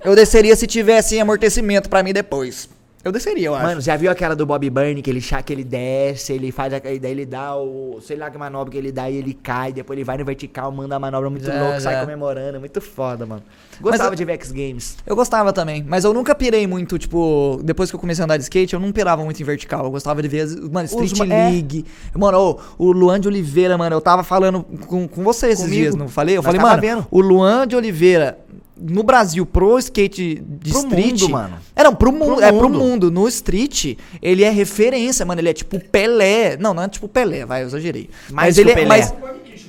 eu 0.05 0.15
desceria 0.17 0.57
se 0.57 0.67
tivesse 0.67 1.19
amortecimento 1.21 1.89
pra 1.89 2.03
mim 2.03 2.13
depois. 2.13 2.69
Eu 3.05 3.11
desceria, 3.11 3.47
eu 3.49 3.55
acho. 3.55 3.65
Mano, 3.67 3.81
já 3.81 3.97
viu 3.97 4.11
aquela 4.13 4.37
do 4.37 4.47
Bob 4.47 4.71
Burney 4.71 5.03
que 5.03 5.11
ele 5.11 5.21
chá 5.21 5.43
que 5.43 5.53
ele 5.53 5.65
desce, 5.65 6.33
ele 6.33 6.53
faz 6.53 6.73
a, 6.73 6.79
daí 6.79 7.01
ele 7.03 7.27
dá 7.27 7.57
o, 7.57 7.99
sei 8.01 8.17
lá 8.17 8.31
que 8.31 8.39
manobra 8.39 8.71
que 8.71 8.79
ele 8.79 8.93
dá 8.93 9.11
e 9.11 9.17
ele 9.17 9.35
cai, 9.35 9.73
depois 9.73 9.97
ele 9.99 10.05
vai 10.05 10.17
no 10.17 10.25
vertical, 10.25 10.71
manda 10.71 10.95
a 10.95 10.99
manobra 11.01 11.29
muito 11.29 11.45
louca, 11.51 11.81
sai 11.81 12.01
comemorando, 12.01 12.57
é 12.57 12.61
muito 12.61 12.81
foda, 12.81 13.27
mano. 13.27 13.43
Gostava 13.81 14.13
eu- 14.13 14.17
de 14.17 14.25
ver 14.25 14.35
X 14.35 14.53
Games. 14.53 14.97
Eu 15.05 15.17
gostava 15.17 15.53
também, 15.53 15.85
mas 15.87 16.05
eu 16.05 16.15
nunca 16.15 16.33
pirei 16.33 16.65
muito, 16.67 16.97
tipo, 16.97 17.61
depois 17.65 17.91
que 17.91 17.97
eu 17.97 18.01
comecei 18.01 18.23
a 18.23 18.25
andar 18.25 18.37
de 18.37 18.45
skate, 18.45 18.75
eu 18.75 18.79
não 18.81 18.93
pirava 18.93 19.25
muito 19.25 19.41
em 19.43 19.45
vertical. 19.45 19.85
Eu 19.85 19.91
gostava 19.91 20.23
de 20.23 20.29
ver, 20.29 20.47
mano, 20.71 20.87
Street 20.87 21.13
Os 21.13 21.21
é. 21.21 21.25
League. 21.25 21.85
Mano, 22.15 22.39
ô, 22.39 22.61
o 22.87 22.93
Luan 22.93 23.19
de 23.19 23.27
Oliveira, 23.27 23.77
mano, 23.77 23.97
eu 23.97 24.01
tava 24.01 24.23
falando 24.23 24.63
com, 24.87 25.09
com 25.09 25.25
você 25.25 25.49
esses 25.49 25.65
Comigo. 25.65 25.81
dias, 25.83 25.95
não 25.97 26.07
falei? 26.07 26.37
Eu 26.37 26.43
Nós 26.43 26.47
falei, 26.55 26.61
mano, 26.61 26.81
vendo. 26.81 27.07
o 27.11 27.21
Luan 27.21 27.67
de 27.67 27.75
Oliveira, 27.75 28.39
no 28.83 29.03
Brasil, 29.03 29.47
pro 29.47 29.79
skate 29.79 30.43
de 30.45 30.71
Pro 30.71 30.81
street. 30.81 31.21
mundo, 31.23 31.29
mano. 31.31 31.57
É, 31.75 31.83
não, 31.85 31.95
pro 31.95 32.13
mundo, 32.13 32.37
Pro 32.37 32.45
é 32.45 32.53
pro 32.53 32.69
mundo. 32.69 32.79
mundo. 32.79 33.11
No 33.11 33.29
street, 33.29 33.97
ele 34.21 34.43
é 34.45 34.51
referência, 34.51 35.25
mano. 35.25 35.41
Ele 35.41 35.49
é 35.51 35.53
tipo 35.53 35.79
Pelé. 35.79 36.57
Não, 36.59 36.75
não 36.75 36.83
é 36.83 36.89
tipo 36.89 37.09
Pelé, 37.09 37.45
vai, 37.47 37.63
eu 37.63 37.67
exagerei. 37.67 38.11
Mais 38.31 38.47
mas 38.49 38.55
que 38.57 38.61
ele 38.61 38.71
o 38.71 38.73
é. 38.73 38.75
Pelé. 38.75 38.89
Mas, 38.89 39.11
o 39.11 39.15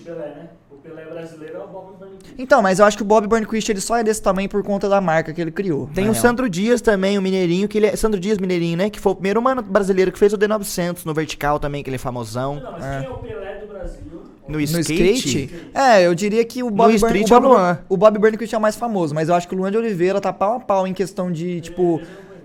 Pelé, 0.04 0.26
né? 0.36 0.50
O 0.72 0.76
Pelé 0.78 1.06
brasileiro 1.06 1.56
é 1.58 1.60
o 1.60 1.68
Bob 1.68 1.98
Burnquist. 2.00 2.34
então, 2.38 2.62
mas 2.62 2.80
eu 2.80 2.86
acho 2.86 2.98
que 2.98 3.04
o 3.04 3.06
Bob 3.06 3.28
Burnquist 3.28 3.70
ele 3.70 3.80
só 3.82 3.98
é 3.98 4.04
desse 4.04 4.22
tamanho 4.22 4.50
por 4.50 4.64
conta 4.64 4.90
da 4.90 5.00
marca 5.00 5.32
que 5.34 5.40
ele 5.42 5.52
criou. 5.52 5.90
Tem 5.94 6.10
o. 6.10 6.16
Sandro 6.16 6.50
Dias 6.50 6.82
também, 6.82 7.18
o 7.18 7.22
Mineirinho, 7.22 7.68
que 7.68 7.78
ele 7.78 7.88
é. 7.88 7.96
Sandro 7.96 8.20
Dias 8.20 8.38
Mineirinho, 8.38 8.78
né? 8.78 8.90
Que 8.90 9.00
foi 9.00 9.12
o 9.12 9.16
primeiro 9.16 9.42
mano 9.42 9.62
brasileiro 9.62 10.12
que 10.12 10.20
fez 10.20 10.34
o 10.34 10.38
D900 10.38 11.06
no 11.06 11.14
vertical 11.14 11.60
também, 11.60 11.84
que 11.84 11.90
ele 11.90 11.96
é 11.96 12.00
famosão. 12.00 12.56
Não, 12.56 12.72
mas 12.74 12.84
quem 12.84 13.06
é 13.08 13.10
o 13.10 13.18
Pelé 13.18 13.58
do 13.60 13.68
Brasil? 13.68 14.24
No 14.48 14.54
No 14.58 14.62
skate. 14.62 15.14
skate? 15.14 15.50
É, 15.74 16.06
eu 16.06 16.14
diria 16.14 16.44
que 16.44 16.62
o 16.64 16.70
Bob, 16.70 16.98
Burn- 17.00 17.14
o 17.14 17.18
é 17.18 17.24
o 17.24 17.28
Bob, 17.28 17.46
Luan. 17.48 17.80
o 17.88 17.98
Bob 17.98 18.20
Burnquist 18.20 18.54
é 18.54 18.58
o 18.58 18.62
mais 18.62 18.76
famoso, 18.76 19.16
mas 19.16 19.30
eu 19.30 19.36
acho 19.36 19.48
que 19.48 19.56
o 19.56 19.58
Luan 19.58 19.72
de 19.72 19.78
Oliveira 19.78 20.20
tá 20.20 20.34
pau 20.34 20.56
a 20.56 20.60
pau 20.60 20.86
em 20.86 20.94
questão 20.94 21.32
de, 21.32 21.62
tipo, 21.62 22.02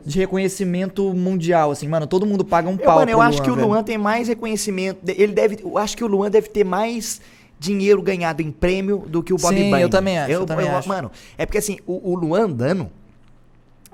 de 0.07 0.19
reconhecimento 0.19 1.13
mundial, 1.13 1.71
assim, 1.73 1.89
mano, 1.89 2.07
todo 2.07 2.25
mundo 2.25 2.45
paga 2.45 2.69
um 2.69 2.73
Eu, 2.73 2.79
pau 2.79 2.99
mano, 3.01 3.11
eu 3.11 3.21
acho 3.21 3.43
que 3.43 3.51
o 3.51 3.55
velho. 3.57 3.67
Luan 3.67 3.83
tem 3.83 3.99
mais 3.99 4.29
reconhecimento. 4.29 5.01
Ele 5.07 5.33
deve. 5.33 5.59
Eu 5.63 5.77
acho 5.77 5.97
que 5.97 6.05
o 6.05 6.07
Luan 6.07 6.31
deve 6.31 6.49
ter 6.49 6.65
mais 6.65 7.21
dinheiro 7.59 8.01
ganhado 8.01 8.41
em 8.41 8.53
prêmio 8.53 9.05
do 9.09 9.21
que 9.21 9.33
o 9.33 9.37
Bob 9.37 9.53
Sim, 9.57 9.65
Burney. 9.69 9.83
eu 9.83 9.89
também 9.89 10.17
acho, 10.19 10.31
eu 10.31 10.47
também 10.47 10.69
acho. 10.69 10.89
Mano, 10.89 11.11
é 11.37 11.45
porque 11.45 11.59
assim, 11.59 11.79
o, 11.85 12.13
o 12.13 12.15
Luan 12.15 12.45
andando. 12.45 12.89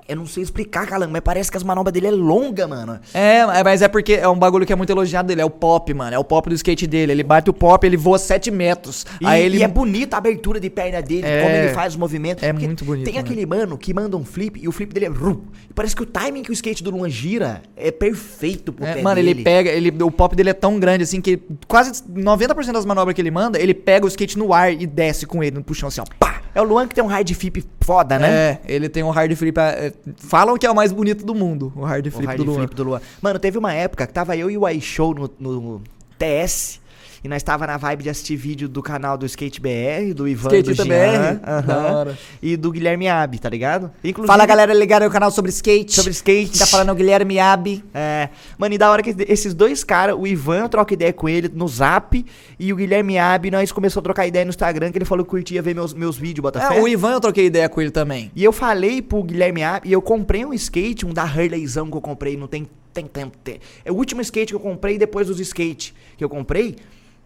Eu 0.07 0.15
não 0.17 0.27
sei 0.27 0.43
explicar, 0.43 0.85
Calango, 0.85 1.11
mas 1.11 1.21
parece 1.23 1.49
que 1.49 1.57
as 1.57 1.63
manobras 1.63 1.91
dele 1.91 2.05
é 2.07 2.11
longa, 2.11 2.67
mano. 2.67 2.99
É, 3.11 3.43
mas 3.63 3.81
é 3.81 3.87
porque 3.87 4.13
é 4.13 4.27
um 4.29 4.37
bagulho 4.37 4.63
que 4.63 4.71
é 4.71 4.75
muito 4.75 4.91
elogiado 4.91 5.27
dele, 5.27 5.41
é 5.41 5.45
o 5.45 5.49
pop, 5.49 5.91
mano, 5.95 6.15
é 6.15 6.19
o 6.19 6.23
pop 6.23 6.47
do 6.47 6.53
skate 6.53 6.85
dele, 6.85 7.11
ele 7.11 7.23
bate 7.23 7.49
o 7.49 7.53
pop, 7.53 7.83
ele 7.87 7.97
voa 7.97 8.19
7 8.19 8.51
metros, 8.51 9.03
E, 9.19 9.25
aí 9.25 9.43
ele... 9.43 9.57
e 9.57 9.63
é 9.63 9.67
bonita 9.67 10.15
a 10.15 10.19
abertura 10.19 10.59
de 10.59 10.69
perna 10.69 11.01
dele, 11.01 11.25
É. 11.25 11.41
como 11.41 11.55
ele 11.55 11.69
faz 11.73 11.93
os 11.93 11.97
movimentos. 11.99 12.43
É 12.43 12.53
Porque 12.53 12.67
muito 12.67 12.85
bonito, 12.85 13.05
Tem 13.05 13.15
né? 13.15 13.19
aquele 13.19 13.45
mano 13.47 13.77
que 13.79 13.93
manda 13.95 14.15
um 14.15 14.23
flip 14.23 14.59
e 14.61 14.67
o 14.67 14.71
flip 14.71 14.93
dele 14.93 15.07
é. 15.07 15.09
rum. 15.09 15.41
E 15.67 15.73
parece 15.73 15.95
que 15.95 16.03
o 16.03 16.05
timing 16.05 16.43
que 16.43 16.51
o 16.51 16.53
skate 16.53 16.83
do 16.83 16.91
Luan 16.91 17.09
gira 17.09 17.63
é 17.75 17.89
perfeito 17.89 18.71
pro 18.71 18.85
É, 18.85 18.93
pé 18.93 19.01
mano, 19.01 19.15
dele. 19.15 19.31
ele 19.31 19.43
pega, 19.43 19.71
ele, 19.71 19.91
o 20.03 20.11
pop 20.11 20.35
dele 20.35 20.51
é 20.51 20.53
tão 20.53 20.79
grande 20.79 21.03
assim 21.03 21.19
que 21.19 21.39
quase 21.67 22.03
90% 22.03 22.71
das 22.73 22.85
manobras 22.85 23.15
que 23.15 23.21
ele 23.21 23.31
manda, 23.31 23.59
ele 23.59 23.73
pega 23.73 24.05
o 24.05 24.07
skate 24.07 24.37
no 24.37 24.53
ar 24.53 24.71
e 24.71 24.85
desce 24.85 25.25
com 25.25 25.43
ele 25.43 25.55
no 25.55 25.63
puxão 25.63 25.87
assim, 25.87 25.99
ó, 26.01 26.05
pá! 26.19 26.41
É 26.55 26.61
o 26.61 26.63
Luan 26.63 26.87
que 26.87 26.95
tem 26.95 27.03
um 27.03 27.07
hard 27.07 27.29
flip 27.33 27.63
foda, 27.81 28.17
né? 28.17 28.29
É, 28.29 28.59
ele 28.65 28.87
tem 28.87 29.03
um 29.03 29.09
hard 29.09 29.35
flip. 29.35 29.59
é, 29.59 29.91
falam 30.15 30.57
que 30.57 30.65
é 30.65 30.71
o 30.71 30.75
mais 30.75 30.93
bonito 30.93 31.25
do 31.25 31.35
mundo, 31.35 31.71
o 31.75 31.83
hard 31.83 32.07
O 32.07 32.11
flip 32.11 32.25
hard 32.27 32.37
do 32.39 32.45
Luan. 32.45 32.55
flip 32.59 32.73
do 32.75 32.83
Luan. 32.85 33.01
Mano, 33.21 33.37
teve 33.37 33.57
uma 33.57 33.73
época 33.73 34.07
que 34.07 34.13
tava 34.13 34.37
eu 34.37 34.49
e 34.49 34.57
o 34.57 34.67
iShow 34.69 35.13
no, 35.13 35.29
no 35.37 35.81
TS. 36.17 36.79
E 37.25 37.27
nós 37.27 37.41
tava 37.41 37.65
na 37.65 37.75
vibe 37.75 38.03
de 38.03 38.09
assistir 38.11 38.35
vídeo 38.35 38.69
do 38.69 38.83
canal 38.83 39.17
do 39.17 39.25
Skate 39.25 39.59
BR, 39.59 40.13
do 40.13 40.27
Ivan 40.27 40.55
e 40.57 40.61
do 40.61 40.71
Skate 40.73 40.87
Jean, 40.87 41.33
BR, 41.33 41.65
da 41.65 41.77
hora. 41.87 42.17
e 42.39 42.55
do 42.55 42.71
Guilherme 42.71 43.07
Abi, 43.07 43.39
tá 43.39 43.49
ligado? 43.49 43.89
Inclusive, 44.03 44.27
Fala 44.27 44.45
galera 44.45 44.71
ligada 44.75 45.05
aí 45.05 45.09
o 45.09 45.11
canal 45.11 45.31
sobre 45.31 45.49
skate. 45.49 45.91
sobre 45.91 46.11
skate. 46.11 46.59
Tá 46.59 46.67
falando 46.67 46.91
o 46.91 46.93
Guilherme 46.95 47.39
Abi. 47.39 47.83
É, 47.95 48.29
mano, 48.59 48.75
e 48.75 48.77
da 48.77 48.91
hora 48.91 49.01
que 49.01 49.15
esses 49.27 49.55
dois 49.55 49.83
caras, 49.83 50.15
o 50.15 50.27
Ivan 50.27 50.67
troca 50.67 50.93
ideia 50.93 51.11
com 51.11 51.27
ele 51.27 51.49
no 51.51 51.67
zap 51.67 52.23
e 52.59 52.71
o 52.71 52.75
Guilherme 52.75 53.17
Abi, 53.17 53.49
nós 53.49 53.71
começamos 53.71 53.97
a 53.97 54.03
trocar 54.03 54.27
ideia 54.27 54.45
no 54.45 54.49
Instagram, 54.49 54.91
que 54.91 54.99
ele 54.99 55.05
falou 55.05 55.25
que 55.25 55.31
curtia 55.31 55.63
ver 55.63 55.73
meus, 55.73 55.95
meus 55.95 56.15
vídeos, 56.15 56.43
bota 56.43 56.59
É, 56.59 56.79
o 56.79 56.87
Ivan 56.87 57.13
eu 57.13 57.21
troquei 57.21 57.47
ideia 57.47 57.67
com 57.67 57.81
ele 57.81 57.89
também. 57.89 58.31
E 58.35 58.43
eu 58.43 58.51
falei 58.51 59.01
pro 59.01 59.23
Guilherme 59.23 59.63
Abi, 59.63 59.89
e 59.89 59.93
eu 59.93 60.01
comprei 60.01 60.45
um 60.45 60.53
skate, 60.53 61.07
um 61.07 61.11
da 61.11 61.23
Harleyzão 61.23 61.89
que 61.89 61.97
eu 61.97 62.01
comprei, 62.01 62.37
não 62.37 62.45
tem, 62.45 62.67
tem 62.93 63.07
tempo. 63.07 63.35
Tem. 63.43 63.59
É 63.83 63.91
o 63.91 63.95
último 63.95 64.21
skate 64.21 64.51
que 64.53 64.55
eu 64.55 64.59
comprei 64.59 64.99
depois 64.99 65.25
dos 65.25 65.39
skate 65.39 65.91
que 66.15 66.23
eu 66.23 66.29
comprei. 66.29 66.75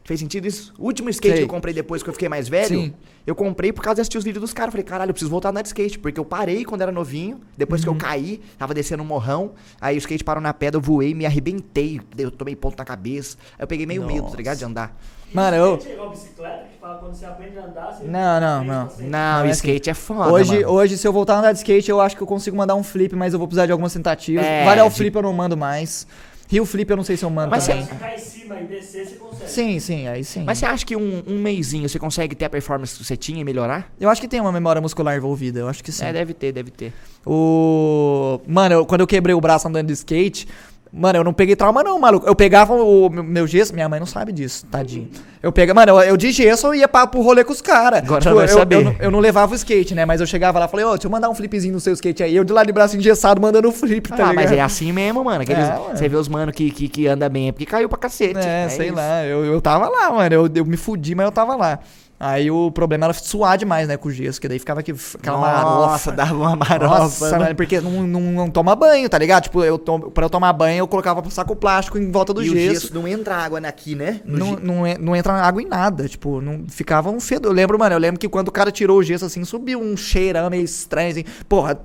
Fez 0.10 0.19
sentido 0.22 0.48
isso? 0.48 0.74
O 0.80 0.86
último 0.86 1.08
skate 1.12 1.34
Sei. 1.36 1.38
que 1.38 1.43
eu 1.43 1.48
comprei 1.54 1.72
depois 1.72 2.02
que 2.02 2.10
eu 2.10 2.13
fiquei 2.13 2.28
mais 2.28 2.50
velho, 2.50 2.67
Sim. 2.67 2.93
eu 3.28 3.36
comprei 3.36 3.72
por 3.72 3.84
causa 3.84 3.98
de 3.98 4.02
assistir 4.02 4.17
os 4.17 4.24
vídeos 4.24 4.41
dos 4.41 4.54
caras. 4.54 4.72
Falei, 4.72 4.84
caralho, 4.84 5.12
eu 5.12 5.13
preciso 5.13 5.30
voltar 5.30 5.50
a 5.50 5.52
andar 5.52 5.62
de 5.62 5.67
skate. 5.67 6.00
Porque 6.00 6.19
eu 6.19 6.26
parei 6.26 6.65
quando 6.65 6.82
era 6.82 6.91
novinho, 6.91 7.41
depois 7.56 7.82
Uhum. 7.86 7.95
que 7.95 8.04
eu 8.04 8.08
caí, 8.10 8.41
tava 8.58 8.74
descendo 8.74 9.04
um 9.04 9.06
morrão, 9.06 9.52
aí 9.80 9.95
o 9.95 10.00
skate 10.00 10.24
parou 10.24 10.41
na 10.41 10.52
pedra, 10.52 10.78
eu 10.78 10.82
voei, 10.82 11.13
me 11.13 11.28
arrebentei, 11.28 12.02
eu 12.17 12.32
tomei 12.32 12.56
ponto 12.56 12.76
na 12.76 12.84
cabeça. 12.84 13.38
Aí 13.56 13.63
eu 13.63 13.67
peguei 13.67 13.86
meio 13.86 14.04
medo, 14.04 14.32
tá 14.32 14.36
ligado? 14.36 14.58
De 14.58 14.65
andar. 14.65 15.00
Mano, 15.32 15.56
eu. 15.58 15.80
É 15.86 15.93
igual 15.93 16.10
bicicleta, 16.10 16.63
que 16.74 16.80
fala 16.80 16.98
quando 16.98 17.13
você 17.13 17.26
aprende 17.26 17.56
a 17.60 17.65
andar, 17.65 17.91
você 17.93 18.04
Não, 18.08 18.39
não, 18.41 18.63
não. 18.63 18.91
Não, 19.00 19.10
Não, 19.10 19.45
é 19.45 19.52
skate 19.52 19.91
é 19.91 19.93
foda, 19.93 20.32
Hoje, 20.34 20.56
mano. 20.62 20.72
hoje, 20.74 20.98
se 20.98 21.08
eu 21.08 21.13
voltar 21.13 21.36
a 21.36 21.38
andar 21.38 21.52
de 21.52 21.60
skate, 21.60 21.88
eu 21.91 22.02
acho 22.02 22.17
que 22.17 22.24
eu 22.24 22.26
consigo 22.26 22.58
mandar 22.58 22.74
um 22.74 22.82
flip, 22.82 23.15
mas 23.15 23.34
eu 23.34 23.38
vou 23.38 23.48
precisar 23.48 23.67
de 23.67 23.72
algumas 23.72 23.93
tentativas. 23.93 24.43
É, 24.43 24.65
de- 24.84 24.89
flip 24.95 25.15
eu 25.15 25.22
não 25.22 25.32
mando 25.34 25.56
mais. 25.56 26.08
Rio 26.49 26.65
flip 26.65 26.89
eu 26.89 26.97
não 26.97 27.03
sei 27.03 27.15
se 27.15 27.23
eu 27.23 27.29
mando 27.29 27.51
Mas 27.51 27.67
também. 27.67 27.85
Se 27.85 27.93
ficar 27.93 28.12
em 28.12 28.17
cima 28.17 28.59
e 28.59 28.63
descer, 28.65 29.05
você 29.05 29.15
consegue. 29.17 29.49
Sim, 29.49 29.79
sim, 29.79 30.07
aí 30.07 30.23
sim. 30.23 30.43
Mas 30.45 30.57
você 30.57 30.65
acha 30.65 30.83
que 30.83 30.95
um, 30.95 31.23
um 31.27 31.38
mêsinho 31.39 31.88
você 31.88 31.99
consegue 31.99 32.35
ter 32.35 32.45
a 32.45 32.49
performance 32.49 32.97
que 32.97 33.05
você 33.05 33.15
tinha 33.15 33.39
e 33.39 33.43
melhorar? 33.43 33.93
Eu 33.99 34.09
acho 34.09 34.19
que 34.19 34.27
tem 34.27 34.41
uma 34.41 34.51
memória 34.51 34.81
muscular 34.81 35.15
envolvida, 35.15 35.59
eu 35.59 35.67
acho 35.69 35.83
que 35.83 35.91
sim. 35.91 36.05
É, 36.05 36.12
deve 36.12 36.33
ter, 36.33 36.51
deve 36.51 36.71
ter. 36.71 36.91
O. 37.25 38.41
Mano, 38.47 38.73
eu- 38.75 38.85
quando 38.85 39.01
eu 39.01 39.07
quebrei 39.07 39.35
o 39.35 39.39
braço 39.41 39.67
andando 39.67 39.88
de 39.88 39.93
skate. 39.93 40.47
Mano, 40.91 41.19
eu 41.19 41.23
não 41.23 41.34
peguei 41.34 41.56
trauma, 41.56 41.84
não, 41.84 41.99
maluco. 41.99 42.25
Eu 42.25 42.36
pegava 42.36 42.73
o 42.73 43.10
meu- 43.12 43.45
gesso, 43.45 43.73
minha 43.75 43.88
mãe 43.88 43.99
não 43.99 44.08
sabe 44.08 44.32
disso, 44.32 44.65
tadinho. 44.65 45.08
Eu 45.41 45.52
pegava, 45.52 45.80
mano, 45.80 45.91
eu, 45.91 45.99
eu 46.10 46.17
de 46.17 46.32
gesso 46.32 46.65
eu 46.65 46.73
ia 46.73 46.88
pra, 46.88 47.06
pro 47.06 47.21
rolê 47.21 47.43
com 47.43 47.54
os 47.54 47.62
caras. 47.62 47.99
Agora 47.99 48.23
ela 48.25 48.34
vai 48.36 48.45
eu, 48.45 48.58
saber. 48.58 48.75
Eu, 48.78 48.84
não- 48.84 48.95
eu 48.99 49.12
não 49.12 49.19
levava 49.19 49.52
o 49.54 49.56
skate, 49.56 49.93
né? 49.93 50.04
Mas 50.04 50.19
eu 50.19 50.25
chegava 50.25 50.58
lá 50.58 50.65
e 50.65 50.67
falei, 50.67 50.86
ô, 50.86 50.91
deixa 50.93 51.06
eu 51.06 51.12
mandar 51.12 51.30
um 51.30 51.36
flipzinho 51.36 51.73
no 51.75 51.80
seu 51.80 51.93
skate 51.93 52.23
aí. 52.23 52.36
Eu 52.36 52.43
de 52.43 52.52
lá 52.52 52.63
de 52.63 52.71
braço 52.71 52.97
engessado 52.97 53.39
mandando 53.39 53.69
o 53.69 53.71
flip, 53.71 54.10
tá 54.10 54.15
ah, 54.15 54.17
ligado? 54.32 54.36
mas 54.36 54.52
é 54.52 54.62
assim 54.62 54.91
mesmo, 54.91 55.23
mano. 55.23 55.43
Aqueles, 55.43 55.63
É, 55.63 55.73
mano. 55.73 55.95
você 55.95 56.10
vê 56.10 56.15
os 56.15 56.28
mano 56.28 56.52
que, 56.52 56.71
que, 56.71 56.88
que 56.89 57.08
anda 57.08 57.30
bem 57.30 57.49
é 57.49 57.52
porque 57.52 57.67
caiu 57.67 57.88
pra 57.88 57.97
cacete. 57.99 58.39
É, 58.39 58.67
sei 58.69 58.88
isso. 58.88 58.95
lá, 58.95 59.23
eu, 59.25 59.45
eu 59.45 59.62
tava 59.62 59.88
lá, 59.88 60.12
mano. 60.12 60.34
Eu, 60.34 60.49
eu 60.56 60.65
me 60.65 60.75
fudi, 60.75 61.13
mas 61.13 61.25
eu 61.28 61.32
tava 61.32 61.56
lá. 61.56 61.80
Aí 62.19 62.51
o 62.51 62.69
problema 62.69 63.05
era 63.05 63.13
suar 63.13 63.58
demais, 63.58 63.88
né, 63.88 63.95
com 63.95 64.10
o 64.10 64.12
gesso, 64.12 64.41
que 64.41 64.47
daí 64.49 64.60
ficava 64.60 64.82
aqui, 64.82 64.93
aquela 65.17 65.38
Nossa, 65.38 65.63
marofa. 65.63 66.12
dava 66.12 66.36
uma 66.36 66.53
marofa. 66.53 66.99
Nossa, 66.99 67.39
né? 67.39 67.53
porque 67.53 67.79
não, 67.79 68.05
não, 68.05 68.19
não 68.19 68.49
toma 68.49 68.75
banho, 68.75 69.08
tá 69.08 69.17
ligado? 69.17 69.43
Tipo, 69.43 69.63
eu 69.63 69.77
tomo, 69.77 70.12
pra 70.12 70.25
eu 70.25 70.29
tomar 70.29 70.51
banho, 70.51 70.79
eu 70.79 70.88
colocava 70.88 71.23
saco 71.29 71.55
plástico 71.55 71.97
em 71.97 72.12
volta 72.12 72.34
do 72.34 72.43
e 72.43 72.49
o 72.49 72.53
gesso. 72.53 72.82
gesso 72.82 72.93
não 72.93 73.08
entra 73.08 73.38
água 73.38 73.60
aqui, 73.60 73.95
né? 73.95 74.19
No 74.25 74.38
Não, 74.38 74.55
não, 74.58 74.84
não 74.99 75.15
entra 75.15 75.32
água 75.32 75.62
em 75.62 75.65
nada, 75.65 76.10
tipo, 76.10 76.41
não 76.41 76.65
ficava 76.67 77.10
um 77.10 77.21
fedor. 77.21 77.51
Eu 77.51 77.55
lembro, 77.55 77.79
mano, 77.79 77.95
eu 77.95 77.99
lembro 77.99 78.19
que 78.19 78.27
quando 78.27 78.49
o 78.49 78.51
cara 78.51 78.69
tirou 78.69 78.97
o 78.97 79.03
gesso 79.03 79.23
assim, 79.23 79.45
subiu 79.45 79.79
um 79.79 79.95
cheirão 79.95 80.49
meio 80.49 80.65
estranho, 80.65 81.12
assim. 81.12 81.23
Porra, 81.47 81.79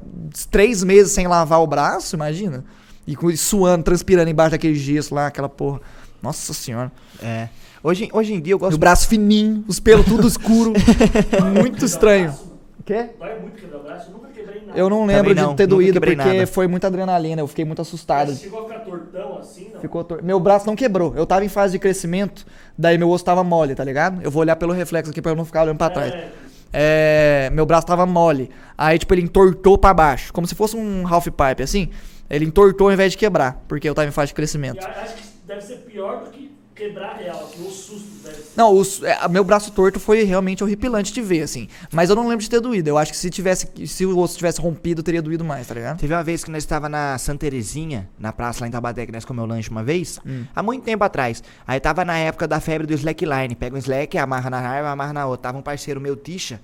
três 0.50 0.82
meses 0.82 1.12
sem 1.12 1.28
lavar 1.28 1.60
o 1.60 1.66
braço, 1.66 2.16
imagina? 2.16 2.64
E 3.06 3.16
suando, 3.36 3.84
transpirando 3.84 4.30
embaixo 4.30 4.50
daquele 4.50 4.74
gesso 4.74 5.14
lá, 5.14 5.28
aquela 5.28 5.48
porra. 5.48 5.80
Nossa 6.20 6.52
senhora. 6.52 6.90
É. 7.22 7.48
Hoje, 7.84 8.08
hoje 8.14 8.32
em 8.32 8.40
dia 8.40 8.54
eu 8.54 8.56
E 8.56 8.60
gosto 8.60 8.74
o 8.76 8.78
braço 8.78 9.06
fininho, 9.06 9.62
os 9.68 9.78
pelos 9.78 10.06
tudo 10.06 10.26
escuro. 10.26 10.72
muito 11.54 11.84
estranho. 11.84 12.34
O 12.80 12.82
quê? 12.82 13.10
Dói 13.18 13.38
muito 13.40 13.60
quebrar 13.60 13.78
o 13.78 13.82
braço, 13.82 14.10
eu 14.10 14.14
nunca 14.14 14.28
quebrei 14.28 14.62
nada. 14.64 14.78
Eu 14.78 14.88
não 14.88 15.04
lembro 15.04 15.34
não, 15.34 15.50
de 15.50 15.56
ter 15.56 15.66
doído 15.66 16.00
porque 16.00 16.16
nada. 16.16 16.46
foi 16.46 16.66
muita 16.66 16.86
adrenalina, 16.86 17.42
eu 17.42 17.46
fiquei 17.46 17.64
muito 17.64 17.82
assustado. 17.82 18.32
Você 18.32 18.44
chegou 18.44 18.60
a 18.60 18.68
ficar 18.68 18.80
tortão 18.80 19.38
assim, 19.38 19.68
não? 19.72 19.80
Ficou 19.82 20.02
tor- 20.02 20.22
Meu 20.22 20.40
braço 20.40 20.66
não 20.66 20.74
quebrou. 20.74 21.14
Eu 21.14 21.26
tava 21.26 21.44
em 21.44 21.48
fase 21.50 21.72
de 21.74 21.78
crescimento, 21.78 22.46
daí 22.76 22.96
meu 22.96 23.10
osso 23.10 23.22
tava 23.24 23.44
mole, 23.44 23.74
tá 23.74 23.84
ligado? 23.84 24.22
Eu 24.22 24.30
vou 24.30 24.40
olhar 24.40 24.56
pelo 24.56 24.72
reflexo 24.72 25.10
aqui 25.10 25.20
pra 25.20 25.32
eu 25.32 25.36
não 25.36 25.44
ficar 25.44 25.62
olhando 25.64 25.76
pra 25.76 25.90
trás. 25.90 26.12
É, 26.14 26.28
É, 26.72 27.50
meu 27.50 27.64
braço 27.66 27.86
tava 27.86 28.04
mole. 28.06 28.50
Aí, 28.76 28.98
tipo, 28.98 29.12
ele 29.14 29.22
entortou 29.22 29.76
pra 29.78 29.92
baixo. 29.94 30.32
Como 30.32 30.46
se 30.46 30.54
fosse 30.54 30.74
um 30.76 31.06
half 31.06 31.26
pipe, 31.26 31.62
assim. 31.62 31.88
Ele 32.28 32.44
entortou 32.46 32.88
ao 32.88 32.92
invés 32.94 33.12
de 33.12 33.18
quebrar, 33.18 33.62
porque 33.68 33.86
eu 33.88 33.94
tava 33.94 34.08
em 34.08 34.10
fase 34.10 34.28
de 34.28 34.32
e 34.32 34.34
crescimento. 34.36 34.84
a- 34.84 34.88
acho 35.02 35.14
que 35.14 35.22
deve 35.46 35.60
ser 35.60 35.76
pior 35.80 36.24
do 36.24 36.30
que 36.30 36.53
quebrar 36.74 37.16
real, 37.16 37.44
assim, 37.44 37.66
o 37.66 37.70
susto 37.70 38.08
deve 38.22 38.36
ser. 38.36 38.52
Não, 38.56 38.72
os- 38.76 39.02
é, 39.02 39.28
meu 39.28 39.44
braço 39.44 39.70
torto 39.72 40.00
foi 40.00 40.24
realmente 40.24 40.62
horripilante 40.64 41.12
de 41.12 41.22
ver, 41.22 41.42
assim. 41.42 41.68
Mas 41.92 42.10
eu 42.10 42.16
não 42.16 42.24
lembro 42.28 42.42
de 42.42 42.50
ter 42.50 42.60
doído. 42.60 42.88
Eu 42.88 42.98
acho 42.98 43.12
que 43.12 43.16
se 43.18 43.30
tivesse. 43.30 43.68
Se 43.86 44.04
o 44.04 44.18
osso 44.18 44.36
tivesse 44.36 44.60
rompido, 44.60 45.02
teria 45.02 45.22
doído 45.22 45.44
mais, 45.44 45.66
tá 45.66 45.74
ligado? 45.74 45.98
Teve 45.98 46.12
uma 46.14 46.22
vez 46.24 46.42
que 46.42 46.50
nós 46.50 46.62
estava 46.62 46.88
na 46.88 47.16
Santa 47.18 47.40
Terezinha, 47.40 48.08
na 48.18 48.32
praça 48.32 48.60
lá 48.62 48.68
em 48.68 48.70
Tabaté, 48.70 49.06
que 49.06 49.12
nós 49.12 49.24
comeu 49.24 49.46
lanche 49.46 49.70
uma 49.70 49.84
vez, 49.84 50.18
Hum. 50.26 50.44
há 50.54 50.62
muito 50.62 50.82
tempo 50.84 51.04
atrás. 51.04 51.42
Aí 51.66 51.78
tava 51.78 52.04
na 52.04 52.16
época 52.18 52.48
da 52.48 52.58
febre 52.60 52.86
do 52.86 52.94
slackline. 52.94 53.54
Pega 53.54 53.76
um 53.76 53.78
slack, 53.78 54.16
amarra 54.18 54.50
na 54.50 54.60
raiva, 54.60 54.90
amarra 54.90 55.12
na 55.12 55.26
outra. 55.26 55.44
Tava 55.44 55.58
um 55.58 55.62
parceiro 55.62 56.00
meu, 56.00 56.16
Tisha, 56.16 56.60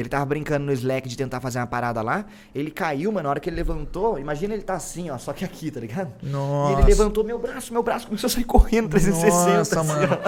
ele 0.00 0.08
tava 0.08 0.24
brincando 0.24 0.66
no 0.66 0.72
slack 0.72 1.08
de 1.08 1.16
tentar 1.16 1.40
fazer 1.40 1.58
uma 1.58 1.66
parada 1.66 2.02
lá. 2.02 2.26
Ele 2.54 2.70
caiu, 2.70 3.10
mano, 3.10 3.24
na 3.24 3.30
hora 3.30 3.40
que 3.40 3.48
ele 3.48 3.56
levantou, 3.56 4.18
imagina 4.18 4.54
ele 4.54 4.62
tá 4.62 4.74
assim, 4.74 5.10
ó, 5.10 5.18
só 5.18 5.32
que 5.32 5.44
aqui, 5.44 5.70
tá 5.70 5.80
ligado? 5.80 6.12
E 6.22 6.26
Nossa. 6.26 6.80
ele 6.80 6.88
levantou 6.88 7.24
meu 7.24 7.38
braço, 7.38 7.72
meu 7.72 7.82
braço 7.82 8.06
começou 8.06 8.28
a 8.28 8.30
sair 8.30 8.44
correndo 8.44 8.88
360. 8.88 9.56
Nossa, 9.56 9.80
assim, 9.80 9.88
mano. 9.88 10.18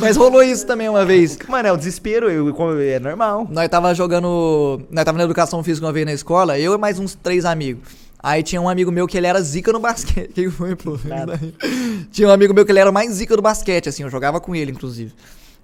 Mas 0.00 0.16
rolou 0.16 0.42
isso 0.42 0.66
também 0.66 0.88
uma 0.88 1.04
vez. 1.04 1.38
Mano, 1.48 1.68
é 1.68 1.72
o 1.72 1.76
desespero, 1.76 2.30
eu, 2.30 2.52
é 2.80 2.98
normal. 2.98 3.46
Nós 3.50 3.68
tava 3.68 3.94
jogando. 3.94 4.82
Nós 4.90 5.04
tava 5.04 5.18
na 5.18 5.24
educação 5.24 5.62
física 5.62 5.86
uma 5.86 5.92
vez 5.92 6.04
na 6.06 6.12
escola, 6.12 6.58
eu 6.58 6.74
e 6.74 6.78
mais 6.78 6.98
uns 6.98 7.14
três 7.14 7.44
amigos. 7.44 7.82
Aí 8.24 8.42
tinha 8.42 8.60
um 8.60 8.68
amigo 8.68 8.90
meu 8.90 9.06
que 9.06 9.18
ele 9.18 9.26
era 9.26 9.40
zica 9.42 9.70
no 9.70 9.78
basquete. 9.78 10.32
Quem 10.34 10.50
foi, 10.50 10.74
pô? 10.74 10.98
Tinha 12.10 12.28
um 12.28 12.30
amigo 12.30 12.54
meu 12.54 12.64
que 12.64 12.72
ele 12.72 12.78
era 12.78 12.90
mais 12.90 13.12
zica 13.12 13.36
do 13.36 13.42
basquete, 13.42 13.90
assim, 13.90 14.02
eu 14.02 14.08
jogava 14.08 14.40
com 14.40 14.54
ele, 14.54 14.70
inclusive. 14.70 15.12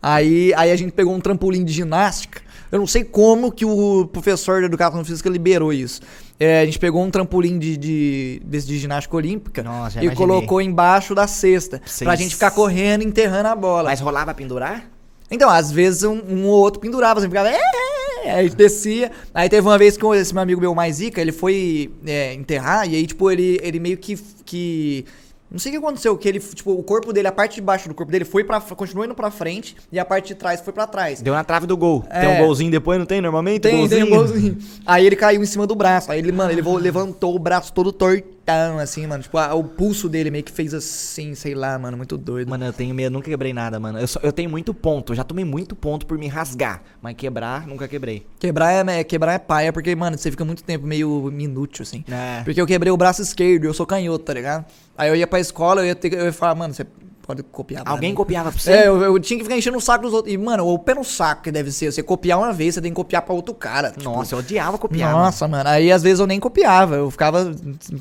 Aí, 0.03 0.53
aí 0.57 0.71
a 0.71 0.77
gente 0.77 0.93
pegou 0.93 1.15
um 1.15 1.21
trampolim 1.21 1.65
de 1.65 1.73
ginástica. 1.73 2.41
Eu 2.73 2.79
não 2.79 2.87
sei 2.87 3.03
como 3.03 3.51
que 3.51 3.65
o 3.65 4.07
professor 4.13 4.61
de 4.61 4.67
educação 4.67 5.05
física 5.05 5.29
liberou 5.29 5.73
isso. 5.73 6.01
É, 6.39 6.61
a 6.61 6.65
gente 6.65 6.79
pegou 6.79 7.03
um 7.03 7.11
trampolim 7.11 7.59
de, 7.59 7.77
de, 7.77 8.43
desse 8.45 8.67
de 8.67 8.79
ginástica 8.79 9.15
olímpica 9.17 9.63
Nossa, 9.63 9.99
e 9.99 10.05
imaginei. 10.05 10.15
colocou 10.17 10.61
embaixo 10.61 11.15
da 11.15 11.27
cesta. 11.27 11.83
Sim. 11.85 12.05
Pra 12.05 12.15
gente 12.17 12.35
ficar 12.35 12.53
correndo 12.53 13.03
e 13.03 13.07
enterrando 13.07 13.49
a 13.49 13.57
bola. 13.57 13.91
Mas 13.91 14.01
rolava 14.01 14.33
pendurar? 14.33 14.89
Então, 15.31 15.51
às 15.51 15.71
vezes 15.71 16.05
um, 16.05 16.21
um 16.29 16.47
ou 16.47 16.61
outro 16.61 16.81
pendurava, 16.81 17.21
assim, 17.21 17.29
ficava. 17.29 17.49
"É, 17.51 17.59
é, 17.59 18.29
é", 18.29 18.35
Aí 18.35 18.49
descia. 18.51 19.11
Aí 19.35 19.49
teve 19.49 19.67
uma 19.67 19.77
vez 19.77 19.97
que 19.97 20.07
esse 20.15 20.33
meu 20.33 20.43
amigo 20.43 20.61
meu 20.61 20.75
mais 20.75 20.97
zica, 20.97 21.21
ele 21.21 21.33
foi 21.33 21.93
é, 22.07 22.35
enterrar, 22.35 22.89
e 22.89 22.95
aí, 22.95 23.07
tipo, 23.07 23.31
ele, 23.31 23.59
ele 23.63 23.79
meio 23.81 23.99
que. 23.99 24.17
que 24.45 25.05
não 25.51 25.59
sei 25.59 25.71
o 25.71 25.73
que 25.73 25.79
aconteceu, 25.87 26.17
que 26.17 26.29
ele, 26.29 26.39
tipo, 26.41 26.73
o 26.73 26.83
corpo 26.83 27.13
dele, 27.13 27.29
a 27.29 27.33
parte 27.33 27.57
de 27.57 27.61
baixo 27.61 27.89
do 27.89 27.95
corpo 27.95 28.11
dele 28.13 28.25
foi 28.25 28.45
para 28.45 28.61
continuou 28.61 29.05
indo 29.05 29.15
pra 29.15 29.31
frente 29.31 29.77
e 29.91 29.99
a 29.99 30.05
parte 30.05 30.29
de 30.29 30.35
trás 30.37 30.61
foi 30.61 30.73
pra 30.73 30.87
trás. 30.87 31.21
Deu 31.21 31.35
na 31.35 31.43
trave 31.45 31.67
do 31.67 31.77
gol. 31.77 32.05
É. 32.11 32.21
Tem 32.21 32.29
um 32.43 32.47
golzinho 32.47 32.71
depois, 32.71 32.99
não 32.99 33.07
tem 33.07 33.21
normalmente? 33.21 33.61
Tem, 33.63 33.89
tem 33.89 34.05
um 34.05 34.11
golzinho. 34.11 34.57
Aí 34.87 35.07
ele 35.07 35.17
caiu 35.17 35.43
em 35.43 35.47
cima 35.47 35.67
do 35.67 35.75
braço. 35.75 36.11
Aí 36.13 36.19
ele, 36.19 36.31
mano, 36.33 36.53
ele 36.53 36.63
levantou 36.63 37.35
o 37.35 37.39
braço 37.39 37.73
todo 37.73 37.93
tortão, 37.93 38.79
assim, 38.79 39.07
mano. 39.07 39.23
Tipo, 39.23 39.39
a- 39.39 39.55
o 39.55 39.65
pulso 39.65 40.09
dele 40.09 40.31
meio 40.31 40.45
que 40.45 40.53
fez 40.53 40.73
assim, 40.75 41.35
sei 41.35 41.55
lá, 41.55 41.79
mano, 41.79 41.97
muito 41.97 42.17
doido. 42.17 42.49
Mano, 42.49 42.65
eu 42.67 42.73
tenho 42.73 42.95
medo, 42.95 43.13
nunca 43.13 43.29
quebrei 43.29 43.53
nada, 43.53 43.79
mano. 43.81 43.99
Eu, 43.99 44.07
só- 44.07 44.21
eu 44.23 44.33
tenho 44.33 44.49
muito 44.51 44.73
ponto, 44.73 45.13
eu 45.13 45.17
já 45.17 45.25
tomei 45.25 45.45
muito 45.45 45.75
ponto 45.75 46.07
por 46.07 46.17
me 46.19 46.29
rasgar. 46.29 46.83
Mas 47.03 47.15
quebrar, 47.17 47.67
nunca 47.67 47.89
quebrei. 47.89 48.27
Quebrar 48.39 48.73
é, 48.89 49.01
é- 49.01 49.05
quebrar 49.05 49.35
é 49.35 49.39
paia, 49.39 49.73
porque, 49.73 49.95
mano, 49.95 50.17
você 50.17 50.31
fica 50.31 50.45
muito 50.45 50.63
tempo 50.63 50.87
meio 50.87 51.33
inútil, 51.39 51.83
assim. 51.83 52.05
É. 52.11 52.43
Porque 52.45 52.61
eu 52.61 52.67
quebrei 52.67 52.93
o 52.93 52.97
braço 52.97 53.21
esquerdo, 53.23 53.65
eu 53.65 53.75
sou 53.75 53.87
canhoto, 53.87 54.25
tá 54.25 54.33
ligado? 54.35 54.65
Aí 55.01 55.09
eu 55.09 55.17
ia 55.17 55.27
pra 55.27 55.41
escola, 55.41 55.81
eu 55.81 55.87
ia, 55.87 55.95
ter, 55.95 56.13
eu 56.13 56.27
ia 56.27 56.33
falar, 56.33 56.55
mano, 56.55 56.75
você 56.75 56.87
pode 57.23 57.43
copiar. 57.45 57.83
Alguém 57.87 58.11
mim. 58.11 58.15
copiava 58.15 58.51
pra 58.51 58.61
você? 58.61 58.71
É, 58.71 58.89
eu, 58.89 59.01
eu 59.01 59.19
tinha 59.19 59.39
que 59.39 59.45
ficar 59.45 59.57
enchendo 59.57 59.79
o 59.79 59.81
saco 59.81 60.05
dos 60.05 60.13
outros. 60.13 60.35
E, 60.35 60.37
mano, 60.37 60.67
o 60.67 60.79
pé 60.79 60.95
no 60.95 61.03
saco 61.03 61.43
que 61.43 61.51
deve 61.51 61.73
ser. 61.73 61.91
Você 61.91 62.03
copiar 62.03 62.39
uma 62.39 62.53
vez, 62.53 62.75
você 62.75 62.83
tem 62.83 62.91
que 62.91 62.97
copiar 62.97 63.23
pra 63.23 63.35
outro 63.35 63.55
cara. 63.55 63.93
tipo, 63.93 64.05
Nossa, 64.05 64.35
eu 64.35 64.41
odiava 64.41 64.77
copiar. 64.77 65.13
mano. 65.13 65.25
Nossa, 65.25 65.49
mano. 65.49 65.69
Aí 65.71 65.91
às 65.91 66.03
vezes 66.03 66.21
eu 66.21 66.27
nem 66.27 66.39
copiava. 66.39 66.97
Eu 66.97 67.11
ficava 67.11 67.51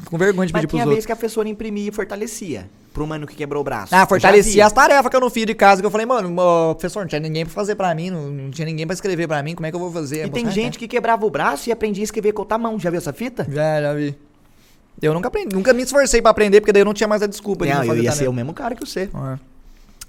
com 0.05 0.17
vergonha 0.17 0.47
de 0.47 0.51
Mas 0.51 0.62
pedir 0.62 0.67
pros 0.67 0.71
tinha 0.71 0.83
outros. 0.83 0.95
vez 0.95 1.05
que 1.05 1.12
a 1.13 1.15
professora 1.15 1.47
imprimia 1.47 1.88
e 1.88 1.91
fortalecia. 1.91 2.69
Pro 2.91 3.07
mano 3.07 3.25
que 3.27 3.35
quebrou 3.35 3.62
o 3.62 3.63
braço. 3.63 3.95
Ah, 3.95 4.05
fortalecia 4.05 4.65
as 4.65 4.73
tarefas 4.73 5.09
que 5.09 5.15
eu 5.15 5.21
não 5.21 5.29
fiz 5.29 5.45
de 5.45 5.53
casa. 5.53 5.79
Que 5.79 5.85
eu 5.85 5.91
falei, 5.91 6.05
mano, 6.07 6.35
professor, 6.73 6.99
não 7.01 7.07
tinha 7.07 7.21
ninguém 7.21 7.45
pra 7.45 7.53
fazer 7.53 7.75
pra 7.75 7.93
mim. 7.95 8.09
Não, 8.09 8.29
não 8.29 8.51
tinha 8.51 8.65
ninguém 8.65 8.85
pra 8.85 8.93
escrever 8.93 9.27
pra 9.27 9.41
mim. 9.43 9.53
Como 9.55 9.65
é 9.65 9.69
que 9.69 9.75
eu 9.75 9.79
vou 9.79 9.91
fazer? 9.91 10.25
E 10.25 10.29
tem 10.29 10.49
gente 10.51 10.77
que 10.77 10.88
quebrava 10.88 11.25
o 11.25 11.29
braço 11.29 11.69
e 11.69 11.71
aprendia 11.71 12.03
a 12.03 12.05
escrever 12.05 12.33
com 12.33 12.41
outra 12.41 12.57
mão. 12.57 12.77
Já 12.79 12.89
viu 12.89 12.97
essa 12.97 13.13
fita? 13.13 13.47
Já, 13.49 13.79
já 13.81 13.93
vi. 13.93 14.15
Eu 15.01 15.13
nunca 15.13 15.27
aprendi, 15.27 15.55
nunca 15.55 15.73
me 15.73 15.83
esforcei 15.83 16.21
pra 16.21 16.31
aprender, 16.31 16.59
porque 16.62 16.73
daí 16.73 16.81
eu 16.81 16.85
não 16.85 16.93
tinha 16.93 17.07
mais 17.07 17.21
a 17.21 17.27
desculpa 17.27 17.65
de 17.65 17.73
Não, 17.73 17.83
não 17.83 17.95
eu 17.95 18.03
ia 18.03 18.12
ser 18.12 18.27
o 18.27 18.33
mesmo 18.33 18.53
cara 18.53 18.75
que 18.75 18.85
você. 18.85 19.09
É. 19.13 19.39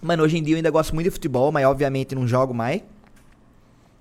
Mano, 0.02 0.22
hoje 0.22 0.38
em 0.38 0.42
dia 0.42 0.54
eu 0.54 0.56
ainda 0.56 0.70
gosto 0.70 0.94
muito 0.94 1.04
de 1.04 1.10
futebol, 1.10 1.52
mas 1.52 1.66
obviamente 1.66 2.14
não 2.14 2.26
jogo 2.26 2.54
mais. 2.54 2.82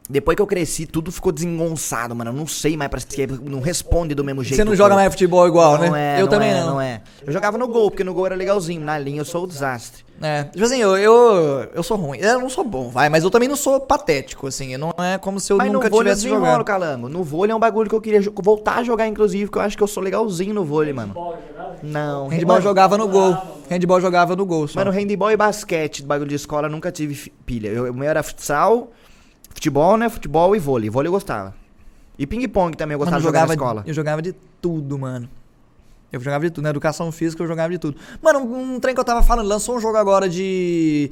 Depois 0.10 0.36
que 0.36 0.42
eu 0.42 0.48
cresci, 0.48 0.88
tudo 0.88 1.12
ficou 1.12 1.32
desengonçado, 1.32 2.16
mano. 2.16 2.32
Eu 2.32 2.36
não 2.36 2.48
sei 2.48 2.76
mais 2.76 2.90
pra 2.90 3.00
não 3.44 3.60
responde 3.60 4.16
do 4.16 4.24
mesmo 4.24 4.44
jeito. 4.44 4.56
Você 4.56 4.64
não 4.64 4.76
joga 4.76 4.96
mais 4.96 5.12
futebol 5.12 5.48
igual, 5.48 5.78
não 5.78 5.92
né? 5.92 6.16
É, 6.16 6.18
eu 6.18 6.22
não 6.22 6.30
também 6.30 6.50
é, 6.50 6.60
não. 6.62 6.70
não 6.72 6.82
é. 6.82 7.02
Eu 7.26 7.32
jogava 7.32 7.60
no 7.60 7.68
gol, 7.68 7.92
porque 7.92 8.04
no 8.04 8.12
gol 8.12 8.26
era 8.26 8.34
legalzinho. 8.34 8.82
Na 8.82 8.98
linha 8.98 9.22
eu 9.22 9.26
sou 9.26 9.44
o 9.44 9.48
desastre. 9.48 10.04
É, 10.22 10.44
tipo 10.46 10.66
assim, 10.66 10.80
eu, 10.80 10.98
eu, 10.98 11.14
eu 11.74 11.82
sou 11.84 11.96
ruim. 11.96 12.18
Eu 12.20 12.40
não 12.40 12.50
sou 12.50 12.64
bom, 12.64 12.90
vai, 12.90 13.08
mas 13.10 13.24
eu 13.24 13.30
também 13.32 13.48
não 13.48 13.56
sou 13.56 13.80
patético, 13.80 14.48
assim. 14.48 14.76
Não 14.76 14.92
é 14.98 15.18
como 15.18 15.40
se 15.40 15.52
eu 15.54 15.58
mas 15.58 15.72
nunca 15.72 15.88
no 15.90 15.96
vôlei 15.96 16.12
eu 16.12 16.16
tivesse 16.16 16.24
desenrolo, 16.28 16.46
jogado. 16.52 16.66
calango. 16.66 17.08
No 17.08 17.24
vôlei 17.24 17.54
é 17.54 17.56
um 17.56 17.60
bagulho 17.60 17.90
que 17.90 17.96
eu 17.96 18.02
queria 18.02 18.20
jo- 18.22 18.34
voltar 18.44 18.78
a 18.80 18.84
jogar, 18.84 19.08
inclusive, 19.08 19.50
que 19.50 19.58
eu 19.58 19.62
acho 19.62 19.78
que 19.78 19.84
eu 19.84 19.88
sou 19.88 20.04
legalzinho 20.04 20.54
no 20.54 20.66
vôlei, 20.66 20.92
mano. 20.92 21.14
Não. 21.82 22.28
Handball 22.28 22.48
mano, 22.56 22.62
jogava 22.62 22.98
no 22.98 23.08
gol. 23.08 23.30
jogava, 23.30 23.46
mano. 23.46 23.60
Handball 23.70 24.02
jogava 24.02 24.36
no 24.36 24.46
gol 24.46 24.68
só. 24.68 24.80
Mano, 24.80 24.92
handball 24.92 25.32
e 25.32 25.38
basquete, 25.38 26.04
bagulho 26.04 26.30
de 26.30 26.36
escola, 26.36 26.68
eu 26.68 26.72
nunca 26.72 26.92
tive 26.92 27.32
pilha. 27.46 27.70
Eu, 27.70 27.92
o 27.92 27.94
meu 27.94 28.10
era 28.10 28.22
futsal, 28.22 28.92
futebol, 29.54 29.96
né? 29.96 30.10
Futebol 30.10 30.56
e 30.56 30.60
vôlei. 30.60 30.90
Vôlei 30.90 31.08
eu 31.08 31.14
gostava. 31.14 31.54
E 32.18 32.28
ping-pong 32.28 32.76
também 32.76 32.96
eu 32.96 33.00
Mano, 33.00 33.10
gostava 33.12 33.16
eu 33.18 33.22
de 33.22 33.24
jogar 33.26 33.40
jogava, 33.40 33.48
na 33.48 33.54
escola. 33.54 33.84
eu 33.88 33.94
jogava 33.94 34.22
de 34.22 34.34
tudo, 34.62 35.00
mano. 35.00 35.30
Eu 36.12 36.20
jogava 36.20 36.44
de 36.46 36.52
tudo, 36.52 36.64
na 36.64 36.70
educação 36.72 37.12
física 37.12 37.44
eu 37.44 37.48
jogava 37.48 37.70
de 37.70 37.78
tudo. 37.78 37.98
Mano, 38.22 38.40
um, 38.40 38.76
um 38.76 38.80
trem 38.80 38.96
que 38.96 39.00
eu 39.00 39.06
tava 39.06 39.22
falando, 39.22 39.48
lançou 39.48 39.78
um 39.78 39.80
jogo 39.80 39.98
agora 39.98 40.28
de. 40.28 41.12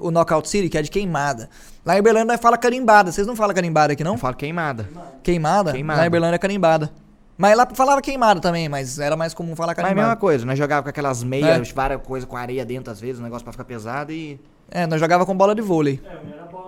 O 0.00 0.10
Knockout 0.10 0.48
City, 0.48 0.68
que 0.68 0.78
é 0.78 0.82
de 0.82 0.90
queimada. 0.90 1.48
Lá 1.84 1.98
em 1.98 2.02
Berlândia 2.02 2.32
nós 2.32 2.40
fala 2.40 2.56
carimbada. 2.56 3.10
Vocês 3.10 3.26
não 3.26 3.34
falam 3.36 3.54
carimbada 3.54 3.92
aqui, 3.92 4.04
não? 4.04 4.12
Eu 4.12 4.18
falo 4.18 4.36
queimada. 4.36 4.88
Queimada? 5.22 5.72
Queimada. 5.72 6.00
Lá 6.00 6.06
em 6.06 6.10
Berlândia 6.10 6.36
é 6.36 6.38
carimbada. 6.38 6.90
Mas 7.38 7.54
lá 7.56 7.68
falava 7.74 8.00
queimada 8.00 8.40
também, 8.40 8.66
mas 8.66 8.98
era 8.98 9.14
mais 9.14 9.34
comum 9.34 9.54
falar 9.54 9.74
Mas 9.76 9.78
é 9.78 9.80
a 9.80 9.84
mesma 9.84 9.96
carimbada. 9.96 10.20
coisa, 10.20 10.46
nós 10.46 10.58
jogava 10.58 10.84
com 10.84 10.88
aquelas 10.88 11.22
meias, 11.22 11.70
várias 11.70 12.00
coisas 12.00 12.26
com 12.26 12.34
areia 12.34 12.64
dentro 12.64 12.90
às 12.90 12.98
vezes, 12.98 13.20
o 13.20 13.22
negócio 13.22 13.44
pra 13.44 13.52
ficar 13.52 13.64
pesado 13.64 14.10
e. 14.10 14.40
É, 14.70 14.86
nós 14.86 14.98
jogava 14.98 15.26
com 15.26 15.36
bola 15.36 15.54
de 15.54 15.60
vôlei. 15.60 16.00
É, 16.02 16.34
era 16.34 16.46
bola. 16.46 16.65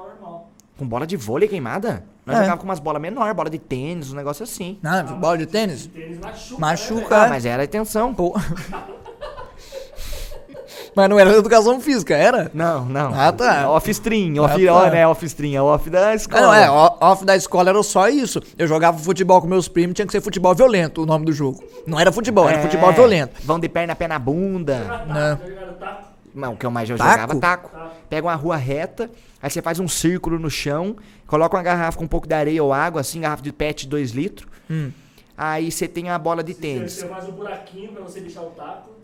Com 0.78 0.86
bola 0.86 1.06
de 1.06 1.16
vôlei 1.16 1.48
queimada? 1.48 2.04
Nós 2.24 2.36
É. 2.36 2.40
jogava 2.42 2.58
com 2.58 2.64
umas 2.64 2.78
bolas 2.78 3.02
menores, 3.02 3.34
bola 3.34 3.50
de 3.50 3.58
tênis, 3.58 4.12
um 4.12 4.16
negócio 4.16 4.44
assim. 4.44 4.78
Ah, 4.84 5.02
bola 5.02 5.36
de 5.36 5.44
tênis? 5.46 5.86
Tênis 5.86 6.18
machuca. 6.20 6.60
Machuca. 6.60 7.16
Né, 7.16 7.22
Ah, 7.22 7.26
É. 7.26 7.28
mas 7.30 7.44
era 7.46 7.62
a 7.62 7.64
intenção. 7.64 8.14
Pô. 8.14 8.34
mas 10.94 11.08
não 11.10 11.18
era 11.18 11.30
educação 11.36 11.80
física, 11.80 12.14
era? 12.16 12.50
Não, 12.54 12.84
não. 12.84 13.12
Ah, 13.14 13.32
tá. 13.32 13.68
Off-stream, 13.70 14.36
off, 14.42 14.68
Ah, 14.68 14.72
tá. 14.84 14.90
né? 14.90 15.06
Off-stream, 15.06 15.54
é 15.56 15.62
off 15.62 15.90
da 15.90 16.08
Ah, 16.10 16.14
escola. 16.14 16.42
não, 16.42 16.54
é, 16.54 16.70
off 16.70 17.24
da 17.24 17.34
escola 17.36 17.70
era 17.70 17.82
só 17.82 18.08
isso. 18.08 18.40
Eu 18.56 18.66
jogava 18.68 18.98
futebol 18.98 19.40
com 19.40 19.46
meus 19.48 19.66
primos, 19.68 19.94
tinha 19.94 20.06
que 20.06 20.12
ser 20.12 20.20
futebol 20.20 20.54
violento 20.54 21.02
o 21.02 21.06
nome 21.06 21.24
do 21.24 21.32
jogo. 21.32 21.62
Não 21.86 21.98
era 21.98 22.12
futebol, 22.12 22.48
era 22.48 22.58
É, 22.58 22.62
futebol 22.62 22.92
violento. 22.92 23.40
Vão 23.44 23.58
de 23.58 23.68
perna, 23.68 23.94
pé 23.96 24.06
na 24.08 24.18
bunda. 24.18 25.04
Não. 25.08 26.07
Não, 26.34 26.54
o 26.54 26.56
que 26.56 26.64
eu 26.66 26.70
mais 26.70 26.88
eu 26.88 26.96
Taco? 26.96 27.10
jogava, 27.10 27.36
taco. 27.40 27.70
Pega 28.08 28.26
uma 28.26 28.34
rua 28.34 28.56
reta, 28.56 29.10
aí 29.42 29.50
você 29.50 29.60
faz 29.62 29.78
um 29.80 29.88
círculo 29.88 30.38
no 30.38 30.50
chão, 30.50 30.96
coloca 31.26 31.56
uma 31.56 31.62
garrafa 31.62 31.98
com 31.98 32.04
um 32.04 32.08
pouco 32.08 32.26
de 32.26 32.34
areia 32.34 32.62
ou 32.62 32.72
água, 32.72 33.00
assim, 33.00 33.20
garrafa 33.20 33.42
de 33.42 33.52
pet 33.52 33.82
de 33.82 33.88
2 33.88 34.10
litros. 34.12 34.48
Hum. 34.70 34.90
Aí 35.36 35.70
você 35.70 35.86
tem 35.86 36.10
a 36.10 36.18
bola 36.18 36.42
de 36.42 36.52
Você, 36.52 36.60
tênis. 36.60 36.92
você 36.92 37.06
faz 37.08 37.28
um 37.28 37.32
buraquinho 37.32 37.92
pra 37.92 38.02
você 38.02 38.20
deixar 38.20 38.42
o 38.42 38.50
taco. 38.50 38.98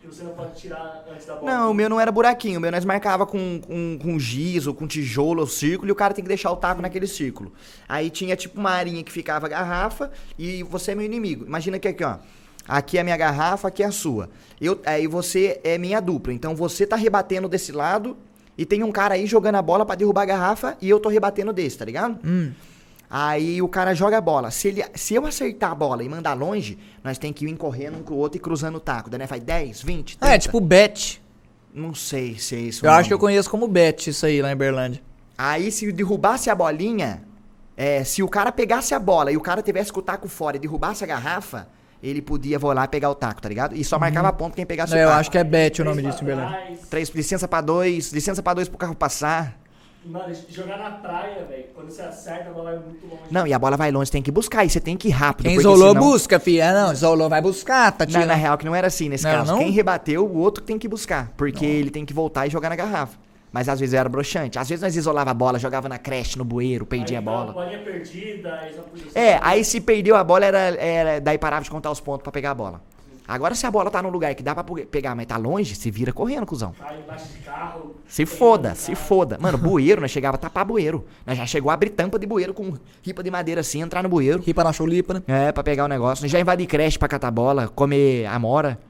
Que 0.00 0.06
você 0.06 0.22
não 0.22 0.32
pode 0.32 0.54
tirar 0.60 1.02
antes 1.10 1.24
da 1.24 1.34
bola. 1.34 1.50
Não, 1.50 1.70
o 1.70 1.74
meu 1.74 1.88
não 1.88 1.98
era 1.98 2.12
buraquinho, 2.12 2.58
o 2.58 2.60
meu 2.60 2.70
nós 2.70 2.84
marcava 2.84 3.24
com, 3.24 3.58
com, 3.58 3.98
com 3.98 4.18
giz 4.18 4.66
ou 4.66 4.74
com 4.74 4.86
tijolo 4.86 5.40
ou 5.40 5.46
círculo 5.46 5.88
e 5.88 5.92
o 5.92 5.94
cara 5.94 6.12
tem 6.12 6.22
que 6.22 6.28
deixar 6.28 6.50
o 6.52 6.56
taco 6.56 6.82
naquele 6.82 7.06
círculo. 7.06 7.50
Aí 7.88 8.10
tinha 8.10 8.36
tipo 8.36 8.60
uma 8.60 8.70
arinha 8.70 9.02
que 9.02 9.10
ficava 9.10 9.46
a 9.46 9.48
garrafa 9.48 10.10
e 10.38 10.62
você 10.62 10.92
é 10.92 10.94
meu 10.94 11.06
inimigo. 11.06 11.46
Imagina 11.46 11.78
que 11.78 11.88
aqui, 11.88 12.04
ó. 12.04 12.16
Aqui 12.66 12.96
é 12.96 13.00
a 13.00 13.04
minha 13.04 13.16
garrafa, 13.16 13.68
aqui 13.68 13.82
é 13.82 13.86
a 13.86 13.92
sua. 13.92 14.30
Eu, 14.60 14.80
aí 14.86 15.06
você 15.06 15.60
é 15.62 15.76
minha 15.76 16.00
dupla. 16.00 16.32
Então 16.32 16.54
você 16.54 16.86
tá 16.86 16.96
rebatendo 16.96 17.48
desse 17.48 17.72
lado 17.72 18.16
e 18.56 18.64
tem 18.64 18.82
um 18.82 18.90
cara 18.90 19.14
aí 19.14 19.26
jogando 19.26 19.56
a 19.56 19.62
bola 19.62 19.84
pra 19.84 19.94
derrubar 19.94 20.22
a 20.22 20.26
garrafa 20.26 20.76
e 20.80 20.88
eu 20.88 20.98
tô 20.98 21.08
rebatendo 21.08 21.52
desse, 21.52 21.76
tá 21.76 21.84
ligado? 21.84 22.18
Hum. 22.24 22.52
Aí 23.10 23.60
o 23.60 23.68
cara 23.68 23.94
joga 23.94 24.18
a 24.18 24.20
bola. 24.20 24.50
Se, 24.50 24.68
ele, 24.68 24.84
se 24.94 25.14
eu 25.14 25.26
acertar 25.26 25.70
a 25.70 25.74
bola 25.74 26.02
e 26.02 26.08
mandar 26.08 26.34
longe, 26.34 26.78
nós 27.02 27.18
tem 27.18 27.32
que 27.32 27.46
ir 27.46 27.56
correndo 27.56 27.98
um 27.98 28.02
com 28.02 28.14
o 28.14 28.16
outro 28.16 28.38
e 28.38 28.40
cruzando 28.40 28.76
o 28.76 28.80
taco. 28.80 29.10
Daí 29.10 29.18
né, 29.18 29.26
faz 29.26 29.42
10, 29.42 29.82
20, 29.82 30.18
30. 30.18 30.26
Ah, 30.26 30.34
é 30.34 30.38
tipo 30.38 30.60
bet. 30.60 31.22
Não 31.72 31.94
sei 31.94 32.38
se 32.38 32.56
é 32.56 32.58
isso. 32.58 32.86
Eu 32.86 32.90
acho 32.90 33.08
que 33.08 33.14
eu 33.14 33.18
conheço 33.18 33.50
como 33.50 33.68
bet 33.68 34.08
isso 34.08 34.24
aí 34.24 34.40
lá 34.40 34.50
em 34.50 34.56
Berlândia. 34.56 35.02
Aí 35.36 35.70
se 35.70 35.90
derrubasse 35.92 36.48
a 36.48 36.54
bolinha, 36.54 37.22
é, 37.76 38.04
se 38.04 38.22
o 38.22 38.28
cara 38.28 38.50
pegasse 38.52 38.94
a 38.94 38.98
bola 38.98 39.32
e 39.32 39.36
o 39.36 39.40
cara 39.40 39.60
tivesse 39.60 39.92
com 39.92 40.00
o 40.00 40.02
taco 40.02 40.28
fora 40.28 40.56
e 40.56 40.60
derrubasse 40.60 41.02
a 41.02 41.06
garrafa, 41.06 41.68
ele 42.08 42.20
podia 42.22 42.58
voar 42.58 42.84
e 42.84 42.88
pegar 42.88 43.10
o 43.10 43.14
taco, 43.14 43.40
tá 43.40 43.48
ligado? 43.48 43.74
E 43.74 43.82
só 43.84 43.98
marcava 43.98 44.32
ponto 44.32 44.54
quem 44.54 44.66
pegasse 44.66 44.92
É, 44.94 44.98
o 44.98 45.00
eu 45.00 45.08
taco. 45.08 45.20
acho 45.20 45.30
que 45.30 45.38
é 45.38 45.44
bet 45.44 45.80
o 45.80 45.84
nome 45.84 46.02
disso 46.02 46.22
em 46.22 46.26
trás. 46.26 46.78
Três, 46.90 47.08
licença 47.10 47.48
pra 47.48 47.60
dois, 47.60 48.12
licença 48.12 48.42
pra 48.42 48.54
dois 48.54 48.68
pro 48.68 48.76
carro 48.78 48.94
passar. 48.94 49.56
Mano, 50.06 50.34
jogar 50.50 50.76
na 50.76 50.90
praia, 50.90 51.46
velho. 51.48 51.64
Quando 51.74 51.88
você 51.90 52.02
acerta, 52.02 52.50
a 52.50 52.52
bola 52.52 52.72
vai 52.72 52.80
muito 52.80 53.06
longe. 53.06 53.22
Não, 53.30 53.46
e 53.46 53.54
a 53.54 53.58
bola 53.58 53.74
vai 53.74 53.90
longe, 53.90 54.10
tem 54.10 54.20
que 54.20 54.30
buscar, 54.30 54.62
e 54.62 54.68
você 54.68 54.78
tem 54.78 54.98
que 54.98 55.08
ir 55.08 55.12
rápido. 55.12 55.46
Quem 55.46 55.56
isolou, 55.56 55.88
senão- 55.94 56.02
busca, 56.02 56.38
filha. 56.38 56.68
Ah, 56.68 56.74
não, 56.88 56.92
isolou, 56.92 57.30
vai 57.30 57.40
buscar, 57.40 57.90
tá 57.90 58.04
Na, 58.04 58.10
tirando. 58.10 58.26
na 58.26 58.34
real 58.34 58.58
que 58.58 58.66
não 58.66 58.74
era 58.74 58.86
assim 58.88 59.08
nesse 59.08 59.24
Não 59.24 59.30
caso. 59.32 59.52
não? 59.52 59.58
Quem 59.60 59.70
rebateu, 59.70 60.26
o 60.26 60.36
outro 60.36 60.62
tem 60.62 60.78
que 60.78 60.86
buscar. 60.86 61.32
Porque 61.38 61.64
ele 61.64 61.88
tem 61.90 62.04
que 62.04 62.12
voltar 62.12 62.46
e 62.46 62.50
jogar 62.50 62.68
na 62.68 62.76
garrafa. 62.76 63.16
Mas 63.54 63.68
às 63.68 63.78
vezes 63.78 63.94
era 63.94 64.08
broxante. 64.08 64.58
Às 64.58 64.68
vezes 64.68 64.82
nós 64.82 64.96
isolava 64.96 65.30
a 65.30 65.34
bola, 65.34 65.60
jogava 65.60 65.88
na 65.88 65.96
creche, 65.96 66.36
no 66.36 66.44
bueiro, 66.44 66.84
perdia 66.84 67.18
a 67.18 67.22
bola. 67.22 67.52
bolinha 67.52 67.78
perdida, 67.78 68.52
aí 68.60 68.74
só 68.74 68.82
podia 68.82 69.06
É, 69.14 69.38
aí 69.40 69.64
se 69.64 69.80
perdeu 69.80 70.16
a 70.16 70.24
bola, 70.24 70.44
era, 70.44 70.58
era 70.58 71.20
daí 71.20 71.38
parava 71.38 71.62
de 71.62 71.70
contar 71.70 71.92
os 71.92 72.00
pontos 72.00 72.24
pra 72.24 72.32
pegar 72.32 72.50
a 72.50 72.54
bola. 72.54 72.82
Agora 73.28 73.54
se 73.54 73.64
a 73.64 73.70
bola 73.70 73.92
tá 73.92 74.02
num 74.02 74.08
lugar 74.08 74.34
que 74.34 74.42
dá 74.42 74.56
pra 74.56 74.64
pegar, 74.90 75.14
mas 75.14 75.26
tá 75.26 75.36
longe, 75.36 75.76
se 75.76 75.88
vira 75.88 76.12
correndo, 76.12 76.44
cuzão. 76.44 76.74
Cai 76.76 76.98
embaixo 77.00 77.28
de 77.28 77.38
carro. 77.44 77.94
Se 78.08 78.26
foda, 78.26 78.74
se 78.74 78.96
foda. 78.96 79.38
Mano, 79.40 79.56
bueiro, 79.56 80.00
nós 80.00 80.10
chegava 80.10 80.34
a 80.34 80.38
tapar 80.38 80.64
bueiro. 80.64 81.06
Nós 81.24 81.38
já 81.38 81.46
chegou 81.46 81.70
a 81.70 81.74
abrir 81.74 81.90
tampa 81.90 82.18
de 82.18 82.26
bueiro 82.26 82.52
com 82.52 82.74
ripa 83.04 83.22
de 83.22 83.30
madeira 83.30 83.60
assim, 83.60 83.80
entrar 83.80 84.02
no 84.02 84.08
bueiro. 84.08 84.42
Ripa 84.42 84.64
na 84.64 84.72
cholipa, 84.72 85.14
né? 85.14 85.22
É, 85.28 85.52
pra 85.52 85.62
pegar 85.62 85.84
o 85.84 85.88
negócio. 85.88 86.24
Nós 86.24 86.32
já 86.32 86.40
invadi 86.40 86.66
creche 86.66 86.98
pra 86.98 87.06
catar 87.06 87.30
bola, 87.30 87.68
comer 87.68 88.26
amora. 88.26 88.80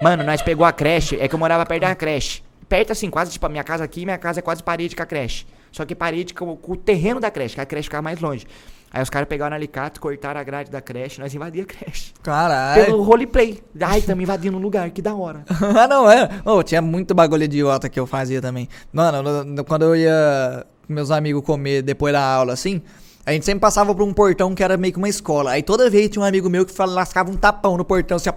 Mano, 0.00 0.24
nós 0.24 0.40
pegou 0.40 0.64
a 0.64 0.72
creche, 0.72 1.18
é 1.20 1.28
que 1.28 1.34
eu 1.34 1.38
morava 1.38 1.66
perto 1.66 1.82
da 1.82 1.94
creche. 1.94 2.47
Perto 2.68 2.92
assim, 2.92 3.08
quase, 3.10 3.30
tipo, 3.32 3.46
a 3.46 3.48
minha 3.48 3.64
casa 3.64 3.84
aqui, 3.84 4.04
minha 4.04 4.18
casa 4.18 4.40
é 4.40 4.42
quase 4.42 4.62
parede 4.62 4.94
com 4.94 5.02
a 5.02 5.06
creche. 5.06 5.46
Só 5.72 5.84
que 5.84 5.94
parede 5.94 6.34
com, 6.34 6.56
com 6.56 6.72
o 6.72 6.76
terreno 6.76 7.18
da 7.20 7.30
creche, 7.30 7.54
que 7.54 7.60
a 7.60 7.66
creche 7.66 7.84
ficava 7.84 8.02
mais 8.02 8.20
longe. 8.20 8.46
Aí 8.90 9.02
os 9.02 9.10
caras 9.10 9.28
pegaram 9.28 9.54
alicate, 9.54 10.00
cortaram 10.00 10.40
a 10.40 10.42
grade 10.42 10.70
da 10.70 10.80
creche, 10.80 11.20
nós 11.20 11.34
invadíamos 11.34 11.70
a 11.72 11.76
creche. 11.78 12.12
Caralho. 12.22 12.84
Pelo 12.86 13.02
roleplay. 13.02 13.62
Ai, 13.80 14.00
tamo 14.00 14.22
invadindo 14.22 14.56
um 14.56 14.60
lugar, 14.60 14.90
que 14.90 15.02
da 15.02 15.14
hora. 15.14 15.44
ah, 15.76 15.86
não, 15.86 16.10
é. 16.10 16.28
Ô, 16.44 16.62
tinha 16.62 16.80
muito 16.80 17.14
bagulho 17.14 17.44
idiota 17.44 17.88
que 17.88 18.00
eu 18.00 18.06
fazia 18.06 18.40
também. 18.40 18.66
Mano, 18.92 19.22
no- 19.22 19.44
no- 19.44 19.64
quando 19.64 19.82
eu 19.82 19.94
ia 19.96 20.66
com 20.86 20.92
meus 20.92 21.10
amigos 21.10 21.42
comer 21.44 21.82
depois 21.82 22.14
da 22.14 22.22
aula, 22.22 22.54
assim, 22.54 22.80
a 23.26 23.32
gente 23.32 23.44
sempre 23.44 23.60
passava 23.60 23.94
por 23.94 24.02
um 24.02 24.12
portão 24.14 24.54
que 24.54 24.62
era 24.64 24.78
meio 24.78 24.90
que 24.94 24.98
uma 24.98 25.08
escola. 25.08 25.50
Aí 25.50 25.62
toda 25.62 25.90
vez 25.90 26.08
tinha 26.08 26.22
um 26.22 26.26
amigo 26.26 26.48
meu 26.48 26.64
que 26.64 26.72
lascava 26.82 27.30
um 27.30 27.36
tapão 27.36 27.76
no 27.76 27.84
portão, 27.84 28.16
assim, 28.16 28.30
ó, 28.30 28.32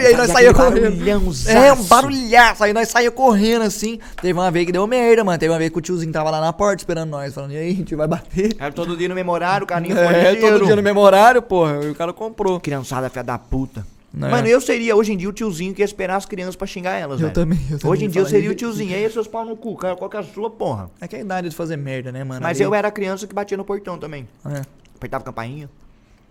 e 0.00 0.06
aí 0.06 0.16
nós 0.16 0.30
saía 0.30 0.50
aquele 0.50 0.70
correndo. 0.70 1.48
É, 1.48 1.72
um 1.72 1.82
barulhaço. 1.84 2.64
Aí 2.64 2.72
nós 2.72 2.88
saía 2.88 3.10
correndo, 3.10 3.62
assim. 3.62 3.98
Teve 4.20 4.32
uma 4.32 4.50
vez 4.50 4.66
que 4.66 4.72
deu 4.72 4.86
merda, 4.86 5.22
mano. 5.24 5.38
Teve 5.38 5.52
uma 5.52 5.58
vez 5.58 5.70
que 5.70 5.78
o 5.78 5.80
tiozinho 5.80 6.12
tava 6.12 6.30
lá 6.30 6.40
na 6.40 6.52
porta 6.52 6.82
esperando 6.82 7.10
nós, 7.10 7.34
falando, 7.34 7.52
e 7.52 7.56
aí, 7.56 7.70
a 7.72 7.74
gente 7.74 7.94
vai 7.94 8.06
bater? 8.06 8.56
Era 8.58 8.72
todo 8.72 8.96
dia 8.96 9.08
no 9.08 9.14
memorário, 9.14 9.64
o 9.64 9.66
carinho 9.66 9.96
É, 9.98 10.34
todo 10.36 10.64
dia 10.64 10.76
no 10.76 10.82
mesmo 10.82 11.00
horário, 11.00 11.40
porra. 11.42 11.84
E 11.84 11.90
o 11.90 11.94
cara 11.94 12.12
comprou. 12.12 12.58
Criançada, 12.60 13.08
filha 13.10 13.22
da 13.24 13.38
puta. 13.38 13.84
Não 14.12 14.26
é? 14.26 14.30
Mano, 14.30 14.48
eu 14.48 14.58
seria 14.60 14.96
hoje 14.96 15.12
em 15.12 15.16
dia 15.18 15.28
o 15.28 15.32
tiozinho 15.32 15.74
que 15.74 15.82
ia 15.82 15.84
esperar 15.84 16.16
as 16.16 16.24
crianças 16.24 16.56
pra 16.56 16.66
xingar 16.66 16.92
elas, 16.94 17.20
Eu 17.20 17.26
velho. 17.28 17.34
também, 17.34 17.58
eu 17.70 17.78
também 17.78 17.92
Hoje 17.92 18.04
em 18.06 18.08
dia 18.08 18.22
eu 18.22 18.24
falaria 18.24 18.40
seria 18.40 18.50
o 18.50 18.54
tiozinho. 18.54 18.90
E 18.90 18.94
aí, 18.94 19.10
seus 19.12 19.28
pau 19.28 19.44
no 19.44 19.54
cu, 19.54 19.76
cara, 19.76 19.96
qual 19.96 20.08
que 20.08 20.16
é 20.16 20.20
a 20.20 20.22
sua 20.22 20.48
porra? 20.48 20.90
É 20.98 21.06
que 21.06 21.14
é 21.14 21.18
a 21.18 21.22
idade 21.22 21.50
de 21.50 21.54
fazer 21.54 21.76
merda, 21.76 22.10
né, 22.10 22.24
mano? 22.24 22.40
Mas 22.42 22.58
Aí- 22.58 22.64
eu 22.66 22.74
era 22.74 22.90
criança 22.90 23.26
que 23.26 23.34
batia 23.34 23.56
no 23.56 23.64
portão 23.66 23.98
também. 23.98 24.26
É. 24.46 24.62
Apertava 24.96 25.22
a 25.22 25.26
campainha. 25.26 25.68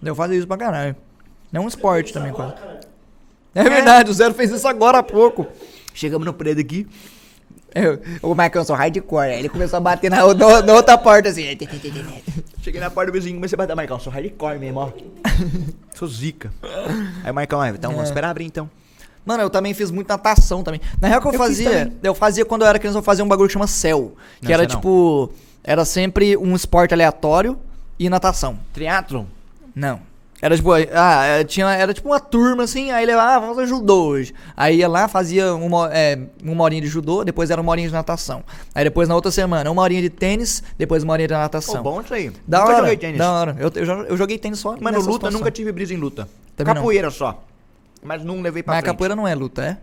Eu 0.04 0.16
fazia 0.16 0.38
isso 0.38 0.48
pra 0.48 0.58
caralho. 0.58 0.96
É 1.54 1.60
um 1.60 1.68
esporte 1.68 2.12
também, 2.12 2.34
quase. 2.34 2.54
Cara, 3.64 3.68
É 3.68 3.76
verdade, 3.76 4.12
o 4.12 4.14
Zero 4.14 4.34
fez 4.34 4.52
isso 4.52 4.68
agora 4.68 5.00
há 5.00 5.04
pouco. 5.04 5.46
Chegamos 5.94 6.26
no 6.26 6.34
prédio 6.34 6.62
aqui. 6.64 6.88
Eu, 7.76 8.00
o 8.22 8.34
Marcão 8.34 8.64
sou 8.64 8.76
hardcore, 8.76 9.26
aí 9.28 9.40
ele 9.40 9.50
começou 9.50 9.78
a 9.78 9.80
bater 9.80 10.10
na, 10.10 10.26
na- 10.34 10.62
na 10.62 10.74
outra 10.74 10.98
porta 10.98 11.30
assim. 11.30 11.44
Cheguei 12.62 12.80
na 12.82 12.90
porta 12.90 13.12
do 13.12 13.14
vizinho 13.16 13.34
e 13.34 13.36
comecei 13.36 13.56
a 13.56 13.58
bater. 13.58 13.76
Marcão, 13.76 14.00
sou 14.00 14.12
hardcore 14.12 14.58
mesmo, 14.58 14.80
ó. 14.80 14.90
sou 15.94 16.08
zica. 16.08 16.52
Aí, 17.24 17.32
Marcão, 17.32 17.62
aí, 17.62 17.72
então 17.72 17.92
vamos 17.92 18.06
É. 18.06 18.10
esperar 18.10 18.30
abrir 18.30 18.46
então. 18.46 18.70
Mano, 19.26 19.44
eu 19.44 19.50
também 19.50 19.74
fiz 19.74 19.92
muita 19.92 20.14
natação 20.14 20.64
também. 20.64 20.80
Na 21.02 21.08
real 21.10 21.22
que 21.22 21.28
eu, 21.28 21.34
Eu 21.34 21.38
fazia, 21.38 21.94
eu 22.02 22.16
fazia 22.16 22.46
quando 22.46 22.62
eu 22.62 22.68
era 22.68 22.80
criança, 22.80 22.98
eu 22.98 23.04
fazia 23.04 23.24
um 23.24 23.28
bagulho 23.28 23.48
que 23.48 23.54
chama 23.54 23.68
céu. 23.68 24.14
Que 24.40 24.46
Não, 24.48 24.54
era 24.54 24.64
não. 24.64 24.70
tipo. 24.70 25.32
Era 25.64 25.84
sempre 25.84 26.38
um 26.38 26.56
esporte 26.56 26.94
aleatório 26.94 27.60
e 28.00 28.10
natação. 28.10 28.58
Triathlon? 28.74 29.26
Não. 29.76 30.00
Era 30.48 30.56
tipo, 30.56 30.72
ah, 30.72 31.26
é, 31.26 31.44
tinha, 31.44 31.68
era 31.74 31.94
tipo 31.94 32.08
uma 32.08 32.22
turma 32.22 32.64
assim, 32.64 32.90
aí 32.90 33.04
ele, 33.04 33.12
ah, 33.12 33.38
vamos 33.38 33.58
fazer 33.58 33.68
judô 33.68 34.06
hoje. 34.06 34.34
Aí 34.56 34.78
ia 34.78 34.88
lá, 34.88 35.10
fazia 35.10 35.54
uma, 35.54 35.90
é, 35.94 36.18
uma 36.42 36.64
horinha 36.64 36.82
de 36.82 36.88
judô, 36.88 37.22
depois 37.26 37.50
era 37.52 37.60
uma 37.60 37.70
horinha 37.70 37.90
de 37.90 37.94
natação. 37.94 38.46
Aí 38.74 38.86
depois 38.86 39.10
na 39.10 39.16
outra 39.16 39.30
semana, 39.30 39.70
uma 39.70 39.82
horinha 39.82 40.02
de 40.02 40.10
tênis, 40.10 40.64
depois 40.78 41.04
uma 41.04 41.12
horinha 41.12 41.28
de 41.28 41.34
natação. 41.34 41.84
bom 41.84 42.00
isso 42.00 42.14
aí. 42.14 42.32
Da 42.48 42.60
nunca 42.60 42.70
hora, 42.72 42.78
joguei 42.80 42.98
tênis. 42.98 43.18
da 43.18 43.32
hora. 43.34 43.58
Eu, 43.60 43.72
eu, 43.76 43.86
eu 44.06 44.16
joguei 44.16 44.38
tênis 44.38 44.60
só 44.60 44.78
Mano, 44.80 45.00
luta, 45.00 45.12
situação. 45.12 45.40
nunca 45.40 45.52
tive 45.52 45.70
brisa 45.74 45.94
em 45.94 45.98
luta. 45.98 46.30
Também 46.56 46.74
não. 46.74 46.82
capoeira 46.82 47.12
só. 47.12 47.44
Mas 48.02 48.24
não 48.24 48.42
levei 48.42 48.64
pra 48.64 48.76
Mas 48.76 48.80
frente. 48.82 48.94
capoeira 48.94 49.18
não 49.18 49.28
é 49.28 49.36
luta, 49.36 49.66
é? 49.66 49.78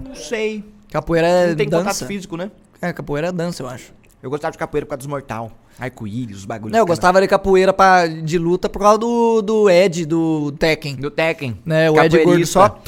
Não 0.00 0.14
sei. 0.14 0.64
Capoeira 0.92 1.26
é 1.26 1.46
não 1.48 1.56
tem 1.56 1.66
contato 1.68 1.86
dança. 1.86 2.06
físico, 2.06 2.36
né? 2.36 2.52
É, 2.80 2.92
capoeira 2.92 3.28
é 3.28 3.32
dança, 3.32 3.64
eu 3.64 3.68
acho. 3.68 3.97
Eu 4.22 4.30
gostava 4.30 4.52
de 4.52 4.58
capoeira 4.58 4.84
por 4.84 4.90
causa 4.90 4.98
dos 4.98 5.06
mortal. 5.06 5.52
Arco-íris, 5.78 6.38
os 6.38 6.44
bagulhos. 6.44 6.72
Não, 6.72 6.80
eu 6.80 6.86
gostava 6.86 7.20
de 7.20 7.28
capoeira 7.28 7.72
pra, 7.72 8.06
de 8.06 8.36
luta 8.36 8.68
por 8.68 8.80
causa 8.80 8.98
do, 8.98 9.40
do 9.42 9.70
Ed, 9.70 10.04
do 10.06 10.50
Tekken. 10.52 10.96
Do 10.96 11.10
Tekken. 11.10 11.58
Né, 11.64 11.90
o 11.90 12.00
Ed 12.00 12.24
Gordo 12.24 12.46
só... 12.46 12.80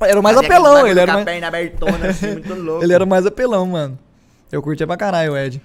Era 0.00 0.18
o 0.18 0.22
mais 0.22 0.36
aquele 0.36 0.52
apelão, 0.52 0.86
ele 0.86 1.00
era 1.00 1.12
mais... 1.12 1.24
perna 1.24 1.46
abertona, 1.46 2.08
assim, 2.08 2.32
muito 2.32 2.54
louco. 2.54 2.82
Ele 2.82 2.92
era 2.92 3.04
o 3.04 3.06
mais 3.06 3.24
apelão, 3.24 3.64
mano. 3.66 3.98
Eu 4.50 4.60
curtia 4.60 4.86
pra 4.86 4.96
caralho 4.96 5.32
o 5.32 5.36
Ed. 5.36 5.62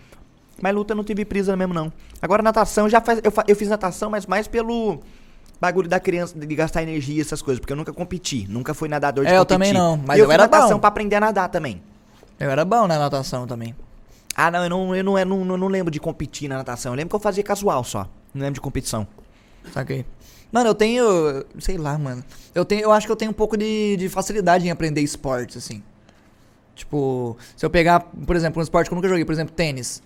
Mas 0.62 0.76
luta 0.76 0.93
eu 0.93 0.97
não 0.97 1.04
tive 1.04 1.26
prisa 1.26 1.56
mesmo, 1.56 1.74
não. 1.74 1.91
Agora 2.22 2.43
natação, 2.43 2.88
já 2.89 3.02
faz, 3.02 3.20
eu, 3.24 3.34
eu 3.47 3.56
fiz 3.56 3.70
natação, 3.70 4.10
mas 4.10 4.26
mais 4.26 4.47
pelo 4.47 5.00
bagulho 5.60 5.89
da 5.89 6.00
criança, 6.00 6.38
de 6.38 6.56
gastar 6.56 6.84
energia, 6.84 7.22
essas 7.22 7.41
coisas. 7.41 7.60
Porque 7.60 7.74
eu 7.74 7.78
nunca 7.78 7.91
competi, 7.91 8.45
nunca 8.50 8.74
fui 8.74 8.88
nadador 8.88 9.26
de 9.26 9.32
É, 9.32 9.38
eu 9.38 9.45
competir. 9.45 9.56
também 9.56 9.74
não, 9.74 9.97
mas 10.06 10.20
eu, 10.20 10.26
eu 10.26 10.32
era 10.32 10.43
natação 10.43 10.74
bom. 10.74 10.80
pra 10.80 10.89
aprender 10.89 11.16
a 11.16 11.20
nadar 11.22 11.50
também. 11.50 11.82
Eu 12.39 12.50
era 12.50 12.64
bom 12.64 12.88
na 12.88 13.00
natação 13.00 13.47
também. 13.47 13.76
Ah, 14.36 14.49
não, 14.49 14.63
eu 14.63 14.69
não, 14.69 14.95
eu 14.95 15.03
não, 15.03 15.19
eu 15.19 15.25
não, 15.25 15.39
eu 15.39 15.57
não 15.57 15.67
lembro 15.67 15.91
de 15.91 15.99
competir 15.99 16.47
na 16.47 16.57
natação. 16.57 16.93
Eu 16.93 16.95
lembro 16.95 17.09
que 17.09 17.15
eu 17.15 17.19
fazia 17.19 17.43
casual 17.43 17.84
só. 17.84 18.09
Não 18.34 18.41
lembro 18.41 18.55
de 18.55 18.61
competição. 18.61 19.07
Saquei. 19.73 20.05
Mano, 20.51 20.69
eu 20.69 20.75
tenho. 20.75 21.03
Sei 21.59 21.77
lá, 21.77 21.97
mano. 21.97 22.23
Eu, 22.55 22.65
tenho, 22.65 22.82
eu 22.82 22.91
acho 22.91 23.05
que 23.05 23.11
eu 23.11 23.15
tenho 23.15 23.32
um 23.32 23.34
pouco 23.34 23.57
de, 23.57 23.97
de 23.97 24.09
facilidade 24.09 24.65
em 24.65 24.71
aprender 24.71 25.01
esportes, 25.01 25.57
assim. 25.57 25.84
Tipo, 26.75 27.38
se 27.55 27.65
eu 27.65 27.69
pegar, 27.69 27.99
por 27.99 28.36
exemplo, 28.36 28.59
um 28.59 28.63
esporte 28.63 28.88
que 28.88 28.93
eu 28.93 28.95
nunca 28.95 29.09
joguei, 29.09 29.25
por 29.25 29.34
exemplo, 29.34 29.53
tênis. 29.53 30.01